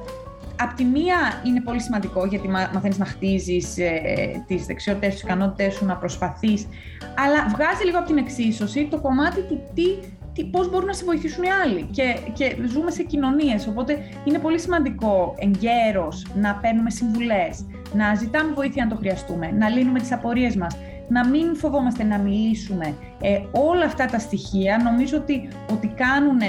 Απ' 0.60 0.74
τη 0.74 0.84
μία 0.84 1.18
είναι 1.46 1.62
πολύ 1.62 1.82
σημαντικό 1.82 2.26
γιατί 2.26 2.48
μαθαίνεις 2.48 2.98
να 2.98 3.06
χτίζεις 3.06 3.78
ε, 3.78 4.44
τις 4.48 4.66
δεξιότητες, 4.66 5.14
τις 5.14 5.22
ικανότητες 5.22 5.74
σου, 5.74 5.86
να 5.86 5.96
προσπαθείς, 5.96 6.68
αλλά 7.18 7.48
βγάζει 7.50 7.84
λίγο 7.86 7.98
από 7.98 8.08
την 8.08 8.18
εξίσωση 8.18 8.88
το 8.92 9.00
κομμάτι 9.00 9.42
του 9.42 9.60
τι, 9.74 9.84
τι 10.34 10.46
πώς 10.46 10.70
μπορούν 10.70 10.88
να 10.88 10.94
σε 10.94 11.04
βοηθήσουν 11.06 11.44
οι 11.44 11.50
άλλοι 11.64 11.88
και, 11.92 12.18
και 12.34 12.56
ζούμε 12.68 12.92
σε 12.92 13.04
κοινωνίες, 13.04 13.68
οπότε 13.68 13.98
είναι 14.24 14.40
πολύ 14.40 14.60
σημαντικό 14.60 15.36
εγκαίρως 15.38 16.26
να 16.36 16.56
παίρνουμε 16.56 16.90
συμβουλές, 16.90 17.66
να 17.94 18.16
ζητάμε 18.16 18.54
βοήθεια 18.54 18.84
αν 18.84 18.90
το 18.90 18.96
χρειαστούμε, 18.96 19.52
να 19.52 19.70
λύνουμε 19.70 20.00
τις 20.00 20.12
απορίες 20.12 20.56
μας, 20.56 20.78
να 21.10 21.28
μην 21.28 21.56
φοβόμαστε 21.56 22.04
να 22.04 22.18
μιλήσουμε. 22.18 22.94
Ε, 23.22 23.40
όλα 23.52 23.86
αυτά 23.86 24.06
τα 24.06 24.20
στοιχεία 24.20 24.82
νομίζω 24.84 25.18
ότι, 25.18 25.48
ότι 25.72 25.88
κάνουν 25.88 26.40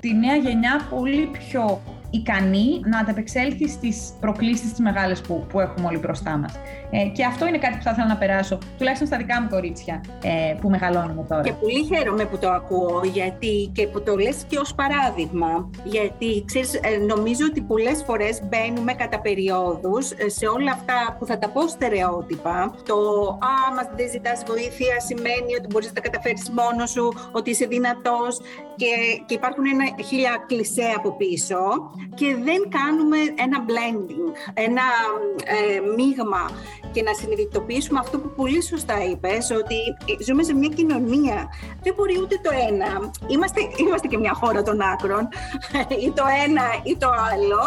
τη 0.00 0.14
νέα 0.14 0.36
γενιά 0.36 0.80
πολύ 0.90 1.30
πιο 1.32 1.80
ικανή 2.14 2.80
να 2.84 2.98
ανταπεξέλθει 2.98 3.68
στις 3.68 4.12
προκλήσεις 4.20 4.70
τις 4.70 4.80
μεγάλες 4.80 5.20
που, 5.20 5.46
που 5.48 5.60
έχουμε 5.60 5.86
όλοι 5.86 5.98
μπροστά 5.98 6.36
μας. 6.36 6.52
Ε, 6.90 7.04
και 7.04 7.24
αυτό 7.24 7.46
είναι 7.46 7.58
κάτι 7.58 7.76
που 7.76 7.82
θα 7.82 7.90
ήθελα 7.90 8.06
να 8.06 8.16
περάσω, 8.16 8.58
τουλάχιστον 8.78 9.06
στα 9.06 9.16
δικά 9.16 9.40
μου 9.42 9.48
κορίτσια 9.48 10.00
ε, 10.22 10.54
που 10.60 10.68
μεγαλώνουμε 10.70 11.24
τώρα. 11.28 11.42
Και 11.42 11.52
πολύ 11.52 11.84
χαίρομαι 11.84 12.24
που 12.24 12.38
το 12.38 12.50
ακούω 12.50 13.00
γιατί, 13.04 13.70
και 13.72 13.86
που 13.86 14.02
το 14.02 14.16
λες 14.16 14.44
και 14.48 14.58
ως 14.58 14.74
παράδειγμα. 14.74 15.70
Γιατί 15.84 16.44
ξέρεις, 16.46 16.74
ε, 16.74 16.96
νομίζω 17.06 17.44
ότι 17.50 17.60
πολλές 17.60 18.02
φορές 18.06 18.42
μπαίνουμε 18.48 18.92
κατά 18.92 19.20
περιόδους 19.20 20.10
ε, 20.10 20.28
σε 20.28 20.46
όλα 20.46 20.72
αυτά 20.72 21.16
που 21.18 21.26
θα 21.26 21.38
τα 21.38 21.48
πω 21.48 21.68
στερεότυπα. 21.68 22.74
Το 22.86 22.96
«Α, 23.50 23.74
μας 23.74 23.88
δεν 23.96 24.08
ζητάς 24.10 24.42
βοήθεια» 24.46 25.00
σημαίνει 25.00 25.50
ότι 25.58 25.66
μπορείς 25.70 25.86
να 25.86 25.92
τα 25.92 26.00
καταφέρεις 26.00 26.50
μόνος 26.50 26.90
σου, 26.90 27.14
ότι 27.32 27.50
είσαι 27.50 27.66
δυνατός 27.66 28.40
και, 28.76 28.92
και 29.26 29.34
υπάρχουν 29.34 29.64
ένα 29.66 30.04
χίλια 30.04 30.44
κλισέ 30.46 30.92
από 30.96 31.16
πίσω 31.16 31.56
και 32.14 32.36
δεν 32.44 32.60
κάνουμε 32.78 33.18
ένα 33.44 33.58
blending, 33.68 34.26
ένα 34.54 34.82
ε, 35.44 35.80
μείγμα 35.96 36.50
και 36.92 37.02
να 37.02 37.14
συνειδητοποιήσουμε 37.14 37.98
αυτό 37.98 38.18
που 38.18 38.30
πολύ 38.36 38.62
σωστά 38.62 39.04
είπες, 39.04 39.50
ότι 39.50 39.76
ζούμε 40.26 40.42
σε 40.42 40.54
μια 40.54 40.68
κοινωνία. 40.68 41.48
Δεν 41.82 41.94
μπορεί 41.96 42.18
ούτε 42.22 42.36
το 42.42 42.50
ένα. 42.68 43.10
Είμαστε, 43.26 43.60
είμαστε 43.76 44.06
και 44.06 44.18
μια 44.18 44.34
χώρα 44.34 44.62
των 44.62 44.80
άκρων, 44.80 45.28
ή 46.06 46.10
το 46.18 46.24
ένα 46.46 46.62
ή 46.82 46.96
το 46.96 47.08
άλλο. 47.32 47.62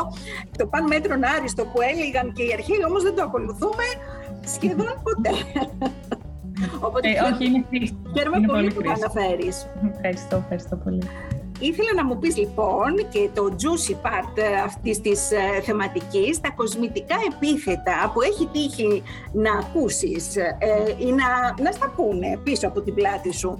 Το 0.58 0.68
παν 0.68 0.84
μέτρον 0.88 1.24
άριστο 1.24 1.64
που 1.66 1.82
έλεγαν 1.82 2.34
και 2.34 2.44
οι 2.44 2.52
αρχαίοι 2.54 2.86
όμως 2.88 3.04
δεν 3.04 3.16
το 3.16 3.22
ακολουθούμε 3.22 3.86
σχεδόν 4.46 4.94
ποτέ. 5.04 5.34
Οπότε, 6.86 7.10
ε, 7.10 7.34
όχι, 7.34 7.46
είναι 7.46 7.66
Χαίρομαι 8.16 8.48
πολύ 8.48 8.74
που 8.74 8.82
το 8.82 8.92
αναφέρεις. 8.92 9.68
Ευχαριστώ, 9.94 10.36
ευχαριστώ 10.36 10.76
πολύ. 10.76 11.02
Ήθελα 11.60 11.94
να 11.96 12.06
μου 12.06 12.18
πεις 12.18 12.38
λοιπόν 12.38 12.96
και 13.10 13.30
το 13.34 13.56
juicy 13.62 13.94
part 13.94 14.40
αυτής 14.66 15.02
της 15.02 15.32
ε, 15.32 15.62
θεματικής, 15.62 16.40
τα 16.40 16.52
κοσμητικά 16.56 17.16
επίθετα 17.32 18.12
που 18.14 18.22
έχει 18.22 18.48
τύχει 18.52 19.04
να 19.32 19.52
ακούσεις 19.52 20.36
ε, 20.36 20.56
ή 20.98 21.06
να, 21.06 21.28
να 21.64 21.72
στα 21.72 21.94
πούνε 21.96 22.40
πίσω 22.44 22.68
από 22.68 22.82
την 22.82 22.94
πλάτη 22.94 23.34
σου, 23.34 23.60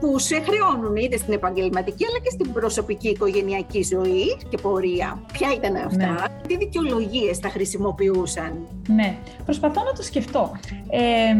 που 0.00 0.18
σε 0.18 0.40
χρεώνουν 0.40 0.96
είτε 0.96 1.16
στην 1.16 1.32
επαγγελματική 1.32 2.04
αλλά 2.08 2.18
και 2.18 2.30
στην 2.30 2.52
προσωπική 2.52 3.08
οικογενειακή 3.08 3.82
ζωή 3.82 4.36
και 4.48 4.58
πορεία. 4.62 5.22
Ποια 5.32 5.48
ήταν 5.54 5.76
αυτά, 5.76 5.96
ναι. 5.96 6.46
τι 6.46 6.56
δικαιολογίες 6.56 7.38
τα 7.38 7.48
χρησιμοποιούσαν; 7.48 8.66
Ναι, 8.88 9.16
προσπαθώ 9.44 9.82
να 9.82 9.92
το 9.92 10.02
σκεφτώ. 10.02 10.50
Ε, 10.90 11.34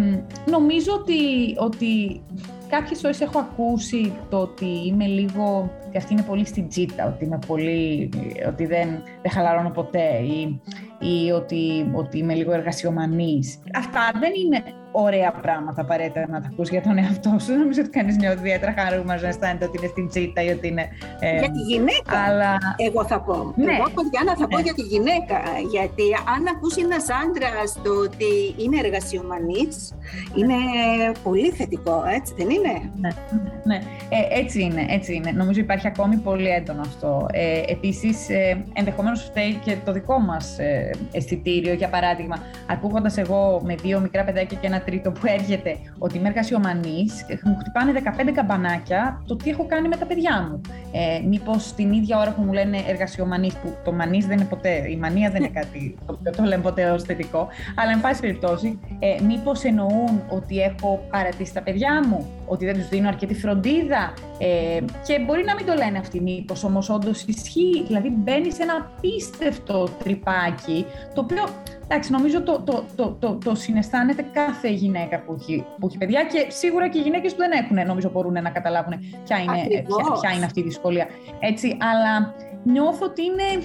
νομίζω 0.50 0.92
ότι, 0.92 1.14
ότι 1.58 2.20
κάποιες 2.68 3.00
φορές 3.00 3.20
έχω 3.20 3.38
ακούσει 3.38 4.12
το 4.30 4.36
ότι 4.36 4.66
είμαι 4.86 5.06
λίγο, 5.06 5.70
και 5.96 6.02
αυτή 6.02 6.14
είναι 6.14 6.22
πολύ 6.22 6.46
στην 6.46 6.68
τσίτα, 6.68 7.06
ότι 7.06 7.24
είμαι 7.24 7.38
πολύ, 7.46 8.08
ότι 8.48 8.66
δεν, 8.66 8.88
δεν 9.22 9.30
χαλαρώνω 9.30 9.70
ποτέ 9.70 10.16
ή, 10.16 10.60
ή 10.98 11.30
ότι, 11.30 11.90
ότι 11.94 12.18
είμαι 12.18 12.34
λίγο 12.34 12.52
εργασιομανής. 12.52 13.58
Αυτά 13.74 14.10
δεν 14.20 14.32
είναι 14.44 14.62
ωραία 15.04 15.30
πράγματα 15.42 15.80
απαραίτητα 15.80 16.26
να 16.28 16.40
τα 16.40 16.48
ακούς 16.52 16.68
για 16.68 16.82
τον 16.82 16.98
εαυτό 16.98 17.30
σου. 17.40 17.46
Δεν 17.46 17.58
νομίζω 17.58 17.80
ότι 17.80 17.90
κανείς 17.90 18.16
νιώθει 18.16 18.38
ιδιαίτερα 18.38 18.74
χαρούμενος 18.78 19.22
να 19.22 19.28
αισθάνεται 19.28 19.64
ότι 19.64 19.76
είναι 19.78 19.86
στην 19.86 20.08
τσίτα 20.08 20.40
ή 20.42 20.48
ότι 20.48 20.66
είναι. 20.68 20.88
Ε, 21.20 21.38
για 21.38 21.50
τη 21.50 21.60
γυναίκα. 21.70 22.18
Αλλά... 22.26 22.58
Εγώ 22.76 23.04
θα 23.04 23.20
πω. 23.20 23.52
Ναι. 23.56 23.72
Εγώ, 23.72 23.86
Διάννα, 24.10 24.34
θα 24.40 24.46
πω 24.48 24.56
ναι. 24.56 24.62
για 24.62 24.74
τη 24.74 24.82
γυναίκα. 24.82 25.38
Γιατί 25.74 26.06
αν 26.34 26.42
ακούσει 26.54 26.80
ένας 26.80 27.06
άντρα 27.22 27.50
το 27.84 27.92
ότι 28.06 28.30
είναι 28.62 28.78
εργασιομανής, 28.84 29.94
είναι 30.38 30.56
πολύ 31.22 31.50
θετικό, 31.50 32.04
έτσι 32.16 32.34
δεν 32.36 32.48
είναι; 32.50 32.74
Ναι, 33.02 33.10
ναι. 33.64 33.78
Ε, 34.16 34.40
έτσι 34.40 34.62
είναι, 34.62 34.86
έτσι 34.88 35.14
είναι. 35.14 35.30
Νομίζω 35.30 35.60
υπάρχει 35.60 35.86
ακόμη 35.86 36.16
πολύ 36.16 36.48
έντονο 36.48 36.80
αυτό. 36.80 37.26
Ε, 37.32 37.62
Επίσης, 37.68 38.28
ε, 38.28 38.64
ενδεχομένως 38.72 39.22
φταίει 39.22 39.60
και 39.64 39.76
το 39.84 39.92
δικό 39.92 40.18
μας 40.18 40.58
ε, 40.58 40.90
αισθητήριο. 41.12 41.72
Για 41.72 41.88
παράδειγμα, 41.88 42.36
ακούγοντας 42.66 43.16
εγώ 43.16 43.60
με 43.64 43.74
δύο 43.74 44.00
μικρά 44.00 44.24
παιδάκια 44.24 44.58
και 44.60 44.66
ένα 44.66 44.80
τρίτο 44.86 45.10
που 45.10 45.20
έρχεται 45.24 45.76
ότι 45.98 46.16
είμαι 46.16 46.28
εργασιομανή, 46.28 47.06
μου 47.44 47.56
χτυπάνε 47.60 47.92
15 48.28 48.30
καμπανάκια 48.34 49.22
το 49.26 49.36
τι 49.36 49.50
έχω 49.50 49.66
κάνει 49.66 49.88
με 49.88 49.96
τα 49.96 50.06
παιδιά 50.06 50.48
μου. 50.50 50.60
Ε, 50.92 51.26
Μήπως 51.26 51.74
την 51.74 51.92
ίδια 51.92 52.18
ώρα 52.18 52.32
που 52.32 52.42
μου 52.42 52.52
λένε 52.52 52.78
εργασιομανή, 52.86 53.50
που 53.62 53.76
το 53.84 53.92
μανή 53.92 54.20
δεν 54.20 54.36
είναι 54.38 54.46
ποτέ, 54.46 54.90
η 54.90 54.96
μανία 54.96 55.30
δεν 55.30 55.42
είναι 55.42 55.52
κάτι 55.60 55.98
το 56.06 56.16
οποίο 56.18 56.32
το 56.32 56.42
λέμε 56.42 56.62
ποτέ 56.62 56.90
ως 56.90 57.02
θετικό, 57.02 57.48
αλλά 57.74 57.90
εν 57.90 58.00
πάση 58.00 58.20
περιπτώσει, 58.20 58.78
ε, 58.98 59.22
μήπως 59.22 59.64
εννοούν 59.64 60.22
ότι 60.28 60.60
έχω 60.60 61.06
παρατήσει 61.10 61.54
τα 61.54 61.62
παιδιά 61.62 62.02
μου, 62.06 62.26
ότι 62.46 62.64
δεν 62.64 62.74
τους 62.74 62.88
δίνω 62.88 63.08
αρκετή 63.08 63.34
φροντίδα. 63.34 64.12
Ε, 64.38 64.78
και 65.06 65.20
μπορεί 65.26 65.44
να 65.44 65.54
μην 65.54 65.66
το 65.66 65.74
λένε 65.74 65.98
αυτοί, 65.98 66.20
μήπως 66.20 66.64
όμως 66.64 66.90
όντως 66.90 67.22
ισχύει. 67.22 67.84
Δηλαδή 67.86 68.08
μπαίνεις 68.08 68.54
σε 68.54 68.62
ένα 68.62 68.90
πίστευτο 69.00 69.88
τρυπάκι, 70.02 70.86
το 71.14 71.20
οποίο 71.20 71.44
Εντάξει, 71.88 72.12
νομίζω 72.12 72.42
το, 72.42 72.60
το, 72.60 72.84
το, 72.96 73.16
το, 73.20 73.38
το 73.44 73.54
συναισθάνεται 73.54 74.22
κάθε 74.32 74.68
γυναίκα 74.68 75.20
που 75.20 75.36
έχει, 75.40 75.64
που 75.78 75.86
έχει 75.86 75.98
παιδιά 75.98 76.24
και 76.24 76.46
σίγουρα 76.48 76.88
και 76.88 76.98
οι 76.98 77.00
γυναίκες 77.00 77.32
που 77.32 77.38
δεν 77.38 77.50
έχουν, 77.52 77.86
νομίζω 77.86 78.10
μπορούν 78.10 78.32
να 78.32 78.50
καταλάβουν 78.50 78.98
ποια 79.24 79.38
είναι, 79.38 79.66
ποια, 79.68 80.12
ποια 80.20 80.30
είναι 80.36 80.44
αυτή 80.44 80.60
η 80.60 80.62
δυσκολία. 80.62 81.06
Έτσι, 81.40 81.76
αλλά 81.80 82.34
νιώθω 82.62 83.06
ότι 83.06 83.22
είναι, 83.22 83.64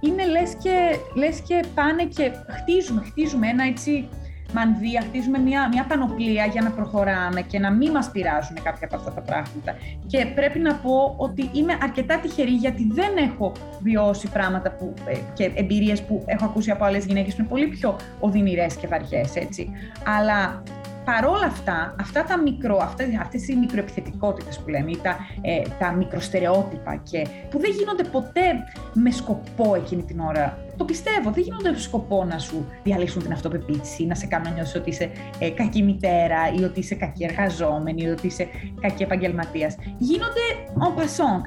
είναι 0.00 0.26
λες, 0.26 0.56
και, 0.62 0.96
λες 1.14 1.40
και 1.40 1.64
πάνε 1.74 2.04
και 2.04 2.32
χτίζουμε, 2.48 3.02
χτίζουμε 3.04 3.48
ένα 3.48 3.64
έτσι 3.64 4.08
μανδύα, 4.54 5.00
χτίζουμε 5.00 5.38
μια, 5.38 5.68
μια 5.68 5.84
πανοπλία 5.88 6.44
για 6.46 6.62
να 6.62 6.70
προχωράμε 6.70 7.40
και 7.40 7.58
να 7.58 7.70
μην 7.70 7.90
μας 7.90 8.10
πειράζουν 8.10 8.56
κάποια 8.62 8.86
από 8.86 8.96
αυτά 8.96 9.12
τα 9.12 9.20
πράγματα. 9.20 9.74
Και 10.06 10.26
πρέπει 10.34 10.58
να 10.58 10.74
πω 10.74 11.14
ότι 11.16 11.50
είμαι 11.52 11.78
αρκετά 11.82 12.18
τυχερή 12.18 12.50
γιατί 12.50 12.88
δεν 12.92 13.16
έχω 13.16 13.52
βιώσει 13.80 14.28
πράγματα 14.28 14.70
που, 14.70 14.94
ε, 15.06 15.16
και 15.34 15.50
εμπειρίες 15.54 16.02
που 16.02 16.22
έχω 16.26 16.44
ακούσει 16.44 16.70
από 16.70 16.84
άλλες 16.84 17.04
γυναίκες 17.04 17.34
που 17.34 17.40
είναι 17.40 17.48
πολύ 17.48 17.66
πιο 17.66 17.96
οδυνηρές 18.20 18.76
και 18.76 18.86
βαριές, 18.86 19.36
έτσι. 19.36 19.70
Αλλά 20.18 20.62
παρόλα 21.04 21.46
αυτά, 21.46 21.94
αυτά 22.00 22.24
τα 22.24 22.38
μικρο, 22.38 22.76
αυτές, 22.82 23.06
αυτές 23.20 23.48
οι 23.48 23.56
μικροεπιθετικότητες 23.56 24.58
που 24.58 24.68
λέμε 24.68 24.90
ή 24.90 24.98
τα, 25.02 25.16
ε, 25.40 25.62
τα 25.78 25.92
μικροστερεότυπα 25.92 26.96
και 27.10 27.26
που 27.50 27.58
δεν 27.58 27.70
γίνονται 27.70 28.04
ποτέ 28.04 28.64
με 28.92 29.10
σκοπό 29.10 29.74
εκείνη 29.74 30.02
την 30.02 30.20
ώρα 30.20 30.58
το 30.82 30.88
πιστεύω. 30.88 31.30
Δεν 31.30 31.42
γίνονται 31.42 31.78
σκοπό 31.78 32.24
να 32.24 32.38
σου 32.38 32.66
διαλύσουν 32.82 33.22
την 33.22 33.32
αυτοπεποίθηση, 33.32 34.06
να 34.06 34.14
σε 34.14 34.26
κάνουν 34.26 34.48
να 34.48 34.54
νιώσεις 34.54 34.74
ότι 34.74 34.90
είσαι 34.90 35.10
ε, 35.38 35.50
κακή 35.50 35.82
μητέρα 35.82 36.40
ή 36.58 36.64
ότι 36.64 36.78
είσαι 36.80 36.94
κακή 36.94 37.24
εργαζόμενη 37.24 38.02
ή 38.02 38.08
ότι 38.08 38.26
είσαι 38.26 38.48
κακή 38.80 39.02
επαγγελματίας. 39.02 39.76
Γίνονται 39.98 40.44
en 40.84 41.00
passant, 41.00 41.40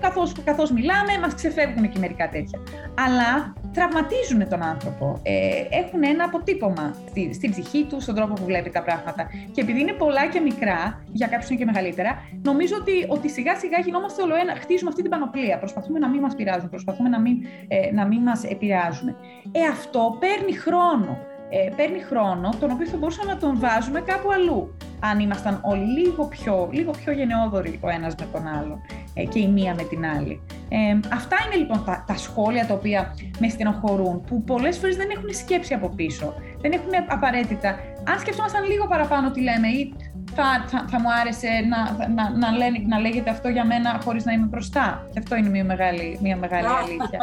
καθώς, 0.00 0.32
καθώς 0.44 0.70
μιλάμε, 0.70 1.18
μας 1.22 1.34
ξεφεύγουν 1.34 1.90
και 1.90 1.98
μερικά 1.98 2.28
τέτοια. 2.28 2.58
Αλλά 3.06 3.54
τραυματίζουν 3.72 4.48
τον 4.48 4.62
άνθρωπο. 4.62 5.20
Ε, 5.22 5.32
έχουν 5.70 6.02
ένα 6.02 6.24
αποτύπωμα 6.24 6.94
στη, 7.08 7.34
στην 7.34 7.50
ψυχή 7.50 7.84
τους, 7.88 8.02
στον 8.02 8.14
τρόπο 8.14 8.32
που 8.34 8.44
βλέπει 8.44 8.70
τα 8.70 8.82
πράγματα. 8.82 9.30
Και 9.52 9.60
επειδή 9.60 9.80
είναι 9.80 9.92
πολλά 9.92 10.26
και 10.26 10.40
μικρά, 10.40 11.04
για 11.12 11.26
κάποιους 11.26 11.50
είναι 11.50 11.58
και 11.58 11.64
μεγαλύτερα, 11.64 12.22
νομίζω 12.42 12.74
ότι, 12.80 12.92
ότι 13.08 13.28
σιγά 13.30 13.54
σιγά 13.56 13.78
γινόμαστε 13.78 14.22
όλο 14.22 14.34
ένα, 14.34 14.54
χτίζουμε 14.54 14.90
αυτή 14.90 15.02
την 15.02 15.10
πανοπλία. 15.10 15.58
Προσπαθούμε 15.58 15.98
να 15.98 16.08
μην 16.08 16.20
μας 16.20 16.34
πειράζουν, 16.34 16.68
προσπαθούμε 16.68 17.08
να 17.08 17.20
μην, 17.20 17.36
ε, 17.68 17.92
να 17.92 18.06
μην 18.06 18.20
μας 18.22 18.44
επηρεάζουν 18.44 19.08
ε, 19.52 19.60
αυτό 19.72 20.16
παίρνει 20.20 20.52
χρόνο. 20.52 21.18
Ε, 21.52 21.70
παίρνει 21.76 21.98
χρόνο, 21.98 22.48
τον 22.60 22.70
οποίο 22.70 22.86
θα 22.86 22.96
μπορούσαμε 22.96 23.32
να 23.32 23.38
τον 23.38 23.58
βάζουμε 23.58 24.00
κάπου 24.00 24.32
αλλού. 24.32 24.76
Αν 25.00 25.18
ήμασταν 25.18 25.60
όλοι 25.62 25.84
λίγο 25.84 26.24
πιο, 26.24 26.68
λίγο 26.72 26.90
πιο 26.90 27.12
γενναιόδοροι 27.12 27.78
ο 27.82 27.88
ένας 27.88 28.14
με 28.20 28.26
τον 28.32 28.46
άλλον 28.46 28.80
ε, 28.90 28.99
και 29.28 29.38
η 29.38 29.48
μία 29.48 29.74
με 29.74 29.82
την 29.82 30.06
άλλη. 30.06 30.40
Ε, 30.68 30.98
αυτά 31.12 31.36
είναι 31.46 31.56
λοιπόν 31.56 31.84
τα, 31.84 32.04
τα 32.06 32.16
σχόλια 32.16 32.66
τα 32.66 32.74
οποία 32.74 33.14
με 33.38 33.48
στενοχωρούν, 33.48 34.24
που 34.24 34.44
πολλές 34.44 34.78
φορές 34.78 34.96
δεν 34.96 35.10
έχουν 35.10 35.34
σκέψη 35.34 35.74
από 35.74 35.88
πίσω. 35.88 36.34
Δεν 36.60 36.72
έχουν 36.72 36.90
απαραίτητα. 37.08 37.68
Αν 38.04 38.18
σκεφτόμασταν 38.18 38.64
λίγο 38.64 38.86
παραπάνω 38.86 39.30
τι 39.30 39.40
λέμε 39.40 39.68
ή 39.68 39.94
θα, 40.34 40.64
θα, 40.66 40.84
θα 40.90 41.00
μου 41.00 41.12
άρεσε 41.20 41.48
να, 41.72 42.06
να, 42.16 42.24
να, 42.38 42.56
λένε, 42.56 42.78
να 42.86 42.98
λέγεται 42.98 43.30
αυτό 43.30 43.48
για 43.48 43.64
μένα 43.64 44.00
χωρίς 44.04 44.24
να 44.24 44.32
είμαι 44.32 44.46
μπροστά. 44.46 45.06
Και 45.12 45.18
αυτό 45.18 45.36
είναι 45.36 45.48
μια 45.48 45.64
μεγάλη, 45.64 46.18
μια 46.22 46.36
μεγάλη 46.36 46.66
αλήθεια. 46.66 47.18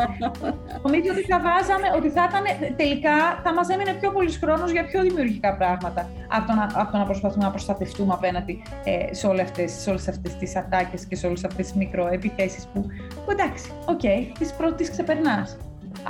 Νομίζω 0.83 1.11
ότι 1.11 1.21
θα 1.21 1.39
βάζαμε, 1.39 1.87
ότι 1.95 2.09
θα 2.09 2.27
ήταν, 2.29 2.73
τελικά 2.75 3.15
θα 3.43 3.53
μας 3.53 3.69
έμεινε 3.69 3.93
πιο 3.93 4.11
πολύς 4.11 4.37
χρόνος 4.37 4.71
για 4.71 4.85
πιο 4.85 5.01
δημιουργικά 5.01 5.55
πράγματα 5.55 6.09
από 6.27 6.47
το 6.47 6.53
να, 6.53 6.63
από 6.73 6.91
το 6.91 6.97
να 6.97 7.05
προσπαθούμε 7.05 7.43
να 7.43 7.49
προστατευτούμε 7.49 8.13
απέναντι 8.13 8.61
ε, 8.83 9.13
σε, 9.13 9.27
όλες 9.27 9.43
αυτές, 9.43 9.71
σε 9.71 9.89
όλες 9.89 10.07
αυτές 10.07 10.35
τις 10.35 10.55
ατάκες 10.55 11.05
και 11.05 11.15
σε 11.15 11.27
όλες 11.27 11.43
αυτές 11.43 11.65
τις 11.65 11.75
μικροεπιθέσεις 11.75 12.67
που, 12.73 12.85
που 13.25 13.31
εντάξει, 13.31 13.71
okay, 13.85 14.31
τις 14.39 14.53
πρώτες 14.53 14.89
ξεπερνάς. 14.91 15.57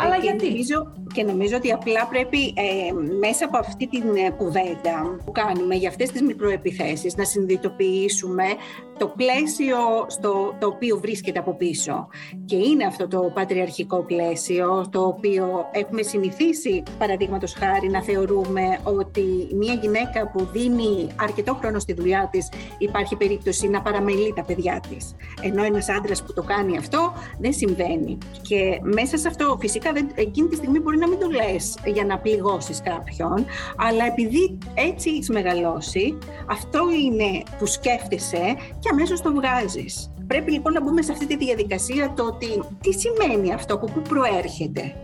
Αλλά 0.03 0.15
και 0.15 0.21
γιατί; 0.21 0.47
Νομίζω, 0.47 0.93
και 1.13 1.23
νομίζω 1.23 1.55
ότι 1.55 1.71
απλά 1.71 2.07
πρέπει 2.07 2.53
ε, 2.55 2.91
μέσα 3.19 3.45
από 3.45 3.57
αυτή 3.57 3.87
την 3.87 4.03
ε, 4.15 4.29
κουβέντα 4.29 5.19
που 5.25 5.31
κάνουμε 5.31 5.75
για 5.75 5.89
αυτές 5.89 6.11
τις 6.11 6.21
μικροεπιθέσεις 6.21 7.15
να 7.15 7.25
συνειδητοποιήσουμε 7.25 8.43
το 8.97 9.07
πλαίσιο 9.07 9.77
στο 10.07 10.55
το 10.59 10.67
οποίο 10.67 10.97
βρίσκεται 10.97 11.39
από 11.39 11.53
πίσω. 11.55 12.07
Και 12.45 12.55
είναι 12.55 12.85
αυτό 12.85 13.07
το 13.07 13.31
πατριαρχικό 13.33 14.03
πλαίσιο, 14.03 14.87
το 14.91 15.01
οποίο 15.01 15.69
έχουμε 15.71 16.01
συνηθίσει, 16.01 16.83
παραδείγματος 16.97 17.53
χάρη, 17.53 17.89
να 17.89 18.01
θεωρούμε 18.01 18.79
ότι 18.83 19.47
μια 19.55 19.73
γυναίκα 19.73 20.31
που 20.31 20.47
δίνει 20.51 21.07
αρκετό 21.15 21.53
χρόνο 21.53 21.79
στη 21.79 21.93
δουλειά 21.93 22.29
της 22.31 22.49
υπάρχει 22.77 23.15
περίπτωση 23.15 23.67
να 23.67 23.81
παραμελεί 23.81 24.33
τα 24.35 24.43
παιδιά 24.43 24.81
της. 24.89 25.15
Ενώ 25.41 25.63
ένας 25.63 25.89
άντρας 25.89 26.23
που 26.23 26.33
το 26.33 26.43
κάνει 26.43 26.77
αυτό 26.77 27.13
δεν 27.39 27.53
συμβαίνει. 27.53 28.17
Και 28.41 28.79
μέσα 28.81 29.17
σε 29.17 29.27
αυτό 29.27 29.57
φυσικά 29.59 29.91
εκείνη 30.15 30.47
τη 30.47 30.55
στιγμή 30.55 30.79
μπορεί 30.79 30.97
να 30.97 31.07
μην 31.07 31.19
το 31.19 31.27
λες 31.29 31.77
για 31.85 32.05
να 32.05 32.17
πληγώσεις 32.19 32.81
κάποιον, 32.81 33.45
αλλά 33.77 34.05
επειδή 34.05 34.57
έτσι 34.73 35.09
έχεις 35.09 35.29
μεγαλώσει, 35.29 36.17
αυτό 36.49 36.79
είναι 37.03 37.43
που 37.59 37.65
σκέφτεσαι 37.65 38.55
και 38.87 38.93
αμέσως 38.93 39.21
το 39.21 39.33
βγάζεις. 39.33 40.11
Πρέπει 40.27 40.51
λοιπόν 40.51 40.73
να 40.73 40.81
μπούμε 40.81 41.01
σε 41.01 41.11
αυτή 41.11 41.25
τη 41.27 41.37
διαδικασία 41.37 42.13
το 42.13 42.23
ότι 42.23 42.63
τι 42.81 42.93
σημαίνει 42.93 43.53
αυτό, 43.53 43.73
από 43.73 43.85
πού 43.85 44.01
προέρχεται 44.01 44.95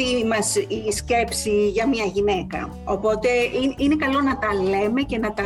αυτή 0.00 0.26
μας 0.26 0.56
η 0.56 0.92
σκέψη 0.92 1.68
για 1.68 1.88
μια 1.88 2.04
γυναίκα. 2.04 2.70
Οπότε 2.84 3.28
είναι 3.76 3.96
καλό 3.96 4.20
να 4.20 4.38
τα 4.38 4.54
λέμε 4.54 5.02
και 5.02 5.18
να 5.18 5.32
τα 5.32 5.44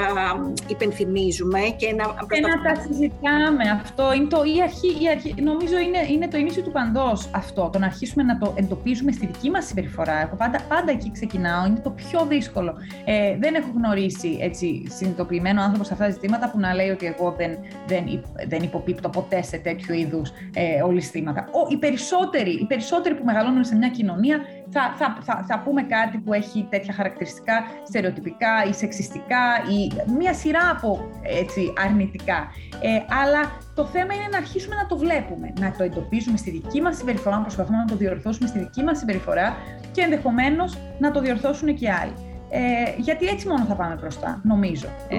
υπενθυμίζουμε 0.66 1.61
και 1.76 1.94
να, 1.94 2.05
και 2.05 2.40
να 2.40 2.62
τα 2.62 2.80
συζητάμε. 2.80 3.64
Αυτό 3.80 4.12
είναι 4.14 4.26
το, 4.26 4.42
η 4.57 4.62
αρχή, 4.62 5.05
η 5.05 5.09
αρχή, 5.09 5.34
νομίζω 5.42 5.78
είναι, 5.78 5.98
είναι 6.11 6.28
το 6.28 6.36
ίνισιο 6.36 6.62
του 6.62 6.70
παντός 6.70 7.28
αυτό, 7.30 7.70
το 7.72 7.78
να 7.78 7.86
αρχίσουμε 7.86 8.22
να 8.22 8.38
το 8.38 8.55
εντοπίζουμε 8.57 9.12
στη 9.12 9.26
δική 9.26 9.50
μας 9.50 9.66
συμπεριφορά. 9.66 10.20
Εγώ 10.20 10.36
πάντα, 10.36 10.61
πάντα 10.68 10.90
εκεί 10.90 11.11
ξεκινάω, 11.12 11.66
είναι 11.66 11.80
το 11.80 11.90
πιο 11.90 12.26
δύσκολο. 12.28 12.74
Ε, 13.05 13.36
δεν 13.38 13.55
έχω 13.55 13.68
γνωρίσει 13.76 14.38
έτσι, 14.40 14.82
συνειδητοποιημένο 14.88 15.62
άνθρωπο 15.62 15.84
σε 15.84 15.92
αυτά 15.92 16.05
τα 16.05 16.11
ζητήματα 16.11 16.50
που 16.50 16.59
να 16.59 16.74
λέει 16.74 16.88
ότι 16.88 17.07
εγώ 17.07 17.34
δεν, 17.36 17.59
δεν, 17.86 18.05
δεν 18.48 18.62
υποπίπτω 18.62 19.09
ποτέ 19.09 19.42
σε 19.42 19.57
τέτοιου 19.57 19.94
είδους 19.94 20.30
ε, 20.55 20.82
ολιστήματα. 20.82 21.48
Ο, 21.53 21.66
οι, 21.68 21.76
περισσότεροι, 21.76 22.50
οι 22.50 22.66
περισσότεροι 22.66 23.14
που 23.14 23.24
μεγαλώνουν 23.24 23.64
σε 23.64 23.76
μια 23.76 23.88
κοινωνία 23.88 24.41
θα, 24.70 24.95
θα, 24.99 25.18
θα, 25.22 25.45
θα 25.49 25.59
πούμε 25.59 25.82
κάτι 25.82 26.18
που 26.18 26.32
έχει 26.32 26.66
τέτοια 26.70 26.95
χαρακτηριστικά 26.95 27.62
στερεοτυπικά 27.86 28.64
ή 28.68 28.72
σεξιστικά 28.72 29.45
ή 29.70 30.12
μία 30.18 30.34
σειρά 30.34 30.70
από 30.70 31.09
έτσι, 31.22 31.72
αρνητικά. 31.84 32.49
Ε, 32.80 32.88
αλλά 33.22 33.40
το 33.74 33.84
θέμα 33.84 34.14
είναι 34.14 34.28
να 34.30 34.36
αρχίσουμε 34.36 34.74
να 34.74 34.86
το 34.86 34.97
βλέπουμε, 34.97 35.53
να 35.61 35.72
το 35.76 35.84
εντοπίζουμε 35.84 36.36
στη 36.36 36.51
δική 36.51 36.80
μας 36.80 36.97
συμπεριφορά, 36.97 37.36
να 37.36 37.43
προσπαθούμε 37.43 37.78
να 37.78 37.84
το 37.84 37.97
διορθώσουμε 37.97 38.49
στη 38.49 38.59
δική 38.59 38.82
μας 38.82 38.99
συμπεριφορά 38.99 39.57
και 39.93 40.01
ενδεχομένως 40.01 40.78
να 40.99 41.11
το 41.11 41.20
διορθώσουν 41.20 41.74
και 41.74 41.90
άλλοι. 41.90 42.32
Ε, 42.55 42.94
γιατί 42.96 43.26
έτσι 43.26 43.48
μόνο 43.48 43.64
θα 43.64 43.74
πάμε 43.74 43.98
μπροστά, 44.00 44.40
νομίζω. 44.44 44.86
Ε, 45.09 45.14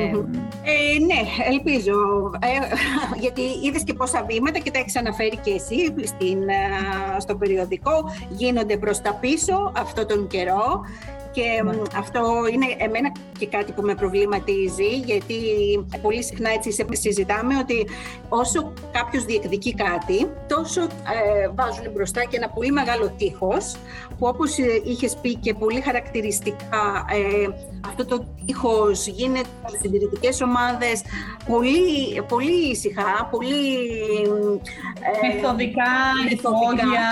ναι, 1.05 1.21
ελπίζω. 1.49 1.93
Ε, 2.39 2.47
γιατί 3.23 3.41
είδες 3.63 3.83
και 3.83 3.93
πόσα 3.93 4.23
βήματα 4.23 4.59
και 4.59 4.71
τα 4.71 4.79
έχεις 4.79 4.95
αναφέρει 4.95 5.37
και 5.37 5.51
εσύ 5.51 5.93
στην, 6.03 6.39
στο 7.17 7.35
περιοδικό. 7.35 7.91
Γίνονται 8.29 8.77
προς 8.77 9.01
τα 9.01 9.13
πίσω 9.13 9.71
αυτό 9.77 10.05
τον 10.05 10.27
καιρό. 10.27 10.81
Και 11.33 11.61
ναι. 11.63 11.81
αυτό 11.97 12.21
είναι 12.53 12.65
εμένα 12.77 13.11
και 13.39 13.47
κάτι 13.47 13.71
που 13.71 13.81
με 13.81 13.95
προβληματίζει, 13.95 14.89
γιατί 15.05 15.35
πολύ 16.01 16.23
συχνά 16.23 16.49
έτσι 16.49 16.85
συζητάμε 16.91 17.57
ότι 17.57 17.87
όσο 18.29 18.73
κάποιος 18.91 19.25
διεκδικεί 19.25 19.73
κάτι, 19.73 20.27
τόσο 20.47 20.81
ε, 20.81 21.49
βάζουν 21.55 21.91
μπροστά 21.93 22.23
και 22.23 22.37
ένα 22.37 22.49
πολύ 22.49 22.71
μεγάλο 22.71 23.13
τείχος, 23.17 23.75
που 24.17 24.27
όπως 24.27 24.57
ε, 24.57 24.81
είχες 24.83 25.17
πει 25.21 25.35
και 25.35 25.53
πολύ 25.53 25.81
χαρακτηριστικά, 25.81 27.05
ε, 27.09 27.47
αυτό 27.87 28.05
το 28.05 28.25
τείχος 28.45 29.07
γίνεται 29.07 29.49
στις 29.67 29.79
συντηρητικές 29.79 30.41
ομάδες 30.41 31.01
πολύ, 31.47 32.21
πολύ 32.27 32.69
ήσυχα, 32.69 33.27
πολύ... 33.31 33.57
Ε, 35.05 35.27
μεθοδικά, 35.27 35.93
υπόγεια, 36.29 37.07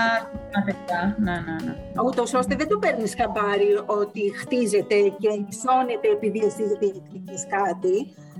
ναι, 1.18 1.32
ναι, 1.32 1.56
ναι. 1.64 1.74
Ούτως 2.06 2.34
ώστε 2.34 2.54
δεν 2.54 2.68
το 2.68 2.78
παίρνεις 2.78 3.14
χαμπάρι 3.18 3.70
ότι 3.86 4.20
χτίζεται 4.40 4.94
και 4.94 5.28
ενισώνεται 5.28 6.08
επειδή 6.12 6.38
εσύ 6.38 6.62
διεκδικείς 6.80 7.46
κάτι. 7.56 7.96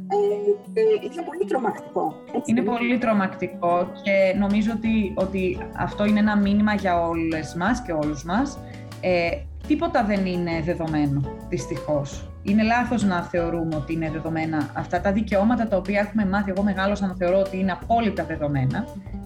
Ε, 0.08 0.84
είναι 1.04 1.22
πολύ 1.26 1.44
τρομακτικό. 1.48 2.14
Είναι 2.44 2.62
πολύ 2.62 2.98
τρομακτικό 2.98 3.88
και 4.02 4.38
νομίζω 4.38 4.72
ότι, 4.76 5.12
ότι 5.14 5.58
αυτό 5.76 6.04
είναι 6.04 6.18
ένα 6.18 6.36
μήνυμα 6.36 6.74
για 6.74 7.00
όλες 7.00 7.54
μας 7.54 7.82
και 7.82 7.92
όλους 7.92 8.24
μας. 8.24 8.58
Ε, 9.00 9.30
τίποτα 9.66 10.04
δεν 10.04 10.26
είναι 10.26 10.62
δεδομένο, 10.64 11.20
δυστυχώς. 11.48 12.26
Είναι 12.42 12.62
λάθος 12.62 13.02
να 13.02 13.22
θεωρούμε 13.22 13.76
ότι 13.76 13.92
είναι 13.92 14.10
δεδομένα 14.10 14.70
αυτά 14.72 15.00
τα 15.00 15.12
δικαιώματα 15.12 15.68
τα 15.68 15.76
οποία 15.76 16.00
έχουμε 16.00 16.26
μάθει. 16.26 16.50
Εγώ 16.50 16.62
μεγάλωσα 16.62 17.06
να 17.06 17.14
θεωρώ 17.14 17.38
ότι 17.38 17.58
είναι 17.58 17.72
απόλυτα 17.72 18.24
δεδομένα. 18.24 18.84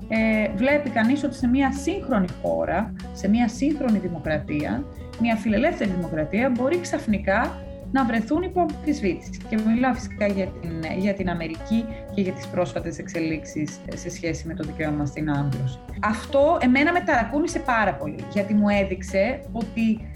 Ε, 0.08 0.48
βλέπει 0.56 0.90
κανείς 0.90 1.24
ότι 1.24 1.34
σε 1.34 1.46
μια 1.46 1.72
σύγχρονη 1.72 2.26
χώρα, 2.42 2.92
σε 3.12 3.28
μια 3.28 3.48
σύγχρονη 3.48 3.98
δημοκρατία, 3.98 4.84
μια 5.20 5.36
φιλελεύθερη 5.36 5.90
δημοκρατία 5.90 6.50
μπορεί 6.50 6.80
ξαφνικά 6.80 7.60
να 7.92 8.04
βρεθούν 8.04 8.42
υπό 8.42 8.60
αμφισβήτηση. 8.60 9.30
Και 9.48 9.58
μιλάω 9.66 9.94
φυσικά 9.94 10.26
για 10.26 10.46
την, 10.46 10.98
για 10.98 11.14
την 11.14 11.30
Αμερική 11.30 11.84
και 12.14 12.20
για 12.20 12.32
τις 12.32 12.46
πρόσφατες 12.46 12.98
εξελίξεις 12.98 13.80
σε 13.94 14.10
σχέση 14.10 14.46
με 14.46 14.54
το 14.54 14.64
δικαίωμα 14.64 15.06
στην 15.06 15.30
άμβλωση. 15.30 15.78
Αυτό 16.02 16.58
εμένα 16.60 16.92
με 16.92 17.00
ταρακούνησε 17.00 17.58
πάρα 17.58 17.94
πολύ, 17.94 18.18
γιατί 18.32 18.54
μου 18.54 18.68
έδειξε 18.68 19.40
ότι 19.52 20.08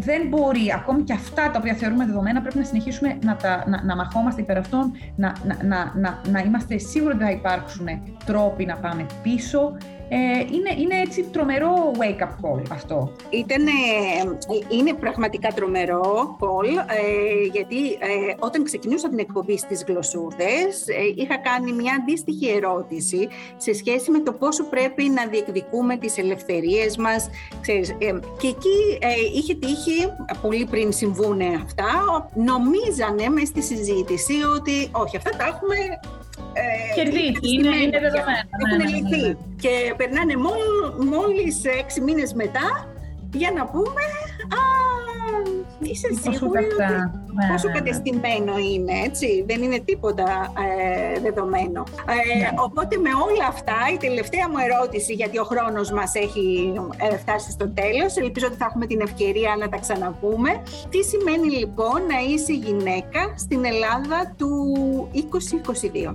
δεν 0.00 0.28
μπορεί, 0.28 0.72
ακόμη 0.74 1.02
και 1.02 1.12
αυτά 1.12 1.50
τα 1.50 1.58
οποία 1.58 1.74
θεωρούμε 1.74 2.06
δεδομένα, 2.06 2.40
πρέπει 2.40 2.58
να 2.58 2.64
συνεχίσουμε 2.64 3.18
να, 3.24 3.36
τα, 3.36 3.64
να, 3.66 3.82
να 3.84 3.96
μαχόμαστε 3.96 4.40
υπέρ 4.40 4.58
αυτών, 4.58 4.92
να, 5.16 5.32
να, 5.44 5.64
να, 5.64 5.92
να, 5.96 6.20
να 6.30 6.40
είμαστε 6.40 6.78
σίγουροι 6.78 7.14
ότι 7.14 7.24
θα 7.24 7.30
υπάρξουν 7.30 7.86
τρόποι 8.24 8.64
να 8.64 8.76
πάμε 8.76 9.06
πίσω, 9.22 9.76
ε, 9.78 9.99
είναι, 10.52 10.74
είναι 10.78 11.00
έτσι 11.00 11.22
τρομερό 11.22 11.92
wake-up 11.98 12.28
call 12.28 12.62
αυτό. 12.70 13.12
Ήτανε, 13.30 13.70
είναι 14.68 14.94
πραγματικά 14.94 15.48
τρομερό 15.48 16.36
call, 16.40 16.66
ε, 16.66 17.46
γιατί 17.52 17.90
ε, 17.90 18.34
όταν 18.38 18.64
ξεκινούσα 18.64 19.08
την 19.08 19.18
εκπομπή 19.18 19.58
στις 19.58 19.84
γλωσσούδες, 19.86 20.86
ε, 20.86 21.12
είχα 21.14 21.36
κάνει 21.38 21.72
μια 21.72 21.98
αντίστοιχη 22.00 22.48
ερώτηση 22.48 23.28
σε 23.56 23.74
σχέση 23.74 24.10
με 24.10 24.20
το 24.20 24.32
πόσο 24.32 24.64
πρέπει 24.64 25.08
να 25.08 25.26
διεκδικούμε 25.26 25.96
τις 25.96 26.18
ελευθερίες 26.18 26.96
μας. 26.96 27.30
Ξέρεις, 27.60 27.96
και 28.38 28.46
εκεί 28.46 28.98
είχε 29.34 29.54
τύχει, 29.54 30.12
πολύ 30.42 30.66
πριν 30.70 30.92
συμβούνε 30.92 31.46
αυτά, 31.64 31.90
νομίζανε 32.34 33.28
μες 33.28 33.48
στη 33.48 33.62
συζήτηση 33.62 34.34
ότι 34.56 34.88
όχι, 34.92 35.16
αυτά 35.16 35.30
τα 35.30 35.44
έχουμε 35.44 35.76
ε, 36.52 36.94
Κερδίσει, 36.94 37.40
είναι, 37.54 37.76
είναι 37.76 37.98
δεδομένα. 38.00 38.42
Έχουν 38.62 38.76
ναι, 38.76 38.84
ναι, 38.84 39.16
ναι, 39.16 39.26
ναι. 39.28 39.34
Και 39.60 39.94
περνάνε 39.96 40.36
μόλις 41.10 41.64
έξι 41.64 42.00
μήνες 42.00 42.32
μετά 42.32 42.94
για 43.32 43.50
να 43.50 43.66
πούμε 43.66 44.02
«Α, 44.02 44.29
είσαι 45.80 46.08
σίγουρη 46.22 46.64
ότι 46.64 46.74
ναι, 47.34 47.52
πόσο 47.52 47.68
ναι, 47.68 47.72
κατεστημένο 47.72 48.58
είναι, 48.58 48.92
έτσι, 49.04 49.44
δεν 49.46 49.62
είναι 49.62 49.78
τίποτα 49.78 50.52
ε, 51.14 51.20
δεδομένο». 51.20 51.84
Ε, 52.06 52.62
οπότε 52.66 52.96
με 52.96 53.08
όλα 53.28 53.46
αυτά, 53.48 53.76
η 53.94 53.96
τελευταία 53.96 54.48
μου 54.48 54.56
ερώτηση, 54.58 55.12
γιατί 55.12 55.38
ο 55.38 55.44
χρόνος 55.44 55.90
μας 55.90 56.14
έχει 56.14 56.72
ε, 57.10 57.16
φτάσει 57.16 57.50
στο 57.50 57.68
τέλος, 57.68 58.16
ελπίζω 58.16 58.46
ότι 58.46 58.56
θα 58.56 58.64
έχουμε 58.64 58.86
την 58.86 59.00
ευκαιρία 59.00 59.56
να 59.58 59.68
τα 59.68 59.78
ξαναπούμε. 59.78 60.62
Τι 60.88 61.02
σημαίνει 61.02 61.48
λοιπόν 61.56 62.06
να 62.08 62.18
είσαι 62.28 62.52
γυναίκα 62.52 63.34
στην 63.36 63.64
Ελλάδα 63.64 64.34
του 64.36 64.50
2022? 65.14 66.14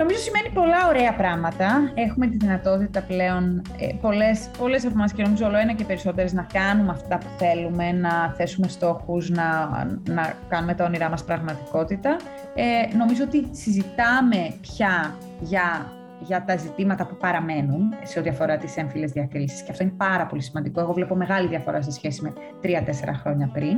Νομίζω 0.00 0.18
σημαίνει 0.18 0.48
πολλά 0.54 0.86
ωραία 0.88 1.14
πράγματα. 1.14 1.92
Έχουμε 1.94 2.26
τη 2.26 2.36
δυνατότητα 2.36 3.02
πλέον 3.02 3.62
ε, 3.78 3.86
πολλές, 4.00 4.50
πολλές 4.58 4.84
από 4.84 4.92
εμάς 4.96 5.12
και 5.12 5.22
νομίζω 5.22 5.46
όλο 5.46 5.56
ένα 5.56 5.72
και 5.72 5.84
περισσότερες 5.84 6.32
να 6.32 6.46
κάνουμε 6.52 6.90
αυτά 6.90 7.18
που 7.18 7.26
θέλουμε, 7.38 7.92
να 7.92 8.34
θέσουμε 8.36 8.68
στόχους, 8.68 9.30
να, 9.30 9.68
να 10.08 10.34
κάνουμε 10.48 10.74
τα 10.74 10.84
όνειρά 10.84 11.08
μας 11.08 11.24
πραγματικότητα. 11.24 12.16
Ε, 12.54 12.96
νομίζω 12.96 13.24
ότι 13.24 13.48
συζητάμε 13.50 14.54
πια 14.60 15.14
για 15.40 15.92
για 16.20 16.44
τα 16.44 16.56
ζητήματα 16.56 17.06
που 17.06 17.16
παραμένουν 17.16 17.94
σε 18.02 18.18
ό,τι 18.18 18.28
αφορά 18.28 18.56
τις 18.56 18.76
έμφυλες 18.76 19.10
διακρίσεις. 19.10 19.62
Και 19.62 19.70
αυτό 19.70 19.82
είναι 19.82 19.92
πάρα 19.96 20.26
πολύ 20.26 20.42
σημαντικό. 20.42 20.80
Εγώ 20.80 20.92
βλέπω 20.92 21.14
μεγάλη 21.14 21.48
διαφορά 21.48 21.82
σε 21.82 21.90
σχέση 21.90 22.22
με 22.22 22.32
τρία-τέσσερα 22.60 23.14
χρόνια 23.14 23.50
πριν. 23.52 23.76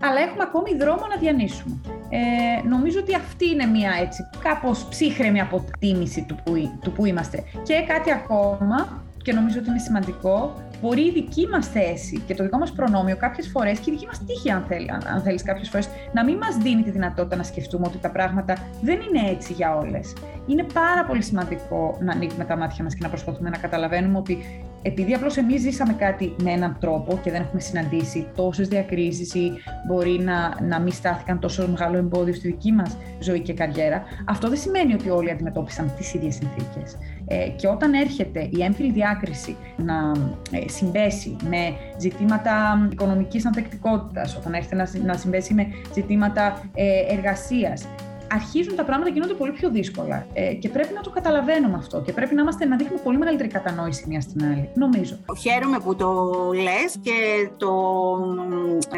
Αλλά 0.00 0.20
έχουμε 0.20 0.42
ακόμη 0.42 0.76
δρόμο 0.76 1.02
να 1.14 1.16
διανύσουμε. 1.16 1.80
Ε, 2.08 2.68
νομίζω 2.68 2.98
ότι 3.00 3.14
αυτή 3.14 3.48
είναι 3.48 3.66
μια 3.66 3.90
έτσι 4.00 4.22
κάπως 4.42 4.84
ψύχρεμη 4.88 5.40
αποτίμηση 5.40 6.24
του 6.28 6.34
που, 6.44 6.52
του 6.82 6.92
που 6.92 7.06
είμαστε. 7.06 7.42
Και 7.62 7.84
κάτι 7.88 8.10
ακόμα, 8.12 9.02
και 9.22 9.32
νομίζω 9.32 9.58
ότι 9.58 9.68
είναι 9.68 9.78
σημαντικό, 9.78 10.54
μπορεί 10.80 11.00
η 11.00 11.10
δική 11.10 11.46
μας 11.46 11.66
θέση 11.68 12.22
και 12.26 12.34
το 12.34 12.42
δικό 12.42 12.58
μας 12.58 12.72
προνόμιο 12.72 13.16
κάποιες 13.16 13.48
φορές 13.48 13.78
και 13.78 13.90
η 13.90 13.92
δική 13.92 14.06
μας 14.06 14.24
τύχη, 14.26 14.50
αν, 14.50 14.64
θέλει, 14.68 14.90
αν 14.90 15.22
θέλεις 15.22 15.42
κάποιες 15.42 15.68
φορές, 15.68 15.88
να 16.12 16.24
μην 16.24 16.36
μας 16.36 16.56
δίνει 16.56 16.82
τη 16.82 16.90
δυνατότητα 16.90 17.36
να 17.36 17.42
σκεφτούμε 17.42 17.86
ότι 17.86 17.98
τα 17.98 18.10
πράγματα 18.10 18.54
δεν 18.82 18.98
είναι 19.00 19.30
έτσι 19.30 19.52
για 19.52 19.76
όλες. 19.76 20.12
Είναι 20.46 20.64
πάρα 20.72 21.04
πολύ 21.04 21.22
σημαντικό 21.22 21.98
να 22.00 22.12
ανοίγουμε 22.12 22.44
τα 22.44 22.56
μάτια 22.56 22.84
μας 22.84 22.94
και 22.94 23.00
να 23.02 23.08
προσπαθούμε 23.08 23.50
να 23.50 23.56
καταλαβαίνουμε 23.56 24.18
ότι 24.18 24.38
επειδή 24.82 25.14
απλώς 25.14 25.36
εμείς 25.36 25.60
ζήσαμε 25.60 25.92
κάτι 25.92 26.34
με 26.42 26.50
έναν 26.50 26.76
τρόπο 26.80 27.20
και 27.22 27.30
δεν 27.30 27.40
έχουμε 27.40 27.60
συναντήσει 27.60 28.26
τόσες 28.34 28.68
διακρίσεις 28.68 29.34
ή 29.34 29.52
μπορεί 29.86 30.10
να, 30.10 30.62
να 30.62 30.80
μην 30.80 30.92
στάθηκαν 30.92 31.38
τόσο 31.38 31.68
μεγάλο 31.68 31.96
εμπόδιο 31.96 32.34
στη 32.34 32.48
δική 32.48 32.72
μας 32.72 32.96
ζωή 33.20 33.40
και 33.40 33.52
καριέρα, 33.52 34.02
αυτό 34.24 34.48
δεν 34.48 34.58
σημαίνει 34.58 34.94
ότι 34.94 35.10
όλοι 35.10 35.30
αντιμετώπισαν 35.30 35.92
τις 35.96 36.14
ίδιες 36.14 36.34
συνθήκες. 36.34 36.96
Ε, 37.26 37.48
και 37.48 37.68
όταν 37.68 37.92
έρχεται 37.92 38.48
η 38.50 38.62
έμφυλη 38.62 38.92
διάκριση 38.92 39.56
να 39.76 40.12
ε, 40.50 40.68
συμπέσει 40.68 41.36
με 41.48 41.74
ζητήματα 41.98 42.88
οικονομικής 42.92 43.46
ανθεκτικότητας, 43.46 44.36
όταν 44.36 44.54
έρχεται 44.54 44.74
να, 44.76 44.88
να 45.04 45.16
συμπέσει 45.16 45.54
με 45.54 45.66
ζητήματα 45.94 46.70
ε, 46.74 47.14
εργασίας, 47.14 47.86
αρχίζουν 48.32 48.76
τα 48.76 48.84
πράγματα 48.84 49.08
να 49.08 49.14
γίνονται 49.14 49.34
πολύ 49.34 49.52
πιο 49.52 49.70
δύσκολα. 49.70 50.26
Ε, 50.32 50.54
και 50.54 50.68
πρέπει 50.68 50.94
να 50.94 51.00
το 51.00 51.10
καταλαβαίνουμε 51.10 51.76
αυτό 51.76 52.00
και 52.00 52.12
πρέπει 52.12 52.34
να, 52.34 52.42
είμαστε, 52.42 52.64
να 52.64 52.76
δείχνουμε 52.76 53.00
πολύ 53.04 53.18
μεγαλύτερη 53.18 53.48
κατανόηση 53.48 54.04
μία 54.08 54.20
στην 54.20 54.44
άλλη, 54.44 54.68
νομίζω. 54.74 55.16
Χαίρομαι 55.40 55.78
που 55.78 55.96
το 55.96 56.30
λες 56.54 56.96
και 57.02 57.48
το 57.56 57.72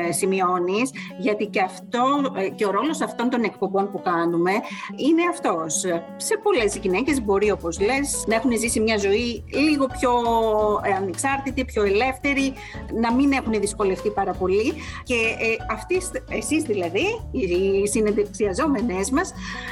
ε, 0.09 0.12
σημειώνεις, 0.12 0.91
γιατί 1.18 1.47
και, 1.47 1.61
αυτό, 1.61 2.03
ε, 2.37 2.49
και 2.49 2.66
ο 2.66 2.70
ρόλος 2.70 3.01
αυτών 3.01 3.30
των 3.30 3.43
εκπομπών 3.43 3.91
που 3.91 4.03
κάνουμε 4.03 4.53
είναι 4.97 5.22
αυτός. 5.30 5.74
Σε 6.16 6.37
πολλές 6.43 6.76
γυναίκες 6.76 7.22
μπορεί, 7.22 7.51
όπως 7.51 7.80
λες, 7.80 8.24
να 8.26 8.35
έχουν 8.35 8.59
ζήσει 8.59 8.80
μια 8.80 8.97
ζωή 8.97 9.45
λίγο 9.49 9.87
πιο 9.87 10.11
ε, 10.85 10.95
ανεξάρτητη, 10.95 11.64
πιο 11.64 11.83
ελεύθερη, 11.83 12.53
να 13.01 13.12
μην 13.12 13.33
έχουν 13.33 13.53
δυσκολευτεί 13.61 14.11
πάρα 14.11 14.33
πολύ. 14.33 14.72
Και 15.03 15.14
ε, 15.14 15.74
αυτοί, 15.74 16.01
εσείς 16.28 16.62
δηλαδή, 16.62 17.05
οι 17.30 17.87
συνεντευξιαζόμενες 17.87 19.11
μας, 19.11 19.22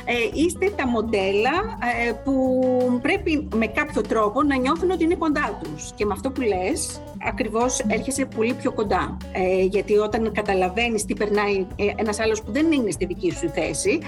ε, 0.05 0.13
είστε 0.35 0.71
τα 0.77 0.87
μοντέλα 0.87 1.79
ε, 2.09 2.13
που 2.13 2.63
πρέπει 3.03 3.49
με 3.55 3.67
κάποιο 3.67 4.01
τρόπο 4.01 4.43
να 4.43 4.57
νιώθουν 4.57 4.91
ότι 4.91 5.05
είναι 5.05 5.15
κοντά 5.15 5.61
τους. 5.63 5.93
Και 5.95 6.05
με 6.05 6.13
αυτό 6.13 6.31
που 6.31 6.41
λες, 6.41 7.01
ακριβώς 7.29 7.81
έρχεσαι 7.89 8.25
πολύ 8.25 8.55
πιο 8.55 8.73
κοντά. 8.73 9.17
Ε, 9.33 9.63
γιατί 9.63 9.97
όταν 9.97 10.33
καταλαβαίνεις 10.33 11.05
τι 11.05 11.15
περνάει 11.15 11.67
ένας 11.97 12.21
άλλος 12.21 12.43
που 12.43 12.53
δεν 12.53 12.73
είναι 12.73 12.91
στη 12.91 13.07
δική 13.07 13.31
σου 13.31 13.49
θέση, 13.49 13.99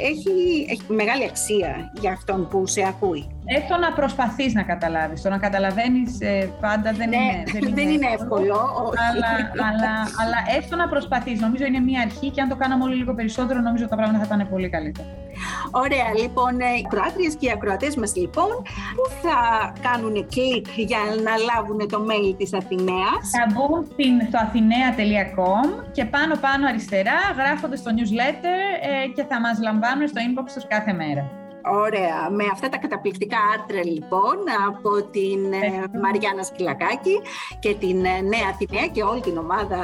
έχει, 0.00 0.66
έχει 0.68 0.82
μεγάλη 0.88 1.24
αξία 1.24 1.92
για 2.00 2.12
αυτόν 2.12 2.48
που 2.48 2.66
σε 2.66 2.82
ακούει. 2.82 3.35
Έστω 3.48 3.76
να 3.76 3.92
προσπαθείς 3.92 4.54
να 4.54 4.62
καταλάβεις. 4.62 5.22
Το 5.22 5.28
να 5.28 5.38
καταλαβαίνεις 5.38 6.18
πάντα 6.60 6.92
δεν, 6.92 7.08
ναι, 7.08 7.16
είναι, 7.16 7.42
δεν, 7.52 7.74
δεν 7.74 7.88
είναι 7.88 8.06
εύκολο. 8.18 8.58
Αλλά, 9.08 9.30
αλλά, 9.68 9.92
αλλά 10.22 10.38
έστω 10.58 10.76
να 10.76 10.88
προσπαθείς. 10.88 11.40
Νομίζω 11.40 11.64
είναι 11.64 11.80
μια 11.80 12.00
αρχή 12.00 12.30
και 12.30 12.40
αν 12.40 12.48
το 12.48 12.56
κάναμε 12.56 12.84
όλοι 12.84 12.94
λίγο 12.94 13.14
περισσότερο, 13.14 13.60
νομίζω 13.60 13.88
τα 13.88 13.96
πράγματα 13.96 14.18
θα 14.18 14.26
πάνε 14.26 14.44
πολύ 14.44 14.68
καλύτερα. 14.68 15.08
Ωραία, 15.70 16.08
λοιπόν, 16.22 16.52
οι 16.78 16.82
κροάτριες 16.88 17.34
και 17.34 17.46
οι 17.46 17.50
ακροατές 17.50 17.96
μας 17.96 18.16
λοιπόν, 18.16 18.52
που 18.96 19.04
θα 19.22 19.38
κάνουν 19.86 20.14
κλικ 20.34 20.66
για 20.76 21.02
να 21.26 21.32
λάβουν 21.48 21.88
το 21.88 21.98
mail 22.08 22.34
της 22.38 22.52
Αθηναίας; 22.54 23.22
Θα 23.36 23.44
μπουν 23.52 23.86
στο 24.28 24.38
αθηναία.com 24.44 25.68
και 25.92 26.04
πάνω 26.04 26.34
πάνω 26.36 26.66
αριστερά 26.68 27.18
γράφονται 27.36 27.76
στο 27.76 27.90
newsletter 27.96 28.58
ε, 28.88 29.08
και 29.14 29.24
θα 29.30 29.40
μας 29.40 29.58
λαμβάνουν 29.62 30.08
στο 30.08 30.20
inbox 30.26 30.46
τους 30.54 30.66
κάθε 30.66 30.92
μέρα. 30.92 31.45
Ωραία. 31.70 32.30
Με 32.30 32.44
αυτά 32.52 32.68
τα 32.68 32.76
καταπληκτικά 32.76 33.36
άρθρα 33.54 33.84
λοιπόν 33.84 34.36
από 34.68 35.02
την 35.02 35.52
ε, 35.52 35.98
Μαριάννα 36.02 36.42
Σκυλακάκη 36.42 37.16
και 37.58 37.74
την 37.74 38.04
ε, 38.04 38.20
Νέα 38.20 38.48
Αθηναία 38.52 38.86
και 38.86 39.02
όλη 39.02 39.20
την 39.20 39.36
ομάδα 39.36 39.80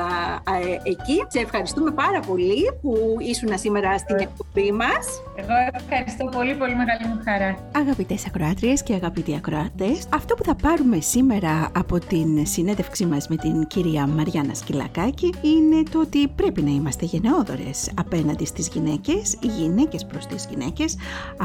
ε, 0.62 0.90
εκεί. 0.90 1.24
Σε 1.28 1.38
ευχαριστούμε 1.38 1.90
πάρα 1.90 2.20
πολύ 2.20 2.78
που 2.82 3.16
ήσουν 3.18 3.58
σήμερα 3.58 3.98
στην 3.98 4.16
εκπομπή 4.16 4.72
μας. 4.72 5.22
Εγώ 5.34 5.54
ευχαριστώ 5.72 6.24
πολύ, 6.24 6.54
πολύ 6.54 6.74
μεγάλη 6.74 7.04
μου 7.06 7.20
χαρά. 7.24 7.56
Αγαπητές 7.76 8.26
ακροάτριες 8.26 8.82
και 8.82 8.94
αγαπητοί 8.94 9.34
ακροάτες, 9.36 10.06
αυτό 10.14 10.34
που 10.34 10.44
θα 10.44 10.54
πάρουμε 10.54 11.00
σήμερα 11.00 11.70
από 11.76 11.98
την 11.98 12.46
συνέντευξή 12.46 13.06
μας 13.06 13.28
με 13.28 13.36
την 13.36 13.66
κυρία 13.66 14.06
Μαριάννα 14.06 14.54
Σκυλακάκη 14.54 15.34
είναι 15.42 15.82
το 15.90 16.00
ότι 16.00 16.28
πρέπει 16.28 16.62
να 16.62 16.70
είμαστε 16.70 17.04
γενναιόδορες 17.04 17.90
απέναντι 17.94 18.44
στις 18.44 18.68
γυναίκες, 18.68 19.36
οι 19.40 19.46
γυναίκες 19.46 20.06
προς 20.06 20.26
τις 20.26 20.46
γυναίκες, 20.50 20.96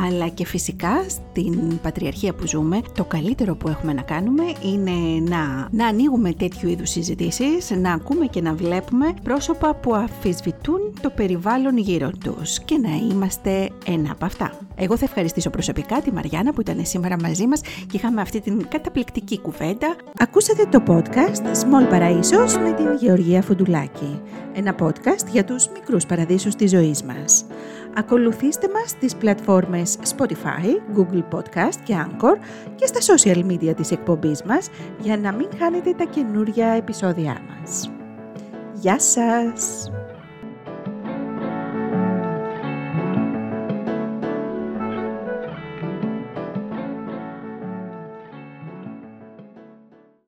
αλλά 0.07 0.26
και 0.29 0.45
φυσικά 0.45 1.05
στην 1.07 1.79
πατριαρχία 1.81 2.33
που 2.33 2.47
ζούμε 2.47 2.81
το 2.93 3.03
καλύτερο 3.03 3.55
που 3.55 3.67
έχουμε 3.69 3.93
να 3.93 4.01
κάνουμε 4.01 4.43
είναι 4.61 5.29
να, 5.29 5.67
να 5.71 5.87
ανοίγουμε 5.87 6.33
τέτοιου 6.33 6.69
είδους 6.69 6.89
συζητήσεις, 6.89 7.71
να 7.71 7.93
ακούμε 7.93 8.25
και 8.25 8.41
να 8.41 8.53
βλέπουμε 8.53 9.13
πρόσωπα 9.23 9.75
που 9.75 9.95
αφισβητούν 9.95 10.79
το 11.01 11.09
περιβάλλον 11.09 11.77
γύρω 11.77 12.09
τους 12.23 12.59
και 12.59 12.77
να 12.77 12.89
είμαστε 13.11 13.69
ένα 13.85 14.11
από 14.11 14.25
αυτά. 14.25 14.51
Εγώ 14.75 14.97
θα 14.97 15.05
ευχαριστήσω 15.05 15.49
προσωπικά 15.49 16.01
τη 16.01 16.11
Μαριάννα 16.11 16.53
που 16.53 16.61
ήταν 16.61 16.85
σήμερα 16.85 17.15
μαζί 17.21 17.47
μας 17.47 17.61
και 17.61 17.97
είχαμε 17.97 18.21
αυτή 18.21 18.41
την 18.41 18.67
καταπληκτική 18.67 19.39
κουβέντα. 19.39 19.95
Ακούσατε 20.17 20.65
το 20.65 20.83
podcast 20.87 21.41
Small 21.63 21.93
Παραΐσος 21.93 22.61
με 22.63 22.73
την 22.77 22.95
Γεωργία 22.99 23.41
Φουντουλάκη. 23.41 24.21
Ένα 24.53 24.75
podcast 24.79 25.27
για 25.31 25.43
τους 25.43 25.69
μικρούς 25.73 26.05
παραδείσους 26.05 26.55
της 26.55 26.69
ζωής 26.69 27.03
μας. 27.03 27.45
Ακολουθήστε 27.97 28.69
μας 28.69 28.89
στις 28.89 29.15
πλατφόρμες 29.15 29.97
Spotify, 30.17 30.97
Google 30.97 31.23
Podcast 31.35 31.75
και 31.83 31.95
Anchor 32.07 32.37
και 32.75 32.85
στα 32.85 33.13
social 33.13 33.45
media 33.45 33.75
της 33.75 33.91
εκπομπής 33.91 34.43
μας 34.43 34.69
για 34.99 35.17
να 35.17 35.31
μην 35.33 35.47
χάνετε 35.59 35.93
τα 35.93 36.03
καινούργια 36.03 36.67
επεισόδια 36.67 37.41
μας. 37.49 37.91
Γεια 38.73 38.99
σας! 38.99 39.89